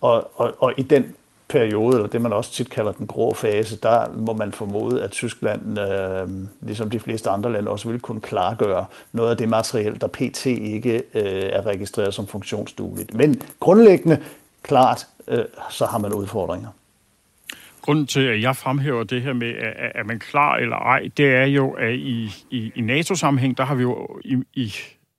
Og, 0.00 0.30
og, 0.34 0.54
og 0.58 0.74
i 0.76 0.82
den 0.82 1.14
periode, 1.48 1.96
eller 1.96 2.08
det 2.08 2.20
man 2.20 2.32
også 2.32 2.52
tit 2.52 2.70
kalder 2.70 2.92
den 2.92 3.06
grå 3.06 3.34
fase, 3.34 3.76
der 3.76 4.12
må 4.16 4.32
man 4.32 4.52
formode, 4.52 5.02
at 5.02 5.10
Tyskland, 5.10 5.80
øh, 5.80 6.28
ligesom 6.60 6.90
de 6.90 7.00
fleste 7.00 7.30
andre 7.30 7.52
lande, 7.52 7.70
også 7.70 7.88
vil 7.88 8.00
kunne 8.00 8.20
klargøre 8.20 8.84
noget 9.12 9.30
af 9.30 9.36
det 9.36 9.48
materiel, 9.48 10.00
der 10.00 10.06
pt. 10.06 10.46
ikke 10.46 11.02
øh, 11.14 11.42
er 11.52 11.66
registreret 11.66 12.14
som 12.14 12.26
funktionsdueligt. 12.26 13.14
Men 13.14 13.42
grundlæggende, 13.60 14.18
klart, 14.62 15.06
øh, 15.28 15.44
så 15.70 15.86
har 15.86 15.98
man 15.98 16.12
udfordringer. 16.12 16.68
Grunden 17.82 18.06
til, 18.06 18.20
at 18.20 18.42
jeg 18.42 18.56
fremhæver 18.56 19.04
det 19.04 19.22
her 19.22 19.32
med, 19.32 19.54
at 19.94 20.06
man 20.06 20.18
klar 20.18 20.56
eller 20.56 20.76
ej, 20.76 21.08
det 21.16 21.34
er 21.34 21.44
jo, 21.44 21.70
at 21.70 21.94
i, 21.94 22.30
i, 22.50 22.72
i 22.74 22.80
NATO-sammenhæng, 22.80 23.58
der 23.58 23.64
har 23.64 23.74
vi 23.74 23.82
jo 23.82 24.20
i, 24.24 24.36
i, 24.54 24.72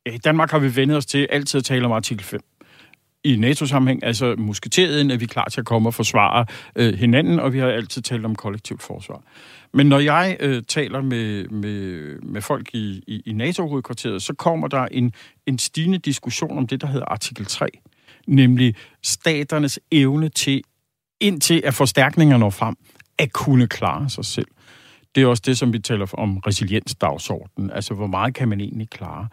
i 0.06 0.18
Danmark 0.18 0.52
har 0.52 0.60
vi 0.60 0.76
vendt 0.76 0.94
os 0.94 1.06
til 1.06 1.28
altid 1.30 1.58
at 1.58 1.66
tale 1.66 1.86
om 1.86 1.92
artikel 1.92 2.24
5 2.24 2.42
i 3.24 3.36
NATO-sammenhæng, 3.36 4.04
altså 4.04 4.36
musketeret, 4.38 5.12
at 5.12 5.20
vi 5.20 5.24
er 5.24 5.28
klar 5.28 5.46
til 5.46 5.60
at 5.60 5.66
komme 5.66 5.90
og 5.90 5.94
forsvare 5.94 6.46
øh, 6.76 6.94
hinanden, 6.94 7.40
og 7.40 7.54
vi 7.54 7.60
har 7.60 7.68
altid 7.68 8.02
talt 8.02 8.26
om 8.26 8.36
kollektivt 8.36 8.84
forsvar. 8.84 9.22
Men 9.74 9.88
når 9.88 10.00
jeg 10.00 10.38
øh, 10.40 10.64
taler 10.68 11.02
med, 11.02 11.48
med, 11.48 12.20
med 12.22 12.42
folk 12.42 12.70
i, 12.74 13.04
i, 13.08 13.22
i 13.26 13.34
NATO-hovedkvarteret, 13.34 14.22
så 14.22 14.34
kommer 14.34 14.68
der 14.68 14.86
en, 14.86 15.14
en 15.46 15.60
stigende 15.60 15.98
diskussion 15.98 16.58
om 16.58 16.68
det, 16.68 16.82
der 16.82 16.88
hedder 16.88 17.06
artikel 17.06 17.46
3, 17.46 17.66
nemlig 18.28 18.76
staternes 19.04 19.80
evne 19.92 20.30
til, 20.30 20.62
indtil 21.20 21.62
at 21.66 21.74
forstærkninger 21.74 22.38
når 22.38 22.50
frem, 22.50 22.76
at 23.18 23.34
kunne 23.34 23.68
klare 23.68 24.10
sig 24.10 24.26
selv. 24.26 24.48
Det 25.16 25.24
er 25.24 25.28
også 25.28 25.44
det, 25.46 25.58
som 25.58 25.74
vi 25.74 25.80
taler 25.80 26.08
om 26.14 26.38
resiliensdagsordenen, 26.38 27.72
altså 27.72 27.94
hvor 27.94 28.08
meget 28.08 28.34
kan 28.34 28.50
man 28.50 28.62
egentlig 28.62 28.90
klare. 28.90 29.28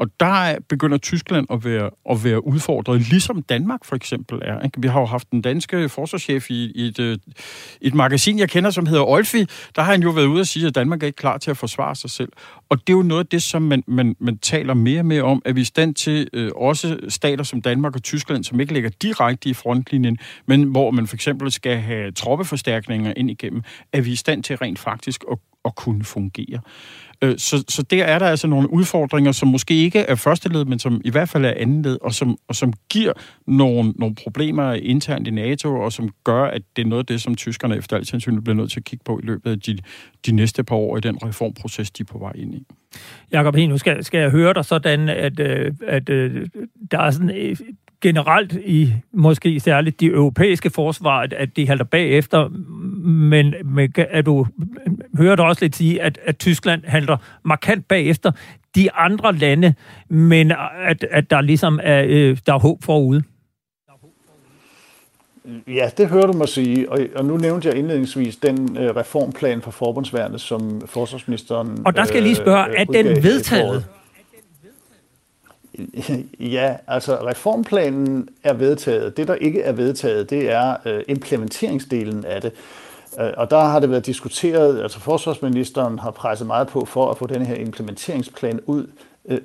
Og 0.00 0.06
der 0.20 0.58
begynder 0.68 0.98
Tyskland 0.98 1.46
at 1.50 1.64
være, 1.64 1.90
at 2.10 2.24
være 2.24 2.46
udfordret, 2.46 3.00
ligesom 3.10 3.42
Danmark 3.42 3.84
for 3.84 3.96
eksempel 3.96 4.38
er. 4.42 4.60
Ikke? 4.60 4.80
Vi 4.80 4.88
har 4.88 5.00
jo 5.00 5.06
haft 5.06 5.30
den 5.30 5.42
danske 5.42 5.88
forsvarschef 5.88 6.50
i, 6.50 6.72
i 6.74 6.86
et, 6.86 6.98
øh, 6.98 7.18
et 7.80 7.94
magasin, 7.94 8.38
jeg 8.38 8.48
kender, 8.48 8.70
som 8.70 8.86
hedder 8.86 9.04
Olfi. 9.04 9.46
Der 9.76 9.82
har 9.82 9.92
han 9.92 10.02
jo 10.02 10.10
været 10.10 10.26
ude 10.26 10.40
og 10.40 10.46
sige, 10.46 10.66
at 10.66 10.74
Danmark 10.74 11.02
er 11.02 11.06
ikke 11.06 11.16
klar 11.16 11.38
til 11.38 11.50
at 11.50 11.56
forsvare 11.56 11.96
sig 11.96 12.10
selv. 12.10 12.32
Og 12.68 12.80
det 12.80 12.92
er 12.92 12.96
jo 12.96 13.02
noget 13.02 13.24
af 13.24 13.26
det, 13.26 13.42
som 13.42 13.62
man, 13.62 13.84
man, 13.86 14.16
man 14.20 14.38
taler 14.38 14.74
mere 14.74 15.00
og 15.00 15.06
mere 15.06 15.22
om, 15.22 15.42
at 15.44 15.54
vi 15.54 15.60
er 15.60 15.62
i 15.62 15.64
stand 15.64 15.94
til, 15.94 16.28
øh, 16.32 16.50
også 16.56 16.98
stater 17.08 17.44
som 17.44 17.62
Danmark 17.62 17.96
og 17.96 18.02
Tyskland, 18.02 18.44
som 18.44 18.60
ikke 18.60 18.72
ligger 18.72 18.90
direkte 18.90 19.48
i 19.48 19.54
frontlinjen, 19.54 20.18
men 20.46 20.62
hvor 20.62 20.90
man 20.90 21.06
for 21.06 21.16
eksempel 21.16 21.52
skal 21.52 21.76
have 21.76 22.12
troppeforstærkninger 22.12 23.12
ind 23.16 23.30
igennem, 23.30 23.62
at 23.92 24.04
vi 24.04 24.10
er 24.10 24.12
i 24.12 24.16
stand 24.16 24.42
til 24.42 24.56
rent 24.56 24.78
faktisk 24.78 25.24
at, 25.30 25.38
at 25.64 25.74
kunne 25.74 26.04
fungere. 26.04 26.60
Øh, 27.22 27.38
så, 27.38 27.64
så 27.68 27.82
der 27.82 28.04
er 28.04 28.18
der 28.18 28.26
altså 28.26 28.46
nogle 28.46 28.72
udfordringer, 28.72 29.32
som 29.32 29.48
måske 29.48 29.74
ikke 29.74 29.98
er 29.98 30.14
første 30.14 30.48
led, 30.48 30.64
men 30.64 30.78
som 30.78 31.00
i 31.04 31.10
hvert 31.10 31.28
fald 31.28 31.44
er 31.44 31.52
anden 31.56 31.82
led, 31.82 31.98
og 32.00 32.14
som, 32.14 32.36
og 32.48 32.54
som 32.54 32.72
giver 32.88 33.12
nogle, 33.46 33.92
nogle 33.96 34.14
problemer 34.14 34.72
internt 34.72 35.28
i 35.28 35.30
NATO, 35.30 35.80
og 35.80 35.92
som 35.92 36.08
gør, 36.24 36.44
at 36.44 36.62
det 36.76 36.82
er 36.82 36.86
noget 36.86 37.02
af 37.02 37.06
det, 37.06 37.22
som 37.22 37.34
tyskerne 37.34 37.76
efter 37.76 37.96
alt 37.96 38.06
sandsynligt 38.06 38.44
bliver 38.44 38.56
nødt 38.56 38.70
til 38.70 38.80
at 38.80 38.84
kigge 38.84 39.02
på 39.04 39.18
i 39.18 39.26
løbet 39.26 39.50
af 39.50 39.60
de, 39.60 39.78
de 40.26 40.32
næste 40.32 40.64
par 40.64 40.76
år 40.76 40.96
i 40.96 41.00
den 41.00 41.18
reformproces, 41.24 41.90
de 41.90 42.02
er 42.02 42.12
på 42.12 42.18
vej 42.18 42.32
ind 42.34 42.54
i. 42.54 42.66
Jakob 43.32 43.56
nu 43.56 43.78
skal, 43.78 44.04
skal 44.04 44.20
jeg 44.20 44.30
høre 44.30 44.54
dig 44.54 44.64
sådan, 44.64 45.08
at, 45.08 45.40
øh, 45.40 45.74
at, 45.86 46.10
at 46.10 46.48
der 46.90 46.98
er 46.98 47.10
sådan 47.10 47.30
øh, 47.30 47.56
generelt 48.00 48.52
i 48.52 48.92
måske 49.12 49.60
særligt 49.60 50.00
de 50.00 50.06
europæiske 50.06 50.70
forsvar, 50.70 51.20
at, 51.20 51.32
at 51.32 51.56
de 51.56 51.68
halter 51.68 51.84
bagefter, 51.84 52.48
men, 53.04 53.54
men 53.64 53.92
at 53.96 54.26
du 54.26 54.46
hører 55.18 55.36
du 55.36 55.42
også 55.42 55.64
lidt 55.64 55.76
sige, 55.76 56.02
at, 56.02 56.18
at 56.24 56.38
Tyskland 56.38 56.82
halter 56.84 57.16
markant 57.44 57.88
bagefter 57.88 58.32
de 58.74 58.92
andre 58.92 59.36
lande, 59.36 59.74
men 60.08 60.52
at, 60.86 61.04
at 61.10 61.30
der 61.30 61.40
ligesom 61.40 61.80
er, 61.82 62.04
øh, 62.06 62.38
der 62.46 62.54
er 62.54 62.58
håb 62.58 62.84
forude. 62.84 63.22
Ja, 65.68 65.90
det 65.98 66.08
hører 66.08 66.26
du 66.26 66.32
mig 66.32 66.48
sige, 66.48 66.92
og, 66.92 66.98
og 67.16 67.24
nu 67.24 67.36
nævnte 67.36 67.68
jeg 67.68 67.76
indledningsvis 67.76 68.36
den 68.36 68.76
øh, 68.78 68.96
reformplan 68.96 69.62
for 69.62 69.70
forbundsværnet, 69.70 70.40
som 70.40 70.82
forsvarsministeren... 70.86 71.82
Og 71.84 71.96
der 71.96 72.04
skal 72.04 72.14
jeg 72.14 72.22
lige 72.22 72.34
spørge, 72.34 72.68
øh, 72.68 72.74
er 72.78 72.84
den 72.84 73.22
vedtaget? 73.22 73.84
Ja, 76.40 76.76
altså 76.86 77.26
reformplanen 77.26 78.28
er 78.44 78.52
vedtaget. 78.52 79.16
Det, 79.16 79.28
der 79.28 79.34
ikke 79.34 79.62
er 79.62 79.72
vedtaget, 79.72 80.30
det 80.30 80.52
er 80.52 80.76
øh, 80.86 81.02
implementeringsdelen 81.08 82.24
af 82.24 82.42
det. 82.42 82.52
Øh, 83.20 83.30
og 83.36 83.50
der 83.50 83.60
har 83.60 83.80
det 83.80 83.90
været 83.90 84.06
diskuteret, 84.06 84.82
altså 84.82 85.00
forsvarsministeren 85.00 85.98
har 85.98 86.10
presset 86.10 86.46
meget 86.46 86.68
på 86.68 86.84
for 86.84 87.10
at 87.10 87.18
få 87.18 87.26
den 87.26 87.46
her 87.46 87.54
implementeringsplan 87.54 88.60
ud 88.66 88.86
øh, 89.28 89.38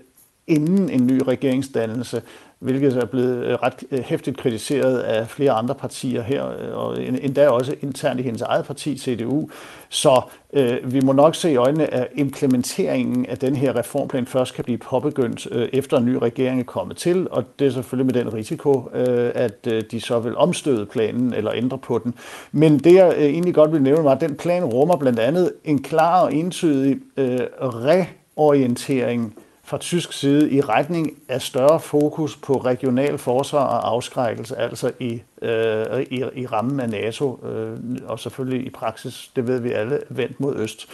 inden 0.48 0.90
en 0.90 1.08
ny 1.08 1.22
regeringsdannelse 1.28 2.22
hvilket 2.60 2.98
er 2.98 3.06
blevet 3.06 3.46
øh, 3.46 3.54
ret 3.54 3.84
øh, 3.92 4.00
hæftigt 4.00 4.38
kritiseret 4.38 5.00
af 5.00 5.28
flere 5.28 5.52
andre 5.52 5.76
partier 5.76 6.22
her, 6.22 6.48
øh, 6.48 6.78
og 6.78 7.04
endda 7.04 7.50
også 7.50 7.76
internt 7.82 8.20
i 8.20 8.24
hendes 8.24 8.42
eget 8.42 8.66
parti, 8.66 8.98
CDU. 8.98 9.50
Så 9.90 10.22
øh, 10.54 10.94
vi 10.94 11.00
må 11.00 11.12
nok 11.12 11.36
se 11.36 11.52
i 11.52 11.56
øjnene, 11.56 11.94
at 11.94 12.08
implementeringen 12.16 13.26
af 13.26 13.38
den 13.38 13.56
her 13.56 13.76
reformplan 13.76 14.26
først 14.26 14.54
kan 14.54 14.64
blive 14.64 14.78
påbegyndt 14.78 15.48
øh, 15.52 15.70
efter 15.74 15.98
en 15.98 16.06
ny 16.06 16.16
regering 16.16 16.60
er 16.60 16.64
kommet 16.64 16.98
til, 16.98 17.28
og 17.32 17.44
det 17.60 17.68
er 17.68 17.72
selvfølgelig 17.72 18.06
med 18.06 18.24
den 18.24 18.34
risiko, 18.34 18.90
øh, 18.94 19.32
at 19.36 19.68
øh, 19.68 19.84
de 19.92 20.02
så 20.02 20.20
vil 20.20 20.38
omstøde 20.38 20.86
planen 20.86 21.34
eller 21.34 21.52
ændre 21.54 21.78
på 21.78 22.02
den. 22.04 22.14
Men 22.52 22.80
det 22.80 22.94
jeg 22.94 23.14
øh, 23.18 23.24
egentlig 23.24 23.54
godt 23.54 23.72
vil 23.72 23.82
nævne 23.82 24.04
var, 24.04 24.12
at 24.12 24.22
den 24.22 24.36
plan 24.36 24.66
rummer 24.66 24.96
blandt 24.96 25.20
andet 25.20 25.52
en 25.64 25.84
klar 25.84 26.22
og 26.22 26.34
entydig 26.34 27.00
øh, 27.18 27.40
reorientering 27.60 29.36
fra 29.66 29.78
tysk 29.78 30.14
side 30.14 30.52
i 30.52 30.62
retning 30.62 31.18
af 31.30 31.42
større 31.42 31.80
fokus 31.80 32.36
på 32.36 32.54
regional 32.54 33.18
forsvar 33.18 33.66
og 33.66 33.90
afskrækkelse, 33.90 34.58
altså 34.58 34.92
i, 35.00 35.22
øh, 35.42 36.02
i, 36.02 36.24
i 36.36 36.46
rammen 36.46 36.80
af 36.80 36.90
NATO, 36.90 37.40
øh, 37.46 37.78
og 38.08 38.20
selvfølgelig 38.20 38.68
i 38.68 38.70
praksis, 38.70 39.32
det 39.36 39.48
ved 39.48 39.60
vi 39.60 39.72
alle, 39.72 40.00
vendt 40.10 40.40
mod 40.40 40.56
øst. 40.56 40.88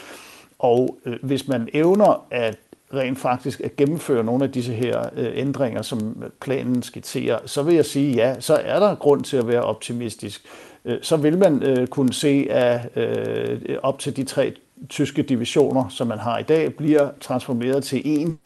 Og 0.59 0.97
øh, 1.05 1.17
hvis 1.21 1.47
man 1.47 1.69
evner 1.73 2.25
at 2.31 2.57
rent 2.93 3.19
faktisk 3.19 3.61
at 3.61 3.75
gennemføre 3.75 4.23
nogle 4.23 4.43
af 4.43 4.51
disse 4.51 4.73
her 4.73 5.09
øh, 5.15 5.31
ændringer, 5.33 5.81
som 5.81 6.23
planen 6.41 6.83
skitserer, 6.83 7.39
så 7.45 7.63
vil 7.63 7.75
jeg 7.75 7.85
sige, 7.85 8.15
ja, 8.15 8.39
så 8.39 8.61
er 8.63 8.79
der 8.79 8.95
grund 8.95 9.23
til 9.23 9.37
at 9.37 9.47
være 9.47 9.61
optimistisk. 9.61 10.45
Øh, 10.85 10.97
så 11.01 11.17
vil 11.17 11.37
man 11.37 11.63
øh, 11.63 11.87
kunne 11.87 12.13
se, 12.13 12.47
at 12.49 12.97
øh, 12.97 13.77
op 13.83 13.99
til 13.99 14.15
de 14.15 14.23
tre 14.23 14.53
tyske 14.89 15.23
divisioner, 15.23 15.89
som 15.89 16.07
man 16.07 16.19
har 16.19 16.37
i 16.37 16.43
dag, 16.43 16.75
bliver 16.75 17.11
transformeret 17.19 17.83
til 17.83 18.01
en. 18.05 18.39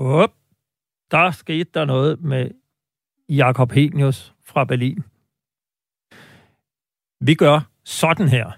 Op. 0.00 0.34
Der 1.10 1.30
skete 1.30 1.70
der 1.74 1.84
noget 1.84 2.20
med 2.20 2.50
Jakob 3.28 3.72
Henius 3.72 4.34
fra 4.44 4.64
Berlin. 4.64 5.02
Vi 7.20 7.34
gør 7.34 7.70
sådan 7.84 8.28
her. 8.28 8.52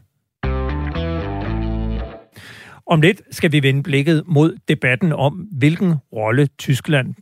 Om 2.86 3.00
lidt 3.00 3.22
skal 3.30 3.52
vi 3.52 3.62
vende 3.62 3.82
blikket 3.82 4.24
mod 4.26 4.56
debatten 4.68 5.12
om, 5.12 5.34
hvilken 5.34 5.94
rolle 6.12 6.46
Tyskland 6.46 7.14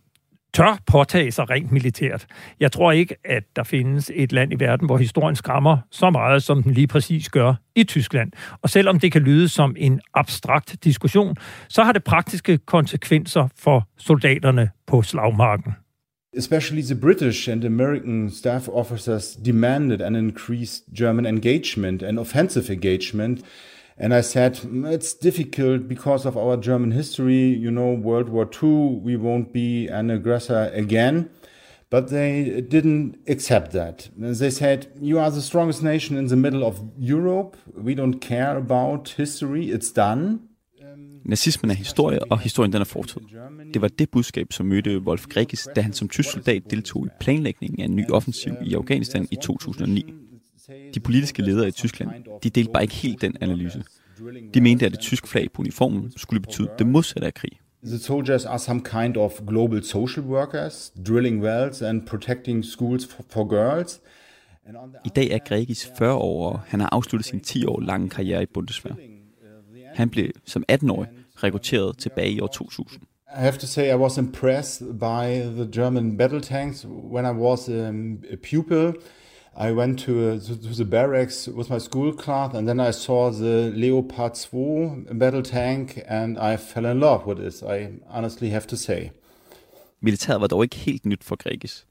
tør 0.59 0.79
påtage 0.87 1.31
sig 1.31 1.51
rent 1.51 1.73
militært. 1.73 2.27
Jeg 2.61 2.73
tror 2.73 2.93
ikke, 2.93 3.17
at 3.25 3.43
der 3.57 3.63
findes 3.63 4.11
et 4.15 4.33
land 4.33 4.53
i 4.53 4.57
verden, 4.59 4.87
hvor 4.87 4.97
historien 4.97 5.37
skræmmer 5.37 5.79
så 5.91 6.11
meget, 6.11 6.43
som 6.43 6.63
den 6.63 6.73
lige 6.73 6.87
præcis 6.87 7.29
gør 7.29 7.55
i 7.75 7.85
Tyskland. 7.85 8.33
Og 8.63 8.71
selvom 8.71 9.01
det 9.01 9.13
kan 9.13 9.23
lyde 9.23 9.49
som 9.49 9.77
en 9.79 10.01
abstrakt 10.15 10.77
diskussion, 10.85 11.37
så 11.69 11.83
har 11.83 11.93
det 11.93 12.05
praktiske 12.05 12.59
konsekvenser 12.59 13.49
for 13.59 13.89
soldaterne 13.97 14.71
på 14.87 15.03
slagmarken. 15.03 15.73
Especially 16.37 16.83
the 16.83 17.01
British 17.01 17.51
and 17.51 17.65
American 17.65 18.31
staff 18.31 18.69
officers 18.69 19.37
demanded 19.45 20.01
an 20.01 20.17
increased 20.17 20.83
German 20.99 21.27
engagement 21.27 22.03
and 22.03 22.19
offensive 22.19 22.73
engagement. 22.73 23.41
And 24.01 24.15
I 24.15 24.21
said, 24.21 24.61
it's 24.87 25.13
difficult 25.13 25.89
because 25.89 26.25
of 26.25 26.37
our 26.37 26.57
German 26.57 26.93
history. 26.93 27.45
You 27.65 27.71
know, 27.71 27.93
World 27.93 28.29
War 28.29 28.49
II, 28.63 29.01
we 29.03 29.17
won't 29.17 29.53
be 29.53 29.89
an 29.89 30.11
aggressor 30.11 30.71
again. 30.73 31.29
But 31.91 32.09
they 32.09 32.61
didn't 32.61 33.17
accept 33.27 33.73
that. 33.73 34.11
They 34.17 34.51
said, 34.51 34.89
You 35.01 35.19
are 35.19 35.31
the 35.31 35.41
strongest 35.41 35.83
nation 35.83 36.19
in 36.19 36.29
the 36.29 36.37
middle 36.37 36.63
of 36.63 36.83
Europe. 36.99 37.57
We 37.75 37.95
don't 37.95 38.21
care 38.21 38.59
about 38.59 39.15
history. 39.17 39.71
It's 39.71 39.91
done. 39.91 40.41
Nazismen 41.25 41.71
er 41.71 41.75
historie, 41.75 42.33
og 42.33 42.39
historien 42.41 42.73
den 42.73 42.81
er 42.81 42.85
fortid. 42.85 43.21
Det 43.75 43.83
var 43.83 43.89
det 43.89 44.11
budskab, 44.11 44.53
som 44.53 44.67
mødte 44.67 44.99
Wolf 44.99 45.27
Gregis, 45.27 45.69
da 45.77 45.81
han 45.81 45.93
som 45.93 46.09
tysk 46.09 46.31
soldat 46.33 46.63
deltog 46.71 47.07
i 47.07 47.09
planlægningen 47.21 47.81
af 47.81 47.85
en 47.85 47.97
ny 47.97 48.11
offensiv 48.11 48.53
i 48.65 48.75
Afghanistan 48.75 49.29
i 49.31 49.37
2009. 49.43 50.15
De 50.95 51.01
politiske 51.01 51.43
ledere 51.43 51.69
i 51.69 51.71
Tyskland, 51.71 52.11
de 52.43 52.51
delte 52.51 52.73
bare 52.73 52.83
ikke 52.83 52.95
helt 52.95 53.21
den 53.21 53.37
analyse. 53.41 53.83
De 54.55 54.61
mente, 54.61 54.87
at 54.87 54.93
det 54.93 55.01
tyske 55.01 55.29
flag 55.29 55.53
på 55.53 55.63
uniformen 55.63 56.13
skulle 56.17 56.41
betyde 56.41 56.69
det 56.79 56.87
modsatte 56.87 57.27
af 57.27 57.35
krig. 57.35 57.51
The 57.85 57.99
soldiers 57.99 58.45
are 58.45 58.59
some 58.59 58.81
kind 58.81 59.17
of 59.17 59.33
global 59.47 59.85
social 59.85 60.27
workers, 60.27 60.93
drilling 61.09 61.43
wells 61.43 61.83
and 61.83 62.07
protecting 62.07 62.65
schools 62.65 63.07
for, 63.07 63.25
for 63.31 63.45
girls. 63.49 64.01
I 65.05 65.09
dag 65.17 65.31
er 65.31 65.39
Gregis 65.39 65.91
40 65.99 66.15
år, 66.15 66.53
og 66.53 66.61
han 66.67 66.81
har 66.81 66.89
afsluttet 66.93 67.27
sin 67.27 67.41
10 67.41 67.67
år 67.67 67.81
lange 67.81 68.09
karriere 68.09 68.43
i 68.43 68.47
Bundeswehr. 68.47 68.95
Han 69.95 70.11
blev 70.11 70.31
som 70.45 70.65
18-årig 70.73 71.09
rekrutteret 71.37 71.99
tilbage 71.99 72.31
i 72.31 72.41
år 72.41 72.47
2000. 72.47 73.03
I 73.03 73.41
have 73.41 73.59
to 73.59 73.67
say 73.67 73.91
I 73.91 73.97
was 73.97 74.19
impressed 74.19 74.87
by 74.99 75.41
the 75.41 75.69
German 75.73 76.17
battle 76.17 76.41
tanks 76.41 76.87
when 76.87 77.25
I 77.25 77.39
was 77.39 77.69
um, 77.69 78.23
a 78.33 78.37
pupil. 78.51 78.93
I 79.61 79.73
went 79.73 79.99
to, 80.01 80.13
uh, 80.13 80.39
to, 80.39 80.57
to 80.57 80.75
the 80.75 80.85
barracks 80.85 81.49
with 81.49 81.69
my 81.69 81.79
school 81.79 82.13
class, 82.13 82.55
and 82.55 82.69
then 82.69 82.79
I 82.79 82.93
saw 82.93 83.31
the 83.31 83.73
Leopard 83.75 84.35
2 84.35 85.07
battle 85.15 85.43
tank, 85.43 86.01
and 86.07 86.39
I 86.39 86.57
fell 86.57 86.87
in 86.87 87.01
love 87.01 87.27
with 87.27 87.41
it. 87.41 87.63
I 87.69 87.91
honestly 88.09 88.51
have 88.51 88.69
to 88.69 88.77
say. 88.77 89.11
Militæret 90.01 90.41
var 90.41 90.47
dog 90.47 90.63
ikke 90.63 90.77
helt 90.77 91.07
nyt 91.07 91.25
for 91.25 91.37
Gregis. 91.37 91.87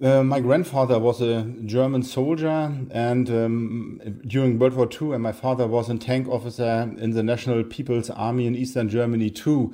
Uh, 0.00 0.22
my 0.22 0.40
grandfather 0.40 0.98
was 0.98 1.22
a 1.22 1.46
German 1.68 2.02
soldier, 2.02 2.70
and 2.90 3.30
um, 3.30 4.00
during 4.30 4.60
World 4.60 4.74
War 4.74 4.88
II, 5.02 5.14
and 5.14 5.22
my 5.22 5.32
father 5.32 5.66
was 5.66 5.88
a 5.88 5.96
tank 5.96 6.28
officer 6.28 6.82
in 6.98 7.12
the 7.12 7.22
National 7.22 7.64
People's 7.64 8.10
Army 8.10 8.46
in 8.46 8.54
Eastern 8.54 8.90
Germany 8.90 9.30
too. 9.30 9.72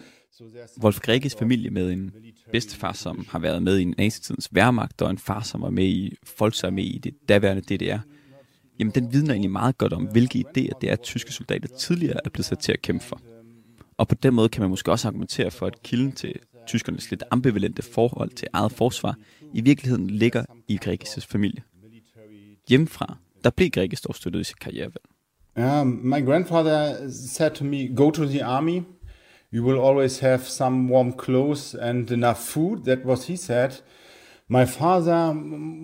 Wolf 0.83 1.01
Gregis 1.01 1.35
familie 1.35 1.71
med 1.71 1.91
en 1.91 2.11
bedstefar, 2.53 2.93
som 2.93 3.27
har 3.29 3.39
været 3.39 3.63
med 3.63 3.79
i 3.79 3.85
nazitidens 3.85 4.49
værmagt, 4.53 5.03
og 5.03 5.11
en 5.11 5.19
far, 5.19 5.43
som 5.43 5.63
var 5.63 5.71
med 5.71 5.85
i 5.85 6.15
Folksarmé 6.27 6.81
i 6.81 7.01
det 7.05 7.15
daværende 7.29 7.63
DDR, 7.63 7.99
jamen 8.79 8.93
den 8.95 9.13
vidner 9.13 9.31
egentlig 9.31 9.51
meget 9.51 9.79
godt 9.79 9.93
om, 9.93 10.05
hvilke 10.05 10.39
idéer 10.39 10.79
det 10.81 10.89
er, 10.89 10.93
at 10.93 11.01
tyske 11.01 11.33
soldater 11.33 11.69
tidligere 11.79 12.21
er 12.25 12.31
blevet 12.31 12.47
sat 12.47 12.59
til 12.59 12.73
at 12.73 12.83
kæmpe 12.83 13.05
for. 13.05 13.21
Og 13.97 14.09
på 14.09 14.15
den 14.15 14.35
måde 14.35 14.49
kan 14.49 14.61
man 14.61 14.71
måske 14.71 14.91
også 14.91 15.09
argumentere 15.09 15.51
for, 15.51 15.67
at 15.67 15.83
kilden 15.83 16.13
til 16.13 16.35
tyskernes 16.67 17.11
lidt 17.11 17.23
ambivalente 17.31 17.83
forhold 17.83 18.31
til 18.31 18.49
eget 18.53 18.73
forsvar 18.73 19.17
i 19.55 19.61
virkeligheden 19.61 20.11
ligger 20.11 20.45
i 20.69 20.79
Gregis' 20.85 21.27
familie. 21.29 21.63
Hjemmefra, 22.69 23.17
der 23.45 23.51
blev 23.51 23.71
Gregis 23.71 24.01
dog 24.01 24.15
støttet 24.15 24.41
i 24.41 24.45
sit 24.45 24.59
karrierevalg. 24.59 25.05
Uh, 25.57 25.87
my 25.87 26.25
grandfather 26.25 27.11
said 27.11 27.51
to 27.51 27.65
me, 27.65 27.97
go 27.97 28.11
to 28.11 28.25
the 28.25 28.45
army, 28.45 28.83
you 29.55 29.65
will 29.65 29.79
always 29.79 30.19
have 30.19 30.39
some 30.45 30.93
warm 30.93 31.13
clothes 31.13 31.75
and 31.75 32.11
enough 32.11 32.39
food. 32.39 32.85
That 32.85 32.99
was 33.05 33.27
he 33.27 33.37
said. 33.37 33.71
My 34.49 34.67
father 34.67 35.35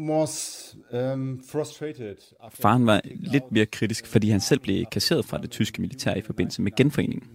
was 0.08 0.76
um, 0.92 1.40
frustrated. 1.50 2.16
Faren 2.50 2.86
var 2.86 3.00
lidt 3.04 3.52
mere 3.52 3.66
kritisk, 3.66 4.06
fordi 4.06 4.30
han 4.30 4.40
selv 4.40 4.60
blev 4.60 4.84
kasseret 4.92 5.24
fra 5.24 5.38
det 5.38 5.50
tyske 5.50 5.80
militær 5.80 6.14
i 6.14 6.20
forbindelse 6.20 6.62
med 6.62 6.72
genforeningen. 6.76 7.28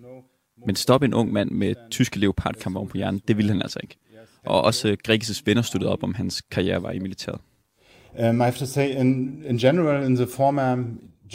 Men 0.66 0.76
stoppe 0.76 1.06
en 1.06 1.14
ung 1.14 1.34
mand 1.34 1.52
med 1.52 1.76
tyske 1.92 2.20
leopardkampvogne 2.20 2.90
på 2.90 2.98
hjernen, 2.98 3.22
det 3.28 3.38
ville 3.38 3.52
han 3.52 3.62
altså 3.62 3.80
ikke. 3.84 3.96
Og 4.46 4.62
også 4.62 4.98
Gregis' 5.08 5.42
venner 5.46 5.62
støttede 5.62 5.92
op 5.92 6.04
om 6.04 6.14
hans 6.14 6.42
karriere 6.42 6.84
var 6.84 6.92
i 6.92 7.00
militæret. 7.00 7.42
Um, 8.20 8.42
I 8.42 8.44
have 8.44 8.52
to 8.52 8.66
say, 8.66 9.00
in, 9.00 9.44
in 9.46 9.58
general, 9.58 10.06
in 10.06 10.16
the 10.16 10.28
former 10.28 10.84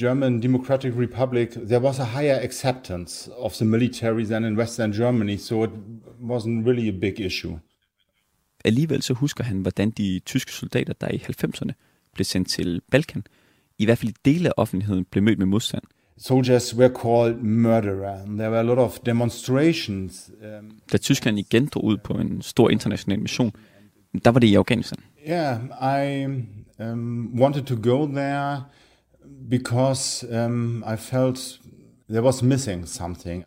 German 0.00 0.40
Democratic 0.40 0.92
Republic, 0.98 1.50
there 1.50 1.80
was 1.80 1.98
a 1.98 2.04
higher 2.04 2.40
acceptance 2.42 3.30
of 3.38 3.52
the 3.52 3.64
military 3.64 4.24
than 4.24 4.44
in 4.44 4.56
Western 4.56 4.92
Germany, 4.92 5.36
so 5.36 5.64
it 5.64 5.70
wasn't 6.20 6.66
really 6.66 6.88
a 6.88 6.98
big 7.00 7.20
issue. 7.20 7.58
Alligevel 8.64 9.02
så 9.02 9.14
husker 9.14 9.44
han, 9.44 9.58
hvordan 9.58 9.90
de 9.90 10.20
tyske 10.26 10.52
soldater, 10.52 10.92
der 10.92 11.08
i 11.08 11.16
90'erne 11.16 11.72
blev 12.14 12.24
sendt 12.24 12.48
til 12.48 12.80
Balkan, 12.90 13.24
i 13.78 13.84
hvert 13.84 13.98
fald 13.98 14.12
dele 14.24 14.48
af 14.48 14.52
offentligheden 14.56 15.04
blev 15.04 15.22
mødt 15.24 15.38
med 15.38 15.46
modstand. 15.46 15.82
Soldiers 16.18 16.76
were 16.76 16.90
called 17.02 17.36
murderer. 17.42 18.26
There 18.26 18.50
were 18.50 18.58
a 18.58 18.62
lot 18.62 18.78
of 18.78 18.98
demonstrations. 19.06 20.30
Um, 20.58 20.70
da 20.92 20.96
Tyskland 20.96 21.38
igen 21.38 21.66
drog 21.66 21.84
ud 21.84 21.96
på 21.96 22.12
en 22.12 22.42
stor 22.42 22.70
international 22.70 23.20
mission, 23.20 23.52
der 24.24 24.30
var 24.30 24.40
det 24.40 24.46
i 24.46 24.54
Afghanistan. 24.54 24.98
Yeah, 25.28 25.60
I 25.98 26.24
um, 26.82 27.40
wanted 27.40 27.62
to 27.62 27.74
go 27.74 28.06
there 28.06 28.62
because 29.48 30.24
um, 30.32 30.82
I 30.86 30.96
felt 30.96 31.58
there 32.08 32.22
was 32.22 32.42
missing 32.42 32.86
something, 32.86 33.44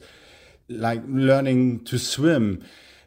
like 0.69 1.01
learning 1.07 1.85
to 1.85 1.97
swim. 1.97 2.63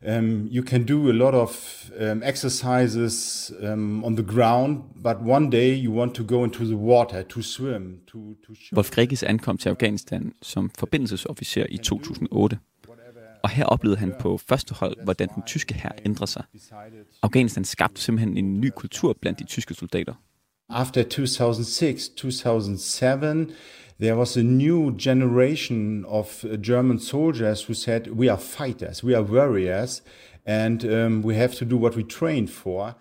Um, 0.07 0.49
you 0.51 0.63
can 0.63 0.85
do 0.85 1.11
a 1.11 1.13
lot 1.13 1.35
of 1.35 1.91
um, 1.99 2.23
exercises 2.23 3.53
um, 3.63 4.05
on 4.05 4.17
the 4.17 4.23
ground, 4.23 4.83
but 5.03 5.17
one 5.23 5.51
day 5.51 5.73
you 5.73 5.91
want 5.91 6.15
to 6.15 6.25
go 6.25 6.45
into 6.45 6.67
the 6.67 6.77
water 6.77 7.23
to 7.23 7.43
swim. 7.43 8.01
To, 8.07 8.35
to 8.47 8.53
Wolf 8.75 8.91
Gregis 8.91 9.23
ankom 9.23 9.59
til 9.59 9.69
Afghanistan 9.69 10.33
som 10.43 10.71
forbindelsesofficer 10.79 11.67
i 11.69 11.77
2008. 11.77 12.59
Og 13.43 13.51
her 13.51 13.65
oplevede 13.65 13.99
han 13.99 14.13
på 14.21 14.39
første 14.39 14.75
hold, 14.75 15.05
hvordan 15.05 15.29
den 15.35 15.43
tyske 15.43 15.75
hær 15.75 15.93
ændrede 16.05 16.31
sig. 16.31 16.45
Afghanistan 17.23 17.65
skabte 17.65 18.03
simpelthen 18.03 18.37
en 18.37 18.61
ny 18.61 18.71
kultur 18.77 19.17
blandt 19.21 19.39
de 19.39 19.45
tyske 19.45 19.75
soldater. 19.75 20.15
After 20.71 21.03
2006, 21.03 22.09
2007, 22.09 23.53
there 24.01 24.17
was 24.17 24.37
a 24.37 24.43
new 24.43 24.93
generation 24.99 26.05
of 26.09 26.45
German 26.63 26.99
soldiers 26.99 27.65
who 27.65 27.75
said, 27.75 28.09
We 28.09 28.31
are 28.31 28.39
fighters, 28.39 29.05
we 29.05 29.15
are 29.15 29.23
warriors, 29.23 30.03
and 30.47 30.85
um, 30.85 31.23
we 31.25 31.35
have 31.35 31.55
to 31.55 31.65
do 31.65 31.77
what 31.77 31.97
we 31.97 32.03
trained 32.03 32.49
for. 32.49 32.99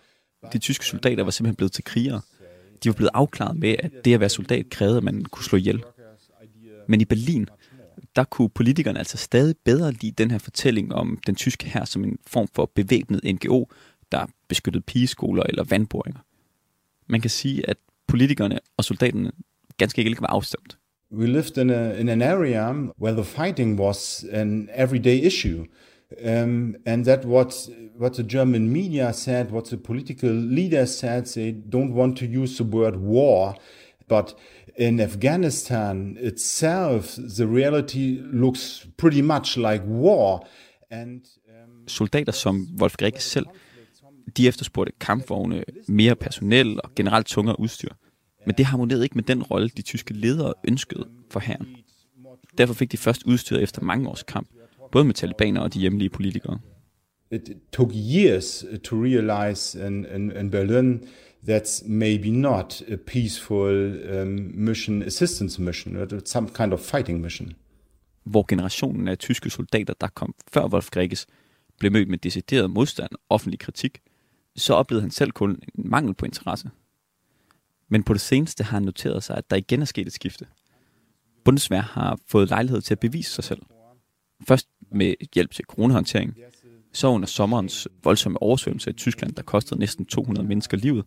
De 0.53 0.59
tyske 0.59 0.85
soldater 0.85 1.23
var 1.23 1.31
simpelthen 1.31 1.55
blevet 1.55 1.71
til 1.71 1.83
krigere. 1.83 2.21
De 2.83 2.89
var 2.89 2.93
blevet 2.93 3.11
afklaret 3.13 3.59
med, 3.59 3.75
at 3.79 3.91
det 4.05 4.13
at 4.13 4.19
være 4.19 4.29
soldat 4.29 4.69
krævede, 4.69 4.97
at 4.97 5.03
man 5.03 5.25
kunne 5.25 5.45
slå 5.45 5.57
ihjel. 5.57 5.83
Men 6.87 7.01
i 7.01 7.05
Berlin, 7.05 7.47
der 8.15 8.23
kunne 8.23 8.49
politikerne 8.49 8.99
altså 8.99 9.17
stadig 9.17 9.55
bedre 9.65 9.91
lide 9.91 10.11
den 10.11 10.31
her 10.31 10.37
fortælling 10.37 10.93
om 10.93 11.19
den 11.27 11.35
tyske 11.35 11.69
her 11.69 11.85
som 11.85 12.03
en 12.03 12.17
form 12.27 12.47
for 12.55 12.71
bevæbnet 12.75 13.21
NGO, 13.35 13.65
der 14.11 14.25
beskyttede 14.47 14.83
pigeskoler 14.87 15.43
eller 15.43 15.63
vandboringer. 15.63 16.19
Man 17.07 17.21
kan 17.21 17.29
sige, 17.29 17.69
at 17.69 17.77
politikerne 18.07 18.59
og 18.77 18.83
soldaterne 18.83 19.31
ganske 19.77 20.03
ikke 20.03 20.21
var 20.21 20.27
afstemt. 20.27 20.77
We 21.11 21.27
lived 21.27 21.57
in, 21.57 21.69
a, 21.69 21.93
in 21.93 22.09
an 22.09 22.21
area 22.21 22.71
where 22.99 23.13
the 23.13 23.23
fighting 23.23 23.79
was 23.79 24.25
an 24.31 24.69
everyday 24.75 25.21
issue. 25.25 25.65
Um, 26.25 26.75
and 26.85 27.05
that 27.05 27.25
what 27.25 27.69
what 27.97 28.13
the 28.13 28.23
German 28.23 28.69
media 28.69 29.13
said, 29.13 29.51
what 29.51 29.65
the 29.65 29.77
political 29.77 30.29
leaders 30.29 30.89
said, 30.89 31.25
they 31.25 31.51
don't 31.51 31.93
want 31.93 32.17
to 32.17 32.25
use 32.25 32.57
the 32.57 32.63
word 32.63 32.95
war, 32.97 33.55
but 34.07 34.35
in 34.75 34.99
Afghanistan 34.99 36.17
itself, 36.19 37.15
the 37.15 37.47
reality 37.47 38.19
looks 38.21 38.87
pretty 38.97 39.21
much 39.21 39.57
like 39.57 39.83
war. 39.85 40.45
And 40.89 41.21
um, 41.47 41.87
soldater 41.87 42.31
som 42.31 42.67
Wolf 42.79 42.97
Greg 42.97 43.21
selv, 43.21 43.45
de 44.37 44.47
efterspurgte 44.47 44.93
kampvogne, 44.99 45.63
mere 45.87 46.15
personel 46.15 46.79
og 46.83 46.95
generelt 46.95 47.27
tungere 47.27 47.59
udstyr. 47.59 47.89
Men 48.45 48.55
det 48.57 48.65
harmonerede 48.65 49.03
ikke 49.03 49.15
med 49.15 49.23
den 49.23 49.43
rolle, 49.43 49.69
de 49.69 49.81
tyske 49.81 50.13
ledere 50.13 50.53
ønskede 50.67 51.07
for 51.31 51.39
herren. 51.39 51.67
Derfor 52.57 52.73
fik 52.73 52.91
de 52.91 52.97
først 52.97 53.23
udstyret 53.23 53.63
efter 53.63 53.81
mange 53.81 54.09
års 54.09 54.23
kamp, 54.23 54.47
både 54.91 55.05
med 55.05 55.13
talibaner 55.13 55.61
og 55.61 55.73
de 55.73 55.79
hjemlige 55.79 56.09
politikere. 56.09 56.59
It 57.31 57.49
took 57.71 57.91
years 57.93 58.65
to 58.83 58.95
realize 58.95 59.87
in, 59.87 60.05
in, 60.15 60.31
in 60.31 60.51
Berlin 60.51 61.03
that's 61.49 61.87
maybe 61.87 62.31
not 62.31 62.81
a 62.91 62.95
peaceful 62.95 63.99
um, 64.21 64.51
mission, 64.53 65.03
assistance 65.03 65.61
mission, 65.61 66.07
but 66.07 66.29
some 66.29 66.49
kind 66.49 66.73
of 66.73 66.79
fighting 66.79 67.21
mission. 67.21 67.53
Hvor 68.23 68.45
generationen 68.47 69.07
af 69.07 69.17
tyske 69.17 69.49
soldater, 69.49 69.93
der 70.01 70.07
kom 70.07 70.35
før 70.53 70.67
Wolf 70.67 70.89
Gregges, 70.89 71.27
blev 71.79 71.91
mødt 71.91 72.09
med 72.09 72.17
decideret 72.17 72.69
modstand 72.69 73.09
og 73.11 73.19
offentlig 73.29 73.59
kritik, 73.59 73.99
så 74.55 74.73
oplevede 74.73 75.01
han 75.01 75.11
selv 75.11 75.31
kun 75.31 75.49
en 75.49 75.89
mangel 75.89 76.13
på 76.13 76.25
interesse. 76.25 76.69
Men 77.89 78.03
på 78.03 78.13
det 78.13 78.21
seneste 78.21 78.63
har 78.63 78.77
han 78.77 78.83
noteret 78.83 79.23
sig, 79.23 79.37
at 79.37 79.49
der 79.49 79.55
igen 79.55 79.81
er 79.81 79.85
sket 79.85 80.07
et 80.07 80.13
skifte. 80.13 80.45
Bundeswehr 81.43 81.81
har 81.81 82.19
fået 82.27 82.49
lejlighed 82.49 82.81
til 82.81 82.93
at 82.93 82.99
bevise 82.99 83.31
sig 83.31 83.43
selv. 83.43 83.61
Først 84.47 84.67
med 84.91 85.13
hjælp 85.35 85.51
til 85.51 85.65
coronahåndtering, 85.65 86.35
så 86.93 87.07
under 87.07 87.27
sommerens 87.27 87.87
voldsomme 88.03 88.41
oversvømmelse 88.41 88.89
i 88.89 88.93
Tyskland, 88.93 89.33
der 89.33 89.41
kostede 89.41 89.79
næsten 89.79 90.05
200 90.05 90.47
mennesker 90.47 90.77
livet, 90.77 91.05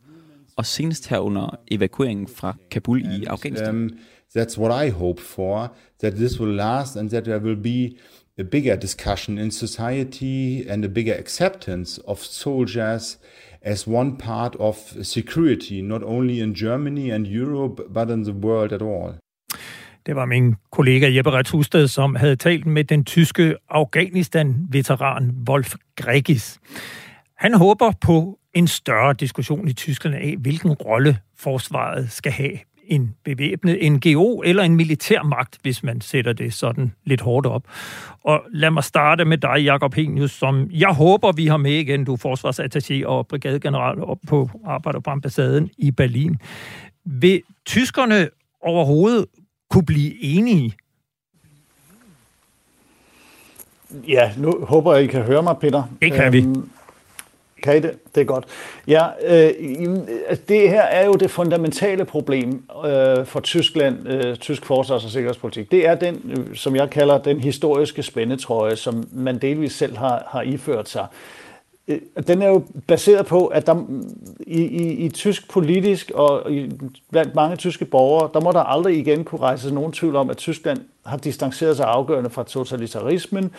og 0.56 0.66
senest 0.66 1.08
her 1.08 1.18
under 1.18 1.58
evakueringen 1.70 2.28
fra 2.28 2.56
Kabul 2.70 3.00
i 3.00 3.24
Afghanistan. 3.24 3.74
Um, 3.74 3.98
that's 4.38 4.58
what 4.58 4.86
I 4.86 4.90
hope 4.90 5.22
for, 5.22 5.74
that 6.00 6.12
this 6.12 6.40
will 6.40 6.54
last 6.54 6.96
and 6.96 7.10
that 7.10 7.24
there 7.24 7.42
will 7.42 7.62
be 7.62 7.96
a 8.38 8.42
bigger 8.42 8.76
discussion 8.76 9.38
in 9.38 9.50
society 9.50 10.68
and 10.68 10.84
a 10.84 10.88
bigger 10.88 11.14
acceptance 11.18 12.00
of 12.04 12.18
soldiers 12.18 13.18
as 13.66 13.88
one 13.88 14.16
part 14.16 14.56
of 14.58 14.76
security, 15.02 15.80
not 15.82 16.02
only 16.02 16.40
in 16.40 16.54
Germany 16.54 17.10
and 17.10 17.26
Europe, 17.26 17.82
but 17.94 18.10
in 18.10 18.24
the 18.24 18.32
world 18.32 18.72
at 18.72 18.82
all. 18.82 19.14
Det 20.06 20.16
var 20.16 20.24
min 20.24 20.54
kollega 20.72 21.10
Jeppe 21.14 21.30
Retshusted, 21.30 21.88
som 21.88 22.14
havde 22.14 22.36
talt 22.36 22.66
med 22.66 22.84
den 22.84 23.04
tyske 23.04 23.54
Afghanistan-veteran 23.70 25.30
Wolf 25.48 25.74
Gregis. 25.96 26.58
Han 27.36 27.54
håber 27.54 27.92
på 28.00 28.38
en 28.54 28.66
større 28.66 29.12
diskussion 29.12 29.68
i 29.68 29.72
Tyskland 29.72 30.14
af, 30.14 30.36
hvilken 30.38 30.72
rolle 30.72 31.18
forsvaret 31.38 32.12
skal 32.12 32.32
have. 32.32 32.58
En 32.86 33.14
bevæbnet 33.24 33.92
NGO 33.92 34.42
eller 34.44 34.62
en 34.62 34.76
militær 34.76 35.22
magt, 35.22 35.58
hvis 35.62 35.82
man 35.82 36.00
sætter 36.00 36.32
det 36.32 36.54
sådan 36.54 36.92
lidt 37.04 37.20
hårdt 37.20 37.46
op. 37.46 37.62
Og 38.22 38.42
lad 38.52 38.70
mig 38.70 38.84
starte 38.84 39.24
med 39.24 39.38
dig, 39.38 39.64
Jakob 39.64 39.94
Henius, 39.94 40.30
som 40.30 40.70
jeg 40.70 40.88
håber, 40.88 41.32
vi 41.32 41.46
har 41.46 41.56
med 41.56 41.72
igen. 41.72 42.04
Du 42.04 42.12
er 42.12 42.16
forsvarsattaché 42.16 43.06
og 43.06 43.26
brigadegeneral 43.26 44.00
op 44.00 44.18
på 44.28 44.50
arbejder 44.64 45.00
på 45.00 45.10
ambassaden 45.10 45.70
i 45.78 45.90
Berlin. 45.90 46.36
Vil 47.04 47.42
tyskerne 47.66 48.28
overhovedet 48.62 49.26
kunne 49.70 49.86
blive 49.86 50.22
enige? 50.24 50.74
Ja, 54.08 54.32
nu 54.36 54.64
håber 54.64 54.94
jeg, 54.94 55.04
I 55.04 55.06
kan 55.06 55.22
høre 55.22 55.42
mig, 55.42 55.56
Peter. 55.60 55.82
Det 56.02 56.12
kan 56.12 56.32
vi. 56.32 56.46
Kan 57.62 57.76
I 57.76 57.80
det? 57.80 57.98
Det 58.14 58.20
er 58.20 58.24
godt. 58.24 58.44
Ja, 58.88 59.06
øh, 59.26 59.50
det 60.48 60.70
her 60.70 60.82
er 60.82 61.06
jo 61.06 61.12
det 61.12 61.30
fundamentale 61.30 62.04
problem 62.04 62.62
øh, 62.86 63.26
for 63.26 63.40
Tyskland, 63.40 64.08
øh, 64.08 64.36
tysk 64.36 64.66
forsvars- 64.66 65.04
og 65.04 65.10
sikkerhedspolitik. 65.10 65.70
Det 65.70 65.86
er 65.86 65.94
den, 65.94 66.32
øh, 66.38 66.56
som 66.56 66.76
jeg 66.76 66.90
kalder 66.90 67.18
den 67.18 67.40
historiske 67.40 68.02
spændetrøje, 68.02 68.76
som 68.76 69.08
man 69.12 69.38
delvis 69.38 69.72
selv 69.72 69.96
har, 69.96 70.28
har 70.30 70.42
iført 70.42 70.88
sig. 70.88 71.06
Øh, 71.10 71.45
Øh, 71.88 71.98
den 72.26 72.42
er 72.42 72.48
jo 72.48 72.62
baseret 72.86 73.26
på, 73.26 73.46
at 73.46 73.66
der 73.66 73.84
i, 74.46 74.62
i, 74.62 74.92
i 74.92 75.08
tysk 75.08 75.50
politisk 75.50 76.10
og 76.14 76.52
i, 76.52 76.70
blandt 77.10 77.34
mange 77.34 77.56
tyske 77.56 77.84
borgere, 77.84 78.30
der 78.34 78.40
må 78.40 78.52
der 78.52 78.60
aldrig 78.60 78.98
igen 78.98 79.24
kunne 79.24 79.40
rejse 79.40 79.74
nogen 79.74 79.92
tvivl 79.92 80.16
om, 80.16 80.30
at 80.30 80.36
Tyskland 80.36 80.78
har 81.06 81.16
distanceret 81.16 81.76
sig 81.76 81.86
afgørende 81.86 82.30
fra 82.30 82.44
totalitarismen. 82.44 83.50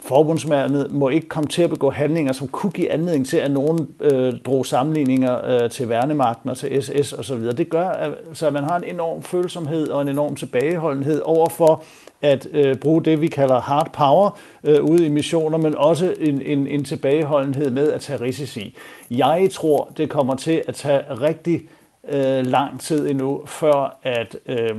Forbundsmærket 0.00 0.92
må 0.92 1.08
ikke 1.08 1.28
komme 1.28 1.48
til 1.48 1.62
at 1.62 1.70
begå 1.70 1.90
handlinger, 1.90 2.32
som 2.32 2.48
kunne 2.48 2.72
give 2.72 2.90
anledning 2.90 3.26
til, 3.26 3.36
at 3.36 3.50
nogen 3.50 3.88
øh, 4.00 4.34
drog 4.46 4.66
sammenligninger 4.66 5.62
øh, 5.62 5.70
til 5.70 5.88
værnemagten 5.88 6.50
og 6.50 6.56
til 6.56 6.82
SS 6.82 7.12
osv. 7.12 7.42
Det 7.42 7.68
gør, 7.68 7.88
at, 7.88 8.12
så 8.32 8.46
at 8.46 8.52
man 8.52 8.64
har 8.64 8.76
en 8.76 8.84
enorm 8.84 9.22
følsomhed 9.22 9.88
og 9.88 10.02
en 10.02 10.08
enorm 10.08 10.36
tilbageholdenhed 10.36 11.20
overfor 11.24 11.54
for 11.54 11.84
at 12.24 12.48
øh, 12.52 12.76
bruge 12.76 13.04
det, 13.04 13.20
vi 13.20 13.28
kalder 13.28 13.60
hard 13.60 13.92
power 13.92 14.38
øh, 14.64 14.84
ude 14.84 15.06
i 15.06 15.08
missioner, 15.08 15.58
men 15.58 15.76
også 15.76 16.14
en, 16.20 16.42
en, 16.42 16.66
en 16.66 16.84
tilbageholdenhed 16.84 17.70
med 17.70 17.92
at 17.92 18.00
tage 18.00 18.20
risici. 18.20 18.76
Jeg 19.10 19.48
tror, 19.52 19.92
det 19.96 20.10
kommer 20.10 20.34
til 20.34 20.62
at 20.68 20.74
tage 20.74 21.02
rigtig 21.20 21.62
øh, 22.08 22.46
lang 22.46 22.80
tid 22.80 23.10
endnu, 23.10 23.42
før 23.46 23.98
at 24.02 24.36
øh, 24.46 24.70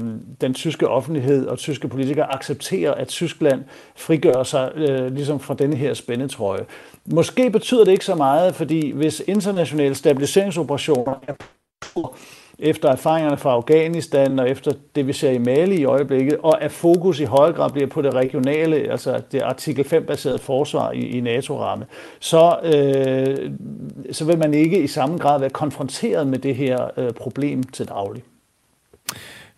den 0.41 0.53
tyske 0.53 0.87
offentlighed 0.87 1.47
og 1.47 1.57
tyske 1.57 1.87
politikere 1.87 2.35
accepterer, 2.35 2.93
at 2.93 3.07
Tyskland 3.07 3.63
frigør 3.95 4.43
sig 4.43 4.71
øh, 4.75 5.13
ligesom 5.13 5.39
fra 5.39 5.53
denne 5.53 5.75
her 5.75 5.93
spændetrøje. 5.93 6.65
Måske 7.05 7.49
betyder 7.49 7.83
det 7.83 7.91
ikke 7.91 8.05
så 8.05 8.15
meget, 8.15 8.55
fordi 8.55 8.91
hvis 8.91 9.23
internationale 9.27 9.95
stabiliseringsoperationer 9.95 11.13
er 11.27 11.33
efter 12.59 12.89
erfaringerne 12.89 13.37
fra 13.37 13.51
Afghanistan 13.51 14.39
og 14.39 14.49
efter 14.49 14.71
det, 14.95 15.07
vi 15.07 15.13
ser 15.13 15.31
i 15.31 15.37
Mali 15.37 15.75
i 15.75 15.85
øjeblikket, 15.85 16.37
og 16.43 16.63
at 16.63 16.71
fokus 16.71 17.19
i 17.19 17.23
højere 17.23 17.53
grad 17.53 17.71
bliver 17.71 17.87
på 17.87 18.01
det 18.01 18.13
regionale, 18.13 18.75
altså 18.75 19.21
det 19.31 19.41
artikel 19.41 19.85
5-baserede 19.85 20.39
forsvar 20.39 20.91
i, 20.91 20.99
i 20.99 21.19
NATO-ramme, 21.19 21.85
så, 22.19 22.59
øh, 22.63 23.51
så 24.11 24.25
vil 24.25 24.37
man 24.37 24.53
ikke 24.53 24.83
i 24.83 24.87
samme 24.87 25.17
grad 25.17 25.39
være 25.39 25.49
konfronteret 25.49 26.27
med 26.27 26.39
det 26.39 26.55
her 26.55 26.89
øh, 26.97 27.11
problem 27.11 27.63
til 27.63 27.87
daglig. 27.87 28.23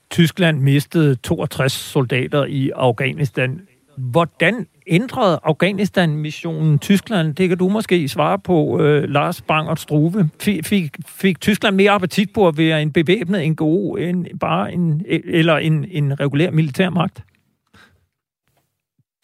Tyskland 0.09 0.59
mistede 0.59 1.15
62 1.15 1.71
soldater 1.71 2.45
i 2.45 2.71
Afghanistan. 2.75 3.61
Hvordan 3.97 4.67
ændrede 4.87 5.39
Afghanistan-missionen 5.43 6.79
Tyskland? 6.79 7.35
Det 7.35 7.49
kan 7.49 7.57
du 7.57 7.69
måske 7.69 8.07
svare 8.07 8.39
på, 8.39 8.81
øh, 8.81 9.03
Lars 9.03 9.41
Bang 9.41 9.69
og 9.69 9.77
Struve. 9.77 10.29
Fik, 10.39 10.65
fik, 10.65 10.95
fik 11.07 11.41
Tyskland 11.41 11.75
mere 11.75 11.91
appetit 11.91 12.33
på 12.33 12.47
at 12.47 12.57
være 12.57 12.81
en 12.81 12.91
bevæbnet 12.91 13.51
NGO 13.51 13.95
end 13.95 14.39
bare 14.39 14.73
en, 14.73 15.05
eller 15.07 15.57
en, 15.57 15.85
en 15.91 16.19
regulær 16.19 16.51
militærmagt? 16.51 17.23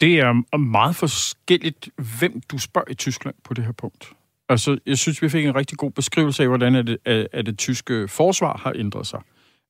Det 0.00 0.20
er 0.20 0.56
meget 0.56 0.96
forskelligt, 0.96 1.88
hvem 2.18 2.40
du 2.50 2.58
spørger 2.58 2.90
i 2.90 2.94
Tyskland 2.94 3.34
på 3.44 3.54
det 3.54 3.64
her 3.64 3.72
punkt. 3.72 4.12
Altså, 4.48 4.78
jeg 4.86 4.98
synes, 4.98 5.22
vi 5.22 5.28
fik 5.28 5.44
en 5.44 5.54
rigtig 5.54 5.78
god 5.78 5.90
beskrivelse 5.90 6.42
af, 6.42 6.48
hvordan 6.48 6.74
det, 6.74 6.98
at 7.32 7.46
det 7.46 7.58
tyske 7.58 8.08
forsvar 8.08 8.56
har 8.56 8.72
ændret 8.76 9.06
sig. 9.06 9.20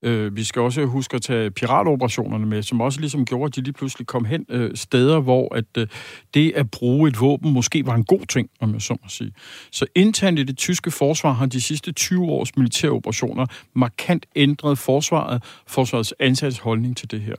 Øh, 0.05 0.37
vi 0.37 0.45
skal 0.45 0.63
også 0.63 0.85
huske 0.85 1.15
at 1.15 1.23
tage 1.23 1.51
piratoperationerne 1.51 2.47
med, 2.47 2.63
som 2.63 2.81
også 2.81 3.01
ligesom 3.01 3.25
gjorde, 3.25 3.45
at 3.45 3.57
de 3.57 3.61
lige 3.61 3.73
pludselig 3.73 4.07
kom 4.07 4.25
hen 4.25 4.47
øh, 4.49 4.77
steder, 4.77 5.21
hvor 5.21 5.55
at 5.55 5.65
øh, 5.79 5.87
det 6.35 6.53
at 6.57 6.71
bruge 6.71 7.09
et 7.09 7.21
våben 7.21 7.53
måske 7.53 7.87
var 7.87 7.95
en 7.95 8.05
god 8.05 8.27
ting, 8.27 8.51
om 8.61 8.73
jeg 8.73 8.83
så 8.83 8.97
må 9.03 9.09
sige. 9.09 9.33
Så 9.71 9.87
internt 9.95 10.39
i 10.39 10.43
det 10.43 10.57
tyske 10.57 10.91
forsvar 10.91 11.33
har 11.33 11.47
de 11.47 11.61
sidste 11.61 11.93
20 11.93 12.25
års 12.25 12.57
militære 12.57 12.91
operationer 12.91 13.47
markant 13.75 14.27
ændret 14.37 14.79
forsvaret, 14.79 15.43
forsvarets 15.67 16.15
ansats 16.21 16.59
holdning 16.59 16.97
til 16.97 17.11
det 17.11 17.21
her. 17.21 17.35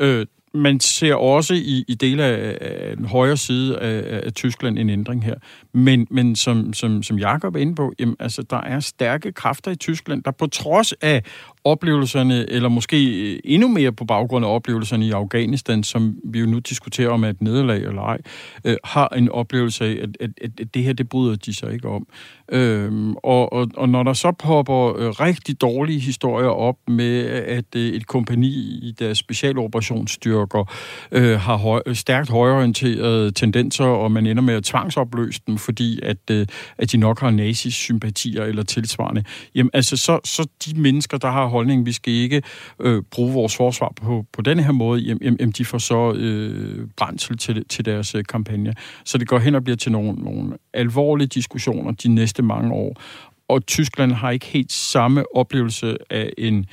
Øh, 0.00 0.26
man 0.54 0.80
ser 0.80 1.14
også 1.14 1.54
i, 1.54 1.84
i 1.88 1.94
dele 1.94 2.24
af, 2.24 2.58
af 2.60 2.96
den 2.96 3.04
højre 3.04 3.36
side 3.36 3.78
af, 3.78 4.20
af 4.26 4.32
Tyskland 4.32 4.78
en 4.78 4.90
ændring 4.90 5.24
her. 5.24 5.34
Men, 5.72 6.06
men 6.10 6.36
som, 6.36 6.72
som, 6.72 7.02
som 7.02 7.18
Jacob 7.18 7.56
er 7.56 7.60
inde 7.60 7.74
på, 7.74 7.92
jamen, 7.98 8.16
altså, 8.18 8.42
der 8.42 8.60
er 8.60 8.80
stærke 8.80 9.32
kræfter 9.32 9.70
i 9.70 9.76
Tyskland, 9.76 10.22
der 10.22 10.30
på 10.30 10.46
trods 10.46 10.92
af 10.92 11.22
oplevelserne, 11.64 12.50
eller 12.50 12.68
måske 12.68 13.30
øh, 13.32 13.40
endnu 13.44 13.68
mere 13.68 13.92
på 13.92 14.04
baggrund 14.04 14.44
af 14.44 14.54
oplevelserne 14.54 15.06
i 15.06 15.10
Afghanistan, 15.10 15.82
som 15.82 16.16
vi 16.24 16.40
jo 16.40 16.46
nu 16.46 16.58
diskuterer 16.58 17.10
om 17.10 17.24
er 17.24 17.28
et 17.28 17.42
nederlag 17.42 17.82
eller 17.82 18.02
ej, 18.02 18.18
øh, 18.64 18.76
har 18.84 19.08
en 19.08 19.28
oplevelse 19.28 19.84
af, 19.84 19.90
at, 19.90 20.16
at, 20.20 20.30
at, 20.42 20.50
at 20.60 20.74
det 20.74 20.82
her, 20.82 20.92
det 20.92 21.08
bryder 21.08 21.36
de 21.36 21.54
sig 21.54 21.72
ikke 21.72 21.88
om. 21.88 22.06
Øhm, 22.52 23.14
og, 23.16 23.52
og, 23.52 23.68
og 23.76 23.88
når 23.88 24.02
der 24.02 24.12
så 24.12 24.32
popper 24.32 24.96
øh, 24.98 25.08
rigtig 25.08 25.60
dårlige 25.60 26.00
historier 26.00 26.48
op 26.48 26.76
med, 26.88 27.26
at 27.26 27.64
øh, 27.76 27.82
et 27.82 28.06
kompani 28.06 28.48
i 28.82 28.94
deres 28.98 29.18
specialoperationsstyrker 29.18 30.72
øh, 31.12 31.40
har 31.40 31.56
høj, 31.56 31.82
stærkt 31.92 32.30
højorienterede 32.30 33.30
tendenser, 33.30 33.84
og 33.84 34.12
man 34.12 34.26
ender 34.26 34.42
med 34.42 34.54
at 34.54 34.64
tvangsopløse 34.64 35.40
dem, 35.46 35.58
fordi 35.60 36.00
at, 36.02 36.30
øh, 36.30 36.46
at 36.78 36.92
de 36.92 36.96
nok 36.96 37.20
har 37.20 37.30
nazisympatier 37.30 38.44
eller 38.44 38.62
tilsvarende, 38.62 39.24
jamen 39.54 39.70
altså 39.72 39.96
så, 39.96 40.20
så 40.24 40.48
de 40.66 40.80
mennesker, 40.80 41.18
der 41.18 41.30
har 41.30 41.46
holdningen, 41.46 41.86
vi 41.86 41.92
skal 41.92 42.12
ikke 42.12 42.42
øh, 42.80 43.02
bruge 43.10 43.32
vores 43.32 43.56
forsvar 43.56 43.92
på, 43.96 44.26
på 44.32 44.42
denne 44.42 44.62
her 44.62 44.72
måde, 44.72 45.00
jamen, 45.00 45.22
jamen 45.22 45.50
de 45.50 45.64
får 45.64 45.78
så 45.78 46.12
øh, 46.12 46.88
brændsel 46.96 47.38
til, 47.38 47.64
til 47.68 47.84
deres 47.84 48.14
øh, 48.14 48.24
kampagne. 48.24 48.74
Så 49.04 49.18
det 49.18 49.28
går 49.28 49.38
hen 49.38 49.54
og 49.54 49.64
bliver 49.64 49.76
til 49.76 49.92
nogle, 49.92 50.12
nogle 50.12 50.52
alvorlige 50.74 51.26
diskussioner 51.26 51.92
de 51.92 52.08
næste 52.08 52.42
mange 52.42 52.72
år. 52.72 53.02
Og 53.48 53.66
Tyskland 53.66 54.12
har 54.12 54.30
ikke 54.30 54.46
helt 54.46 54.72
samme 54.72 55.36
oplevelse 55.36 55.96
af 56.10 56.32
en 56.38 56.66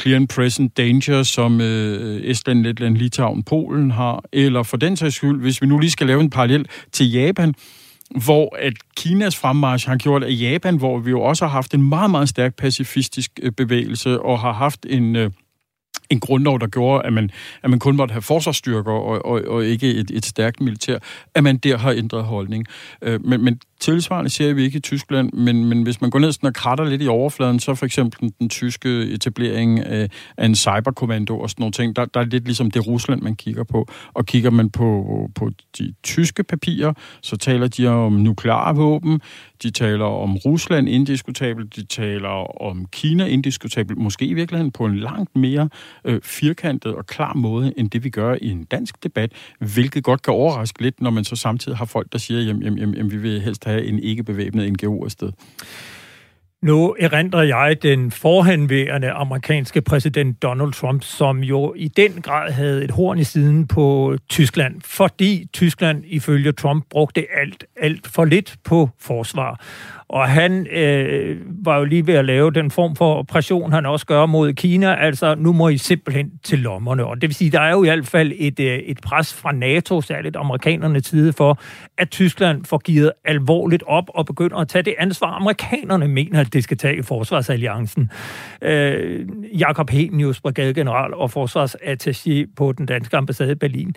clear 0.00 0.16
and 0.16 0.28
present 0.28 0.76
danger, 0.76 1.22
som 1.22 1.60
øh, 1.60 2.20
Estland, 2.24 2.62
Letland, 2.62 2.96
Litauen, 2.96 3.42
Polen 3.42 3.90
har, 3.90 4.24
eller 4.32 4.62
for 4.62 4.76
den 4.76 4.96
sags 4.96 5.14
skyld, 5.14 5.40
hvis 5.40 5.62
vi 5.62 5.66
nu 5.66 5.78
lige 5.78 5.90
skal 5.90 6.06
lave 6.06 6.20
en 6.20 6.30
parallel 6.30 6.66
til 6.92 7.10
Japan, 7.12 7.54
hvor 8.10 8.56
at 8.58 8.72
Kinas 8.96 9.36
fremmarsch 9.36 9.88
har 9.88 9.96
gjort, 9.96 10.24
at 10.24 10.40
Japan, 10.40 10.76
hvor 10.76 10.98
vi 10.98 11.10
jo 11.10 11.20
også 11.20 11.44
har 11.44 11.52
haft 11.52 11.74
en 11.74 11.88
meget, 11.88 12.10
meget 12.10 12.28
stærk 12.28 12.54
pacifistisk 12.54 13.30
øh, 13.42 13.52
bevægelse, 13.52 14.20
og 14.20 14.40
har 14.40 14.52
haft 14.52 14.86
en... 14.88 15.16
Øh, 15.16 15.30
en 16.10 16.20
grundlov, 16.20 16.60
der 16.60 16.66
gjorde, 16.66 17.06
at 17.06 17.12
man, 17.12 17.30
at 17.62 17.70
man 17.70 17.78
kun 17.78 17.96
måtte 17.96 18.12
have 18.12 18.22
forsvarsstyrker 18.22 18.92
og, 18.92 19.24
og, 19.24 19.42
og 19.46 19.64
ikke 19.64 19.94
et, 19.94 20.10
et 20.10 20.26
stærkt 20.26 20.60
militær, 20.60 20.98
at 21.34 21.44
man 21.44 21.56
der 21.56 21.76
har 21.76 21.92
ændret 21.92 22.24
holdning. 22.24 22.66
Øh, 23.02 23.24
men, 23.24 23.44
men 23.44 23.60
tilsvarende 23.80 24.30
ser 24.30 24.52
vi 24.52 24.64
ikke 24.64 24.76
i 24.76 24.80
Tyskland, 24.80 25.32
men, 25.32 25.64
men 25.64 25.82
hvis 25.82 26.00
man 26.00 26.10
går 26.10 26.18
ned 26.18 26.44
og 26.44 26.54
kratter 26.54 26.84
lidt 26.84 27.02
i 27.02 27.08
overfladen, 27.08 27.60
så 27.60 27.74
for 27.74 27.86
eksempel 27.86 28.20
den, 28.20 28.32
den 28.38 28.48
tyske 28.48 28.88
etablering 29.02 29.80
af, 29.80 30.08
af 30.36 30.46
en 30.46 30.54
cyberkommando 30.54 31.40
og 31.40 31.50
sådan 31.50 31.62
nogle 31.62 31.72
ting, 31.72 31.96
der, 31.96 32.04
der 32.04 32.20
er 32.20 32.24
lidt 32.24 32.44
ligesom 32.44 32.70
det 32.70 32.86
Rusland, 32.86 33.22
man 33.22 33.36
kigger 33.36 33.64
på. 33.64 33.88
Og 34.14 34.26
kigger 34.26 34.50
man 34.50 34.70
på, 34.70 35.30
på 35.34 35.50
de 35.78 35.94
tyske 36.02 36.44
papirer, 36.44 36.92
så 37.22 37.36
taler 37.36 37.68
de 37.68 37.86
om 37.86 38.12
nukleare 38.12 38.76
våben, 38.76 39.20
de 39.62 39.70
taler 39.70 40.04
om 40.04 40.36
Rusland 40.36 40.88
indiskutabelt, 40.88 41.76
de 41.76 41.86
taler 41.86 42.62
om 42.62 42.86
Kina 42.92 43.26
indiskutabelt, 43.26 43.98
måske 43.98 44.24
i 44.24 44.34
virkeligheden 44.34 44.72
på 44.72 44.84
en 44.84 44.98
langt 44.98 45.36
mere 45.36 45.68
øh, 46.04 46.20
firkantet 46.22 46.94
og 46.94 47.06
klar 47.06 47.34
måde, 47.34 47.72
end 47.76 47.90
det 47.90 48.04
vi 48.04 48.10
gør 48.10 48.36
i 48.42 48.50
en 48.50 48.64
dansk 48.64 49.04
debat, 49.04 49.32
hvilket 49.58 50.04
godt 50.04 50.22
kan 50.22 50.34
overraske 50.34 50.82
lidt, 50.82 51.00
når 51.00 51.10
man 51.10 51.24
så 51.24 51.36
samtidig 51.36 51.78
har 51.78 51.84
folk, 51.84 52.12
der 52.12 52.18
siger, 52.18 52.40
jamen, 52.40 52.62
jamen, 52.62 52.94
jamen 52.94 53.10
vi 53.10 53.16
vil 53.16 53.40
helst 53.40 53.64
have 53.68 53.84
en 53.84 53.98
ikke-bevæbnet 53.98 54.72
NGO 54.72 55.04
afsted. 55.04 55.32
Nu 56.62 56.96
erindrer 56.98 57.42
jeg 57.42 57.82
den 57.82 58.10
forhenværende 58.10 59.10
amerikanske 59.10 59.80
præsident 59.80 60.42
Donald 60.42 60.72
Trump, 60.72 61.02
som 61.02 61.38
jo 61.38 61.74
i 61.76 61.88
den 61.88 62.22
grad 62.22 62.52
havde 62.52 62.84
et 62.84 62.90
horn 62.90 63.18
i 63.18 63.24
siden 63.24 63.66
på 63.66 64.16
Tyskland, 64.28 64.80
fordi 64.84 65.48
Tyskland 65.52 66.04
ifølge 66.06 66.52
Trump 66.52 66.84
brugte 66.90 67.26
alt, 67.40 67.64
alt 67.76 68.06
for 68.06 68.24
lidt 68.24 68.56
på 68.64 68.90
forsvar. 69.00 69.60
Og 70.08 70.28
han 70.28 70.66
øh, 70.66 71.36
var 71.64 71.78
jo 71.78 71.84
lige 71.84 72.06
ved 72.06 72.14
at 72.14 72.24
lave 72.24 72.50
den 72.50 72.70
form 72.70 72.96
for 72.96 73.22
pression, 73.22 73.72
han 73.72 73.86
også 73.86 74.06
gør 74.06 74.26
mod 74.26 74.52
Kina. 74.52 74.94
Altså, 74.94 75.34
nu 75.34 75.52
må 75.52 75.68
I 75.68 75.76
simpelthen 75.76 76.30
til 76.44 76.58
lommerne. 76.58 77.04
Og 77.04 77.20
det 77.20 77.28
vil 77.28 77.34
sige, 77.34 77.50
der 77.50 77.60
er 77.60 77.70
jo 77.70 77.84
i 77.84 77.86
hvert 77.86 78.06
fald 78.06 78.32
et, 78.36 78.60
øh, 78.60 78.78
et 78.78 79.00
pres 79.00 79.34
fra 79.34 79.52
NATO, 79.52 80.00
særligt 80.00 80.36
amerikanerne 80.36 81.00
tid 81.00 81.32
for, 81.32 81.58
at 81.98 82.10
Tyskland 82.10 82.64
får 82.64 82.78
givet 82.78 83.12
alvorligt 83.24 83.82
op 83.86 84.04
og 84.08 84.26
begynder 84.26 84.56
at 84.56 84.68
tage 84.68 84.82
det 84.82 84.94
ansvar, 84.98 85.28
amerikanerne 85.28 86.08
mener, 86.08 86.40
at 86.40 86.52
det 86.52 86.64
skal 86.64 86.76
tage 86.76 86.98
i 86.98 87.02
forsvarsalliancen. 87.02 88.10
Øh, 88.62 89.26
Jakob 89.58 89.90
Henius, 89.90 90.40
brigadegeneral 90.40 91.14
og 91.14 91.30
forsvarsattaché 91.36 92.54
på 92.56 92.72
den 92.72 92.86
danske 92.86 93.16
ambassade 93.16 93.52
i 93.52 93.54
Berlin. 93.54 93.94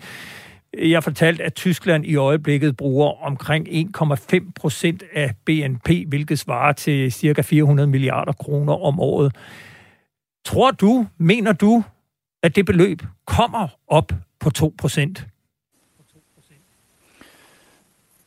Jeg 0.78 1.04
fortalte, 1.04 1.44
at 1.44 1.54
Tyskland 1.54 2.06
i 2.06 2.16
øjeblikket 2.16 2.76
bruger 2.76 3.22
omkring 3.22 3.68
1,5 3.68 4.52
procent 4.60 5.02
af 5.12 5.34
BNP, 5.44 5.88
hvilket 6.08 6.38
svarer 6.38 6.72
til 6.72 7.12
cirka 7.12 7.42
400 7.42 7.86
milliarder 7.88 8.32
kroner 8.32 8.72
om 8.72 9.00
året. 9.00 9.36
Tror 10.44 10.70
du, 10.70 11.06
mener 11.18 11.52
du, 11.52 11.84
at 12.42 12.56
det 12.56 12.66
beløb 12.66 13.02
kommer 13.26 13.68
op 13.88 14.12
på 14.40 14.50
2 14.50 14.74
procent? 14.78 15.26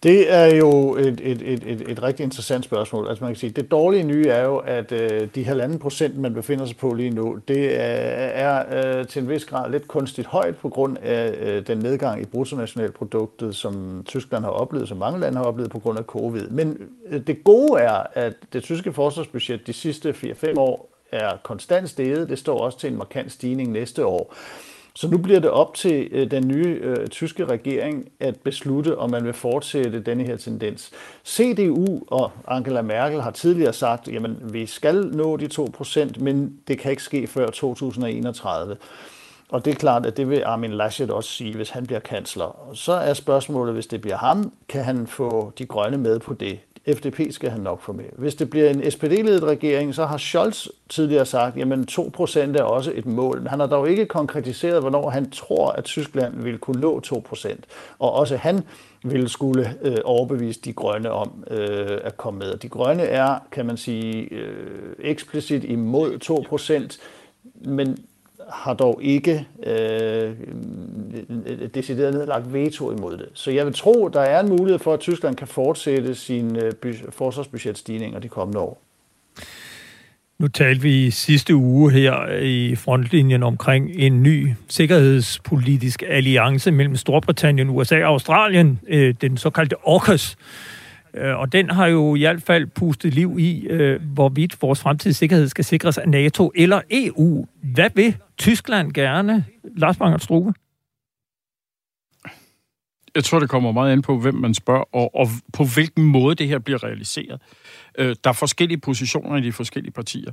Det 0.05 0.33
er 0.33 0.45
jo 0.45 0.95
et, 0.95 1.21
et, 1.23 1.41
et, 1.41 1.63
et, 1.65 1.83
et 1.87 2.03
rigtig 2.03 2.23
interessant 2.23 2.65
spørgsmål. 2.65 3.07
Altså 3.07 3.23
man 3.23 3.33
kan 3.33 3.39
sige, 3.39 3.49
det 3.49 3.71
dårlige 3.71 4.03
nye 4.03 4.27
er 4.27 4.43
jo, 4.43 4.57
at 4.57 4.91
øh, 4.91 5.27
de 5.35 5.45
halvanden 5.45 5.79
procent, 5.79 6.17
man 6.17 6.33
befinder 6.33 6.65
sig 6.65 6.77
på 6.77 6.93
lige 6.93 7.09
nu, 7.09 7.39
det 7.47 7.79
er, 7.79 7.85
er 8.25 8.99
øh, 8.99 9.07
til 9.07 9.21
en 9.21 9.29
vis 9.29 9.45
grad 9.45 9.71
lidt 9.71 9.87
kunstigt 9.87 10.27
højt 10.27 10.57
på 10.57 10.69
grund 10.69 10.97
af 10.97 11.35
øh, 11.39 11.67
den 11.67 11.77
nedgang 11.77 12.21
i 12.21 12.25
bruttonationalproduktet, 12.25 13.55
som 13.55 14.03
Tyskland 14.05 14.43
har 14.43 14.51
oplevet, 14.51 14.87
som 14.87 14.97
mange 14.97 15.19
lande 15.19 15.37
har 15.37 15.45
oplevet 15.45 15.71
på 15.71 15.79
grund 15.79 15.99
af 15.99 16.03
covid. 16.03 16.47
Men 16.47 16.77
øh, 17.09 17.27
det 17.27 17.43
gode 17.43 17.81
er, 17.81 18.03
at 18.13 18.33
det 18.53 18.63
tyske 18.63 18.93
forsvarsbudget 18.93 19.67
de 19.67 19.73
sidste 19.73 20.09
4-5 20.09 20.59
år 20.59 20.89
er 21.11 21.37
konstant 21.43 21.89
steget. 21.89 22.29
Det 22.29 22.39
står 22.39 22.59
også 22.59 22.79
til 22.79 22.91
en 22.91 22.97
markant 22.97 23.31
stigning 23.31 23.71
næste 23.71 24.05
år. 24.05 24.33
Så 24.97 25.07
nu 25.07 25.17
bliver 25.17 25.39
det 25.39 25.49
op 25.49 25.73
til 25.73 26.07
øh, 26.11 26.31
den 26.31 26.47
nye 26.47 26.79
øh, 26.81 27.07
tyske 27.07 27.45
regering 27.45 28.11
at 28.19 28.39
beslutte, 28.39 28.97
om 28.97 29.09
man 29.09 29.25
vil 29.25 29.33
fortsætte 29.33 29.99
denne 29.99 30.23
her 30.23 30.37
tendens. 30.37 30.91
CDU 31.25 32.03
og 32.07 32.31
Angela 32.47 32.81
Merkel 32.81 33.21
har 33.21 33.31
tidligere 33.31 33.73
sagt, 33.73 34.07
at 34.07 34.53
vi 34.53 34.65
skal 34.65 35.05
nå 35.05 35.37
de 35.37 35.45
2%, 35.45 36.19
men 36.19 36.59
det 36.67 36.79
kan 36.79 36.91
ikke 36.91 37.03
ske 37.03 37.27
før 37.27 37.47
2031. 37.47 38.77
Og 39.49 39.65
det 39.65 39.71
er 39.71 39.75
klart, 39.75 40.05
at 40.05 40.17
det 40.17 40.29
vil 40.29 40.43
Armin 40.45 40.71
Laschet 40.71 41.11
også 41.11 41.29
sige, 41.29 41.55
hvis 41.55 41.69
han 41.69 41.85
bliver 41.85 41.99
kansler. 41.99 42.69
Så 42.73 42.93
er 42.93 43.13
spørgsmålet, 43.13 43.73
hvis 43.73 43.87
det 43.87 44.01
bliver 44.01 44.17
ham, 44.17 44.53
kan 44.69 44.83
han 44.83 45.07
få 45.07 45.53
de 45.57 45.65
grønne 45.65 45.97
med 45.97 46.19
på 46.19 46.33
det? 46.33 46.59
FDP 46.93 47.19
skal 47.31 47.49
han 47.49 47.61
nok 47.61 47.81
få 47.81 47.93
med. 47.93 48.05
Hvis 48.17 48.35
det 48.35 48.49
bliver 48.49 48.69
en 48.69 48.91
SPD-ledet 48.91 49.43
regering, 49.43 49.95
så 49.95 50.05
har 50.05 50.17
Scholz 50.17 50.67
tidligere 50.89 51.25
sagt, 51.25 51.57
jamen 51.57 51.87
2% 51.91 52.39
er 52.39 52.63
også 52.63 52.91
et 52.95 53.05
mål. 53.05 53.47
Han 53.47 53.59
har 53.59 53.67
dog 53.67 53.89
ikke 53.89 54.05
konkretiseret, 54.05 54.81
hvornår 54.81 55.09
han 55.09 55.31
tror, 55.31 55.71
at 55.71 55.83
Tyskland 55.83 56.41
vil 56.43 56.57
kunne 56.57 56.81
nå 56.81 57.01
2%. 57.07 57.55
Og 57.99 58.13
også 58.13 58.37
han 58.37 58.63
ville 59.03 59.29
skulle 59.29 59.75
øh, 59.81 59.97
overbevise 60.03 60.61
de 60.61 60.73
grønne 60.73 61.11
om 61.11 61.43
øh, 61.51 61.97
at 62.03 62.17
komme 62.17 62.39
med. 62.39 62.57
De 62.57 62.69
grønne 62.69 63.03
er, 63.03 63.39
kan 63.51 63.65
man 63.65 63.77
sige, 63.77 64.33
øh, 64.33 64.95
eksplicit 64.99 65.63
imod 65.63 66.19
2%, 66.91 66.99
men 67.69 67.97
har 68.49 68.73
dog 68.73 68.99
ikke 69.03 69.47
øh, 69.65 70.33
decideret 71.73 72.13
nedlagt 72.13 72.53
veto 72.53 72.91
imod 72.91 73.17
det. 73.17 73.29
Så 73.33 73.51
jeg 73.51 73.65
vil 73.65 73.73
tro, 73.73 74.07
der 74.07 74.21
er 74.21 74.39
en 74.39 74.49
mulighed 74.49 74.79
for, 74.79 74.93
at 74.93 74.99
Tyskland 74.99 75.35
kan 75.35 75.47
fortsætte 75.47 76.15
sin 76.15 76.55
øh, 76.55 76.73
forsvarsbudgetstigninger 77.09 78.19
de 78.19 78.27
kommende 78.27 78.59
år. 78.59 78.81
Nu 80.39 80.47
talte 80.47 80.81
vi 80.81 81.11
sidste 81.11 81.55
uge 81.55 81.91
her 81.91 82.37
i 82.37 82.75
frontlinjen 82.75 83.43
omkring 83.43 83.89
en 83.95 84.23
ny 84.23 84.53
sikkerhedspolitisk 84.69 86.03
alliance 86.07 86.71
mellem 86.71 86.95
Storbritannien, 86.95 87.69
USA 87.69 88.03
og 88.03 88.07
Australien, 88.07 88.79
øh, 88.87 89.15
den 89.21 89.37
såkaldte 89.37 89.75
AUKUS. 89.87 90.37
Øh, 91.17 91.39
og 91.39 91.51
den 91.51 91.69
har 91.69 91.87
jo 91.87 92.15
i 92.15 92.19
hvert 92.19 92.41
fald 92.41 92.67
pustet 92.67 93.13
liv 93.13 93.35
i, 93.39 93.67
øh, 93.67 94.01
hvorvidt 94.13 94.61
vores 94.61 94.81
fremtidige 94.81 95.13
sikkerhed 95.13 95.47
skal 95.47 95.65
sikres 95.65 95.97
af 95.97 96.09
NATO 96.09 96.51
eller 96.55 96.81
EU. 96.91 97.47
Hvad 97.61 97.89
vil 97.95 98.17
Tyskland 98.37 98.93
gerne, 98.93 99.45
Lars 99.77 99.97
Banger 99.97 100.17
Struve? 100.17 100.53
Jeg 103.15 103.23
tror, 103.23 103.39
det 103.39 103.49
kommer 103.49 103.71
meget 103.71 103.91
an 103.91 104.01
på, 104.01 104.17
hvem 104.17 104.33
man 104.35 104.53
spørger, 104.53 104.95
og, 104.95 105.15
og 105.15 105.27
på 105.53 105.63
hvilken 105.75 106.03
måde 106.03 106.35
det 106.35 106.47
her 106.47 106.59
bliver 106.59 106.83
realiseret. 106.83 107.41
Øh, 107.97 108.15
der 108.23 108.29
er 108.29 108.33
forskellige 108.33 108.79
positioner 108.79 109.37
i 109.37 109.41
de 109.41 109.51
forskellige 109.51 109.91
partier 109.91 110.31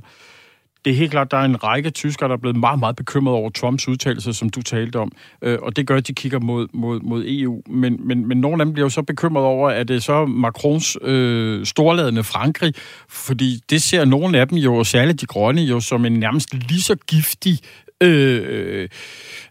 det 0.85 0.91
er 0.91 0.95
helt 0.95 1.11
klart, 1.11 1.31
der 1.31 1.37
er 1.37 1.45
en 1.45 1.63
række 1.63 1.89
tyskere, 1.89 2.29
der 2.29 2.35
er 2.35 2.39
blevet 2.39 2.57
meget, 2.57 2.79
meget 2.79 2.95
bekymret 2.95 3.35
over 3.35 3.49
Trumps 3.49 3.87
udtalelse, 3.87 4.33
som 4.33 4.49
du 4.49 4.61
talte 4.61 4.99
om. 4.99 5.11
Øh, 5.41 5.57
og 5.61 5.75
det 5.75 5.87
gør, 5.87 5.97
at 5.97 6.07
de 6.07 6.13
kigger 6.13 6.39
mod, 6.39 6.67
mod, 6.73 6.99
mod 6.99 7.23
EU. 7.27 7.61
Men, 7.67 8.07
men, 8.07 8.27
men 8.27 8.37
nogle 8.37 8.61
af 8.61 8.65
dem 8.65 8.73
bliver 8.73 8.85
jo 8.85 8.89
så 8.89 9.01
bekymret 9.01 9.45
over, 9.45 9.69
at 9.69 9.87
det 9.87 9.95
er 9.95 9.99
så 9.99 10.25
Macrons 10.25 10.97
øh, 11.01 11.65
storladende 11.65 12.23
Frankrig, 12.23 12.73
fordi 13.09 13.59
det 13.69 13.81
ser 13.81 14.05
nogle 14.05 14.39
af 14.39 14.47
dem 14.47 14.57
jo, 14.57 14.83
særligt 14.83 15.21
de 15.21 15.25
grønne, 15.25 15.61
jo 15.61 15.79
som 15.79 16.05
en 16.05 16.13
nærmest 16.13 16.53
lige 16.53 16.81
så 16.81 16.95
giftig 16.95 17.59
øh, 18.01 18.41
øh 18.47 18.89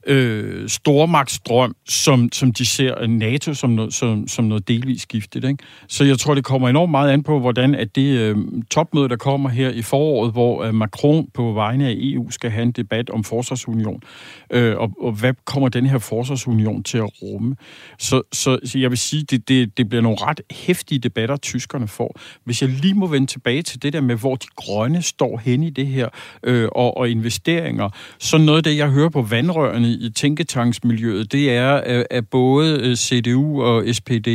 øh, 0.07 0.69
stormagtsdrøm, 0.69 1.75
som, 1.89 2.29
som 2.33 2.53
de 2.53 2.67
ser 2.67 3.01
øh, 3.01 3.09
NATO 3.09 3.55
som 3.55 3.71
noget, 3.71 3.95
som, 3.95 4.29
som 4.29 4.45
noget 4.45 4.69
delvis 4.69 5.03
skiftet. 5.03 5.45
Ikke? 5.45 5.65
Så 5.89 6.05
jeg 6.05 6.19
tror, 6.19 6.35
det 6.35 6.45
kommer 6.45 6.69
enormt 6.69 6.91
meget 6.91 7.11
an 7.11 7.23
på, 7.23 7.41
hvordan 7.41 7.75
at 7.75 7.97
det 7.97 8.19
øh, 8.19 8.37
topmøde, 8.71 9.09
der 9.09 9.17
kommer 9.17 9.49
her 9.49 9.71
i 9.71 9.83
foråret, 9.83 10.33
hvor 10.33 10.65
øh, 10.65 10.75
Macron 10.75 11.27
på 11.35 11.53
vegne 11.53 11.89
af 11.89 11.95
EU 11.97 12.31
skal 12.31 12.51
have 12.51 12.63
en 12.63 12.73
debat 12.73 13.11
om 13.11 13.25
forsvarsunion, 13.25 14.03
øh, 14.51 14.77
og, 14.77 14.91
og 15.01 15.13
hvad 15.13 15.35
kommer 15.45 15.69
den 15.69 15.87
her 15.87 15.99
forsvarsunion 15.99 16.83
til 16.83 16.99
at 16.99 17.11
rumme? 17.23 17.57
Så, 17.99 18.23
så, 18.33 18.59
så 18.65 18.79
jeg 18.79 18.91
vil 18.91 18.99
sige, 18.99 19.23
det, 19.23 19.49
det, 19.49 19.79
det 19.79 19.89
bliver 19.89 20.03
nogle 20.03 20.19
ret 20.21 20.41
hæftige 20.51 20.99
debatter, 20.99 21.37
tyskerne 21.37 21.89
får. 21.89 22.21
Hvis 22.45 22.63
jeg 22.63 22.71
lige 22.71 22.95
må 22.95 23.07
vende 23.07 23.27
tilbage 23.27 23.63
til 23.63 23.83
det 23.83 23.93
der 23.93 24.01
med, 24.01 24.17
hvor 24.17 24.37
de 24.37 24.47
grønne 24.57 25.03
står 25.03 25.39
hen 25.45 25.63
i 25.63 25.71
det 25.71 25.87
her, 25.87 26.09
øh, 26.43 26.69
og, 26.73 26.97
og 26.97 27.11
investeringer, 27.11 27.91
så 28.19 28.39
noget 28.39 28.57
af 28.57 28.65
det, 28.65 28.77
jeg 28.77 28.91
hører 28.91 29.09
på 29.09 29.23
vandrørene 29.23 29.92
i 30.01 30.11
tænketanksmiljøet, 30.11 31.33
det 31.33 31.51
er, 31.51 31.83
øh, 31.87 32.05
at 32.11 32.29
både 32.29 32.81
øh, 32.81 32.97
CDU 32.97 33.63
og 33.63 33.85
SPD 33.95 34.29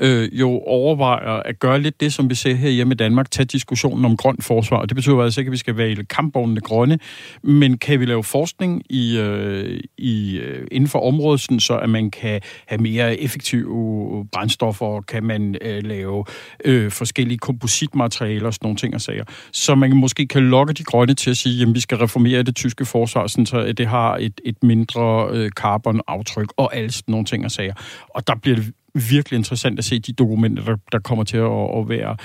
øh, 0.00 0.28
jo 0.32 0.50
overvejer 0.50 1.42
at 1.42 1.58
gøre 1.58 1.80
lidt 1.80 2.00
det, 2.00 2.12
som 2.12 2.30
vi 2.30 2.34
ser 2.34 2.54
her 2.54 2.70
hjemme 2.70 2.92
i 2.92 2.96
Danmark, 2.96 3.30
tage 3.30 3.46
diskussionen 3.46 4.04
om 4.04 4.16
grønt 4.16 4.44
forsvar. 4.44 4.76
Og 4.76 4.88
det 4.88 4.94
betyder 4.94 5.18
altså 5.20 5.40
ikke, 5.40 5.48
at 5.48 5.52
vi 5.52 5.56
skal 5.56 5.76
vælge 5.76 6.04
kampvognene 6.04 6.60
grønne, 6.60 6.98
men 7.42 7.78
kan 7.78 8.00
vi 8.00 8.04
lave 8.04 8.24
forskning 8.24 8.82
i, 8.90 9.18
øh, 9.18 9.80
i, 9.98 10.38
øh, 10.38 10.66
inden 10.70 10.88
for 10.88 10.98
området, 10.98 11.40
sådan, 11.40 11.60
så 11.60 11.78
at 11.78 11.90
man 11.90 12.10
kan 12.10 12.40
have 12.66 12.82
mere 12.82 13.20
effektive 13.20 14.26
brændstoffer, 14.32 15.00
kan 15.00 15.24
man 15.24 15.56
øh, 15.60 15.82
lave 15.82 16.24
øh, 16.64 16.90
forskellige 16.90 17.38
kompositmaterialer 17.38 18.46
og 18.46 18.54
sådan 18.54 18.66
nogle 18.66 18.76
ting 18.76 18.94
og 18.94 19.00
sager. 19.00 19.24
Så 19.52 19.74
man 19.74 19.96
måske 19.96 20.26
kan 20.26 20.42
lokke 20.42 20.72
de 20.72 20.84
grønne 20.84 21.14
til 21.14 21.30
at 21.30 21.36
sige, 21.36 21.62
at 21.62 21.74
vi 21.74 21.80
skal 21.80 21.98
reformere 21.98 22.42
det 22.42 22.56
tyske 22.56 22.84
forsvar, 22.84 23.26
sådan, 23.26 23.46
så 23.46 23.72
det 23.72 23.86
har 23.86 24.16
et, 24.16 24.40
et 24.44 24.62
mindre 24.62 25.28
øh, 25.30 25.50
carbonaftryk 25.50 26.52
og 26.56 26.76
alle 26.76 26.92
sådan 26.92 27.12
nogle 27.12 27.26
ting 27.26 27.44
og 27.44 27.50
sager. 27.50 27.74
Og 28.08 28.26
der 28.26 28.34
bliver 28.34 28.56
det 28.56 28.72
virkelig 28.94 29.36
interessant 29.36 29.78
at 29.78 29.84
se 29.84 29.98
de 29.98 30.12
dokumenter, 30.12 30.64
der, 30.64 30.76
der 30.92 30.98
kommer 30.98 31.24
til 31.24 31.36
at, 31.36 31.78
at 31.78 31.88
være 31.88 32.16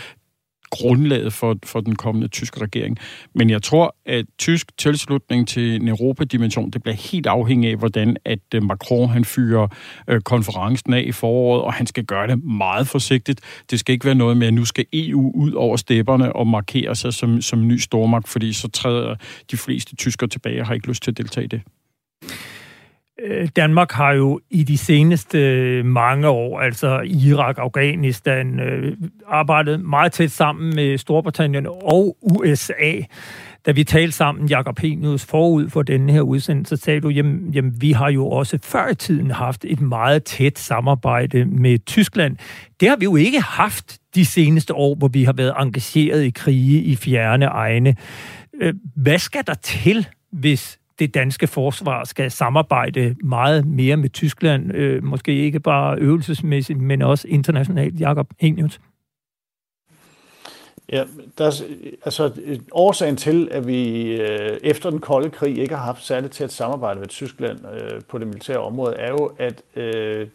grundlaget 0.71 1.33
for, 1.33 1.57
for 1.63 1.79
den 1.79 1.95
kommende 1.95 2.27
tyske 2.27 2.61
regering. 2.61 2.97
Men 3.35 3.49
jeg 3.49 3.63
tror, 3.63 3.95
at 4.05 4.25
tysk 4.37 4.77
tilslutning 4.77 5.47
til 5.47 5.75
en 5.75 5.87
Europadimension, 5.87 6.71
det 6.71 6.83
bliver 6.83 6.95
helt 6.95 7.27
afhængig 7.27 7.69
af, 7.69 7.77
hvordan 7.77 8.17
at 8.25 8.39
øh, 8.55 8.63
Macron 8.63 9.09
han 9.09 9.25
fyrer 9.25 9.67
øh, 10.07 10.21
konferencen 10.21 10.93
af 10.93 11.03
i 11.07 11.11
foråret, 11.11 11.63
og 11.63 11.73
han 11.73 11.87
skal 11.87 12.05
gøre 12.05 12.27
det 12.27 12.43
meget 12.43 12.87
forsigtigt. 12.87 13.41
Det 13.71 13.79
skal 13.79 13.93
ikke 13.93 14.05
være 14.05 14.15
noget 14.15 14.37
med, 14.37 14.47
at 14.47 14.53
nu 14.53 14.65
skal 14.65 14.85
EU 14.93 15.31
ud 15.35 15.51
over 15.51 15.77
stepperne 15.77 16.35
og 16.35 16.47
markere 16.47 16.95
sig 16.95 17.13
som, 17.13 17.41
som 17.41 17.67
ny 17.67 17.77
stormagt, 17.77 18.27
fordi 18.27 18.53
så 18.53 18.67
træder 18.67 19.15
de 19.51 19.57
fleste 19.57 19.95
tyskere 19.95 20.29
tilbage 20.29 20.61
og 20.61 20.67
har 20.67 20.73
ikke 20.73 20.87
lyst 20.87 21.03
til 21.03 21.11
at 21.11 21.17
deltage 21.17 21.45
i 21.45 21.47
det. 21.47 21.61
Øh, 23.23 23.49
Danmark 23.55 23.91
har 23.91 24.11
jo 24.11 24.39
i 24.49 24.63
de 24.63 24.77
seneste 24.77 25.37
øh, 25.39 25.85
mange 25.85 26.27
år, 26.27 26.59
altså 26.59 26.99
Irak, 26.99 27.57
Afghanistan, 27.57 28.59
øh, 28.59 28.97
arbejdet 29.27 29.79
meget 29.79 30.11
tæt 30.11 30.31
sammen 30.31 30.75
med 30.75 30.97
Storbritannien 30.97 31.67
og 31.67 32.17
USA. 32.21 33.01
Da 33.65 33.71
vi 33.71 33.83
talte 33.83 34.11
sammen, 34.11 34.47
Jakob 34.47 34.79
Henius, 34.79 35.25
forud 35.25 35.69
for 35.69 35.81
denne 35.81 36.13
her 36.13 36.21
udsendelse, 36.21 36.77
så 36.77 36.83
sagde 36.83 37.01
du, 37.01 37.09
jamen, 37.09 37.51
jamen 37.53 37.81
vi 37.81 37.91
har 37.91 38.09
jo 38.09 38.29
også 38.29 38.59
før 38.63 38.87
i 38.87 38.95
tiden 38.95 39.31
haft 39.31 39.65
et 39.65 39.81
meget 39.81 40.23
tæt 40.23 40.59
samarbejde 40.59 41.45
med 41.45 41.79
Tyskland. 41.85 42.37
Det 42.79 42.89
har 42.89 42.95
vi 42.95 43.03
jo 43.03 43.15
ikke 43.15 43.41
haft 43.41 43.97
de 44.15 44.25
seneste 44.25 44.73
år, 44.73 44.95
hvor 44.95 45.07
vi 45.07 45.23
har 45.23 45.33
været 45.33 45.53
engageret 45.59 46.23
i 46.23 46.29
krige 46.29 46.81
i 46.81 46.95
fjerne 46.95 47.45
egne. 47.45 47.95
Hvad 48.95 49.19
skal 49.19 49.47
der 49.47 49.53
til, 49.53 50.07
hvis 50.31 50.78
det 50.99 51.13
danske 51.13 51.47
forsvar 51.47 52.03
skal 52.03 52.31
samarbejde 52.31 53.15
meget 53.23 53.67
mere 53.67 53.97
med 53.97 54.09
Tyskland, 54.09 54.75
øh, 54.75 55.03
måske 55.03 55.35
ikke 55.35 55.59
bare 55.59 55.97
øvelsesmæssigt, 55.97 56.79
men 56.79 57.01
også 57.01 57.27
internationalt. 57.27 57.99
Jakob 57.99 58.27
Henius. 58.39 58.79
Ja, 60.91 61.03
der 61.37 61.45
er, 61.45 61.63
altså 62.05 62.31
årsagen 62.71 63.17
til, 63.17 63.47
at 63.51 63.67
vi 63.67 64.11
øh, 64.11 64.57
efter 64.63 64.89
den 64.89 64.99
kolde 64.99 65.29
krig 65.29 65.57
ikke 65.57 65.75
har 65.75 65.83
haft 65.83 66.05
særligt 66.05 66.33
tæt 66.33 66.51
samarbejde 66.51 66.99
med 66.99 67.07
Tyskland 67.07 67.59
øh, 67.73 68.01
på 68.07 68.17
det 68.17 68.27
militære 68.27 68.57
område, 68.57 68.95
er 68.95 69.09
jo, 69.09 69.31
at 69.37 69.61
øh, 69.75 70.27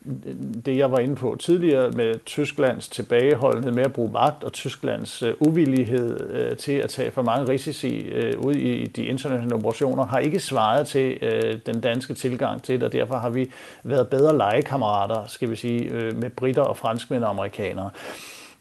det, 0.64 0.76
jeg 0.76 0.92
var 0.92 0.98
inde 0.98 1.16
på 1.16 1.36
tidligere 1.40 1.90
med 1.90 2.14
Tysklands 2.26 2.88
tilbageholdenhed 2.88 3.72
med 3.72 3.84
at 3.84 3.92
bruge 3.92 4.12
magt 4.12 4.44
og 4.44 4.52
Tysklands 4.52 5.22
øh, 5.22 5.34
uvillighed 5.40 6.30
øh, 6.30 6.56
til 6.56 6.72
at 6.72 6.90
tage 6.90 7.10
for 7.10 7.22
mange 7.22 7.48
risici 7.48 7.96
øh, 7.96 8.40
ud 8.40 8.54
i 8.54 8.86
de 8.86 9.04
internationale 9.04 9.54
operationer, 9.54 10.06
har 10.06 10.18
ikke 10.18 10.40
svaret 10.40 10.86
til 10.86 11.18
øh, 11.22 11.58
den 11.66 11.80
danske 11.80 12.14
tilgang 12.14 12.62
til 12.62 12.74
det, 12.74 12.82
og 12.82 12.92
derfor 12.92 13.16
har 13.16 13.30
vi 13.30 13.50
været 13.82 14.08
bedre 14.08 14.38
legekammerater, 14.38 15.26
skal 15.26 15.50
vi 15.50 15.56
sige, 15.56 15.84
øh, 15.84 16.16
med 16.16 16.30
britter 16.30 16.62
og 16.62 16.76
franskmænd 16.76 17.24
og 17.24 17.30
amerikanere. 17.30 17.90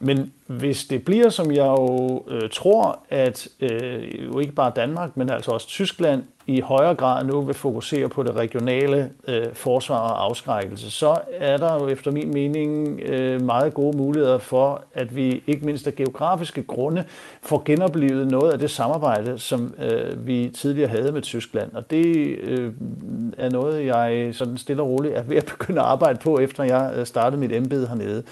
Men 0.03 0.33
hvis 0.47 0.85
det 0.85 1.05
bliver, 1.05 1.29
som 1.29 1.51
jeg 1.51 1.65
jo 1.65 2.23
øh, 2.27 2.49
tror, 2.49 2.99
at 3.09 3.47
øh, 3.59 4.25
jo 4.25 4.39
ikke 4.39 4.53
bare 4.53 4.71
Danmark, 4.75 5.17
men 5.17 5.29
altså 5.29 5.51
også 5.51 5.67
Tyskland 5.67 6.23
i 6.47 6.61
højere 6.61 6.95
grad 6.95 7.25
nu 7.25 7.41
vil 7.41 7.55
fokusere 7.55 8.09
på 8.09 8.23
det 8.23 8.35
regionale 8.35 9.09
øh, 9.27 9.45
forsvar 9.53 9.97
og 9.97 10.23
afskrækkelse, 10.23 10.91
så 10.91 11.17
er 11.33 11.57
der 11.57 11.73
jo 11.73 11.87
efter 11.87 12.11
min 12.11 12.33
mening 12.33 12.99
øh, 12.99 13.41
meget 13.41 13.73
gode 13.73 13.97
muligheder 13.97 14.37
for, 14.37 14.81
at 14.93 15.15
vi 15.15 15.43
ikke 15.47 15.65
mindst 15.65 15.87
af 15.87 15.95
geografiske 15.95 16.63
grunde 16.63 17.03
får 17.41 17.61
genoplevet 17.65 18.31
noget 18.31 18.51
af 18.51 18.59
det 18.59 18.71
samarbejde, 18.71 19.39
som 19.39 19.73
øh, 19.83 20.27
vi 20.27 20.51
tidligere 20.55 20.89
havde 20.89 21.11
med 21.11 21.21
Tyskland. 21.21 21.71
Og 21.73 21.91
det 21.91 22.05
øh, 22.39 22.73
er 23.37 23.49
noget, 23.49 23.85
jeg 23.85 24.35
sådan 24.35 24.57
stille 24.57 24.81
og 24.81 24.89
roligt 24.89 25.15
er 25.15 25.23
ved 25.23 25.37
at 25.37 25.45
begynde 25.45 25.81
at 25.81 25.87
arbejde 25.87 26.19
på, 26.19 26.39
efter 26.39 26.63
jeg 26.63 26.93
øh, 26.95 27.05
startede 27.05 27.39
mit 27.39 27.51
embede 27.51 27.87
hernede. 27.87 28.23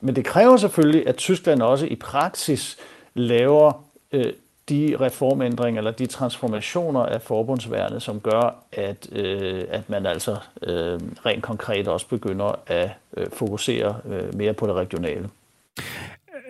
Men 0.00 0.16
det 0.16 0.24
kræver 0.24 0.56
selvfølgelig, 0.56 1.08
at 1.08 1.16
Tyskland 1.16 1.62
også 1.62 1.86
i 1.86 1.96
praksis 1.96 2.76
laver 3.14 3.84
øh, 4.12 4.32
de 4.68 4.96
reformændringer 5.00 5.80
eller 5.80 5.90
de 5.90 6.06
transformationer 6.06 7.00
af 7.00 7.22
forbundsværnet, 7.22 8.02
som 8.02 8.20
gør, 8.20 8.54
at, 8.72 9.08
øh, 9.12 9.64
at 9.70 9.90
man 9.90 10.06
altså 10.06 10.36
øh, 10.62 11.00
rent 11.26 11.42
konkret 11.42 11.88
også 11.88 12.08
begynder 12.08 12.58
at 12.66 12.90
øh, 13.16 13.26
fokusere 13.32 13.96
øh, 14.08 14.34
mere 14.34 14.52
på 14.52 14.66
det 14.66 14.74
regionale. 14.74 15.28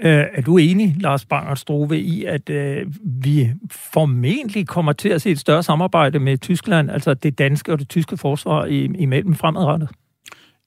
Øh, 0.03 0.27
er 0.33 0.43
du 0.43 0.57
enig, 0.57 0.97
Lars 1.01 1.25
Bangert 1.25 1.59
Struve, 1.59 1.99
i, 1.99 2.25
at 2.25 2.51
øh, 2.51 2.87
vi 3.03 3.51
formentlig 3.71 4.69
kommer 4.69 4.93
til 4.93 5.09
at 5.09 5.23
se 5.23 5.31
et 5.31 5.39
større 5.39 5.63
samarbejde 5.63 6.19
med 6.19 6.39
Tyskland, 6.39 6.91
altså 6.91 7.15
det 7.15 7.39
danske 7.39 7.73
og 7.73 7.79
det 7.79 7.89
tyske 7.89 8.17
forsvar 8.17 8.65
imellem 8.65 9.35
fremadrettet? 9.35 9.89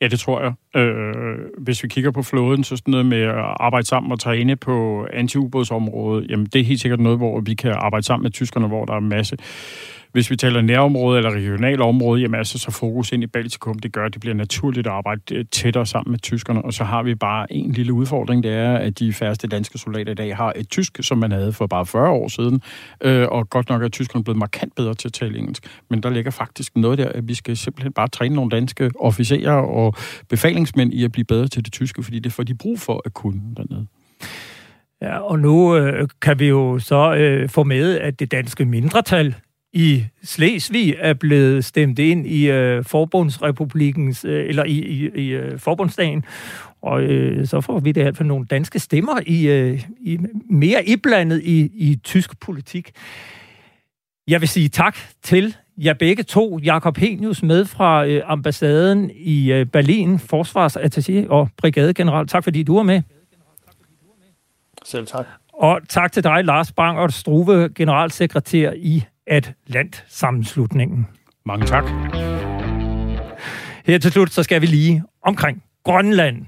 Ja, 0.02 0.08
det 0.08 0.20
tror 0.20 0.42
jeg. 0.42 0.82
Øh, 0.82 1.38
hvis 1.58 1.84
vi 1.84 1.88
kigger 1.88 2.12
på 2.12 2.24
flåden, 2.24 2.64
så 2.64 2.76
sådan 2.76 2.92
noget 2.92 3.06
med 3.06 3.22
at 3.22 3.36
arbejde 3.60 3.88
sammen 3.88 4.12
og 4.12 4.20
træne 4.20 4.56
på 4.56 5.08
anti-ubådsområdet, 5.14 6.30
jamen 6.30 6.46
det 6.46 6.62
er 6.62 6.66
helt 6.66 6.82
sikkert 6.82 7.00
noget, 7.00 7.18
hvor 7.18 7.40
vi 7.40 7.54
kan 7.54 7.72
arbejde 7.72 8.06
sammen 8.06 8.24
med 8.24 8.32
tyskerne, 8.32 8.68
hvor 8.68 8.86
der 8.86 8.94
er 8.94 8.98
en 8.98 9.10
masse 9.10 9.38
hvis 10.12 10.32
vi 10.32 10.36
taler 10.36 10.62
nærområde 10.62 11.18
eller 11.18 11.32
regionale 11.32 11.84
område, 11.84 12.22
jamen 12.22 12.36
altså 12.36 12.58
så 12.58 12.72
fokus 12.72 13.12
ind 13.12 13.24
i 13.24 13.28
Baltikum, 13.28 13.80
det 13.80 13.94
gør, 13.94 14.06
at 14.06 14.14
det 14.14 14.22
bliver 14.22 14.34
naturligt 14.34 14.88
at 14.88 14.94
arbejde 14.94 15.36
øh, 15.36 15.46
tættere 15.52 15.86
sammen 15.86 16.12
med 16.12 16.20
tyskerne. 16.20 16.62
Og 16.62 16.74
så 16.74 16.84
har 16.84 17.04
vi 17.04 17.16
bare 17.16 17.54
en 17.54 17.72
lille 17.72 17.94
udfordring, 17.94 18.44
det 18.44 18.52
er, 18.52 18.74
at 18.74 19.00
de 19.00 19.14
færreste 19.14 19.48
danske 19.48 19.78
soldater 19.78 20.12
i 20.12 20.16
dag 20.16 20.38
har 20.38 20.54
et 20.56 20.70
tysk, 20.70 20.98
som 21.02 21.18
man 21.18 21.32
havde 21.32 21.54
for 21.54 21.68
bare 21.68 21.86
40 21.86 22.10
år 22.10 22.28
siden. 22.28 22.62
Øh, 23.02 23.28
og 23.28 23.50
godt 23.50 23.70
nok 23.70 23.84
er 23.84 23.88
tyskerne 23.88 24.24
blevet 24.24 24.38
markant 24.38 24.76
bedre 24.76 24.94
til 24.94 25.08
at 25.08 25.14
tale 25.14 25.38
engelsk. 25.38 25.68
Men 25.90 26.04
der 26.04 26.10
ligger 26.10 26.32
faktisk 26.32 26.76
noget 26.76 26.98
der, 26.98 27.10
at 27.10 27.28
vi 27.28 27.34
skal 27.34 27.58
simpelthen 27.58 27.94
bare 27.94 28.08
træne 28.08 28.36
nogle 28.36 28.52
danske 28.52 28.92
officerer 29.00 29.54
og 29.54 29.96
befalingsmænd 30.30 30.94
i 30.94 31.04
at 31.04 31.12
blive 31.12 31.26
bedre 31.26 31.48
til 31.48 31.66
det 31.66 31.74
tyske, 31.74 32.04
fordi 32.04 32.20
det 32.20 32.34
får 32.34 32.44
de 32.44 32.56
brug 32.56 32.80
for 32.80 33.02
at 33.06 33.14
kunne 33.14 33.42
dernede. 33.58 33.88
Ja, 35.02 35.18
og 35.18 35.40
nu 35.40 35.76
øh, 35.76 36.08
kan 36.22 36.40
vi 36.40 36.48
jo 36.48 36.80
så 36.80 37.16
øh, 37.16 37.50
få 37.50 37.64
med, 37.64 38.00
at 38.00 38.20
det 38.20 38.32
danske 38.32 38.66
mindretal 38.66 39.36
i 39.74 40.06
Slesvig 40.24 40.96
er 41.00 41.14
blevet 41.14 41.66
stemt 41.66 42.00
ind 42.00 42.28
i 42.28 42.50
øh, 42.50 42.84
Forbundsrepublikens, 42.84 44.26
øh, 44.26 44.50
eller 44.50 44.64
i, 44.64 44.80
i, 44.80 45.10
i 45.16 45.28
øh, 45.28 45.60
Forbundsdagen, 45.60 46.26
og 46.82 47.04
øh, 47.04 47.48
så 47.48 47.62
får 47.62 47.80
vi 47.80 47.92
det 47.92 48.04
hvert 48.04 48.28
nogle 48.28 48.46
danske 48.46 48.80
stemmer 48.80 49.20
i, 49.26 49.48
øh, 49.48 49.82
i 50.00 50.20
mere 50.50 50.86
iblandet 50.86 51.42
i, 51.44 51.72
i 51.74 51.96
tysk 52.04 52.40
politik. 52.40 52.92
Jeg 54.28 54.42
vil 54.42 54.50
sige 54.50 54.70
tak 54.70 54.98
til 55.24 55.56
jer 55.78 55.94
begge 55.94 56.24
to. 56.24 56.60
Jakob 56.60 56.98
Henius 56.98 57.44
med 57.44 57.66
fra 57.66 58.06
øh, 58.06 58.22
ambassaden 58.26 59.12
i 59.16 59.52
øh, 59.52 59.66
Berlin, 59.66 60.16
forsvarsattaché 60.16 61.28
og 61.30 61.50
brigadegeneral. 61.58 62.28
Tak 62.28 62.44
fordi 62.44 62.64
du 62.64 62.76
var 62.76 62.84
med. 62.84 63.02
Selv 64.86 65.08
tak. 65.08 65.26
Og 65.54 65.82
tak 65.90 66.12
til 66.12 66.24
dig, 66.24 66.46
Lars 66.46 66.72
Bang 66.72 67.00
og 67.00 67.12
Struve, 67.12 67.70
generalsekretær 67.76 68.72
i 68.76 69.04
Atlant-sammenslutningen. 69.28 71.08
Mange 71.46 71.66
tak. 71.66 71.84
Her 73.86 73.98
til 73.98 74.12
slut, 74.12 74.30
så 74.30 74.44
skal 74.44 74.62
vi 74.62 74.66
lige 74.66 75.04
omkring 75.22 75.64
Grønland. 75.84 76.46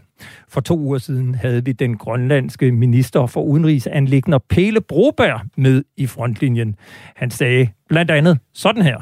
For 0.47 0.61
to 0.61 0.78
uger 0.78 0.97
siden 0.97 1.36
havde 1.36 1.65
vi 1.65 1.71
den 1.71 1.97
grønlandske 1.97 2.71
minister 2.71 3.26
for 3.26 3.41
udenrigsanlæggende 3.41 4.39
Pele 4.39 4.82
Broberg 4.82 5.41
med 5.57 5.84
i 5.97 6.07
frontlinjen. 6.07 6.76
Han 7.15 7.32
sagde 7.32 7.69
blandt 7.89 8.11
andet 8.11 8.39
sådan 8.53 8.82
her. 8.82 9.01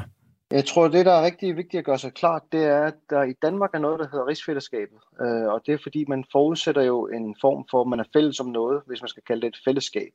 Jeg 0.50 0.64
tror, 0.64 0.88
det, 0.88 1.06
der 1.06 1.12
er 1.12 1.24
rigtig 1.24 1.56
vigtigt 1.56 1.78
at 1.78 1.84
gøre 1.84 1.98
sig 1.98 2.12
klart, 2.14 2.42
det 2.52 2.64
er, 2.64 2.82
at 2.84 2.94
der 3.10 3.22
i 3.22 3.32
Danmark 3.42 3.70
er 3.74 3.78
noget, 3.78 3.98
der 3.98 4.06
hedder 4.12 4.26
rigsfællesskabet. 4.26 4.98
Øh, 5.20 5.46
og 5.52 5.62
det 5.66 5.74
er 5.74 5.78
fordi, 5.82 6.04
man 6.08 6.24
forudsætter 6.32 6.82
jo 6.82 7.06
en 7.06 7.36
form 7.40 7.64
for, 7.70 7.80
at 7.80 7.88
man 7.88 8.00
er 8.00 8.04
fælles 8.12 8.40
om 8.40 8.46
noget, 8.46 8.82
hvis 8.86 9.02
man 9.02 9.08
skal 9.08 9.22
kalde 9.26 9.40
det 9.40 9.48
et 9.48 9.60
fællesskab. 9.64 10.12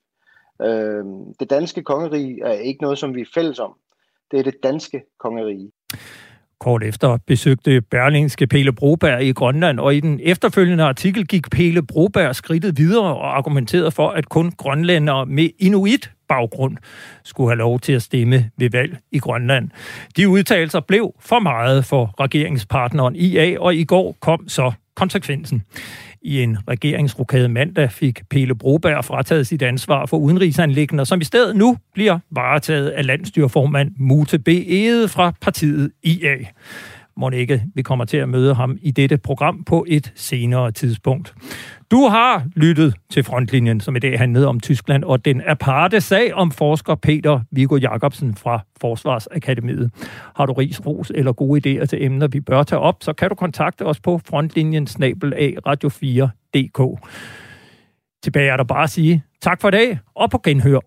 Øh, 0.62 1.04
det 1.40 1.50
danske 1.50 1.84
kongerige 1.84 2.44
er 2.44 2.52
ikke 2.52 2.82
noget, 2.82 2.98
som 2.98 3.16
vi 3.16 3.22
er 3.22 3.26
fælles 3.34 3.60
om. 3.60 3.74
Det 4.32 4.40
er 4.40 4.44
det 4.44 4.56
danske 4.64 5.04
kongerige. 5.20 5.72
Kort 6.60 6.84
efter 6.84 7.18
besøgte 7.28 7.82
Berlingske 7.82 8.48
Pele 8.48 8.74
Broberg 8.74 9.24
i 9.24 9.32
Grønland, 9.32 9.80
og 9.80 9.96
i 9.96 10.00
den 10.00 10.20
efterfølgende 10.24 10.84
artikel 10.84 11.28
gik 11.28 11.50
Pele 11.52 11.84
Broberg 11.84 12.36
skridtet 12.36 12.78
videre 12.78 13.16
og 13.16 13.38
argumenterede 13.38 13.92
for, 13.92 14.10
at 14.10 14.30
kun 14.30 14.52
grønlændere 14.52 15.26
med 15.26 15.50
inuit 15.60 16.12
baggrund 16.28 16.78
skulle 17.24 17.50
have 17.50 17.58
lov 17.58 17.80
til 17.80 17.94
at 17.94 18.02
stemme 18.02 18.52
ved 18.58 18.70
valg 18.70 18.98
i 19.12 19.20
Grønland. 19.20 19.70
De 20.18 20.30
udtalelser 20.30 20.80
blev 20.80 21.14
for 21.20 21.40
meget 21.40 21.86
for 21.86 22.16
regeringspartneren 22.20 23.16
IA, 23.16 23.60
og 23.60 23.76
i 23.76 23.84
går 23.84 24.18
kom 24.20 24.50
så 24.50 24.72
konsekvensen. 24.96 25.64
I 26.22 26.42
en 26.44 26.58
regeringsrokade 26.70 27.50
mandag 27.50 27.92
fik 27.92 28.22
Pele 28.30 28.56
Broberg 28.56 29.06
frataget 29.06 29.48
sit 29.48 29.62
ansvar 29.62 30.06
for 30.06 30.18
udenrigsanlæggende, 30.18 31.06
som 31.06 31.22
i 31.22 31.24
stedet 31.24 31.56
nu 31.56 31.78
bliver 31.94 32.20
varetaget 32.32 32.90
af 32.90 33.06
landstyrformand 33.06 33.92
Mute 34.00 34.40
B. 34.40 34.48
Ede 34.48 35.08
fra 35.08 35.34
partiet 35.42 35.92
IA. 36.04 36.36
Må 37.18 37.30
ikke, 37.30 37.64
vi 37.76 37.82
kommer 37.82 38.06
til 38.06 38.18
at 38.18 38.30
møde 38.30 38.54
ham 38.54 38.78
i 38.82 38.92
dette 38.92 39.18
program 39.18 39.64
på 39.64 39.86
et 39.88 40.12
senere 40.16 40.72
tidspunkt. 40.72 41.36
Du 41.92 42.08
har 42.08 42.46
lyttet 42.56 42.96
til 43.10 43.24
Frontlinjen, 43.24 43.80
som 43.80 43.96
i 43.96 44.00
dag 44.00 44.20
handlede 44.20 44.48
om 44.48 44.60
Tyskland, 44.60 45.04
og 45.04 45.26
den 45.26 45.42
aparte 45.46 46.02
sag 46.02 46.34
om 46.34 46.52
forsker 46.52 46.96
Peter 46.96 47.40
Viggo 47.52 47.78
Jacobsen 47.78 48.36
fra 48.36 48.60
Forsvarsakademiet. 48.82 49.92
Har 50.36 50.46
du 50.46 50.54
ris, 50.54 50.86
ros 50.86 51.12
eller 51.16 51.34
gode 51.34 51.82
idéer 51.82 51.86
til 51.86 52.06
emner, 52.06 52.28
vi 52.28 52.40
bør 52.40 52.64
tage 52.64 52.80
op, 52.80 52.96
så 53.02 53.14
kan 53.14 53.30
du 53.30 53.36
kontakte 53.36 53.86
os 53.86 54.00
på 54.00 54.22
frontlinjen 54.30 54.88
radio4.dk. 55.68 57.08
Tilbage 58.24 58.50
er 58.50 58.58
der 58.58 58.64
bare 58.64 58.84
at 58.84 58.90
sige 58.90 59.24
tak 59.42 59.62
for 59.62 59.68
i 59.68 59.72
dag, 59.72 60.00
og 60.16 60.32
på 60.32 60.40
genhør. 60.44 60.80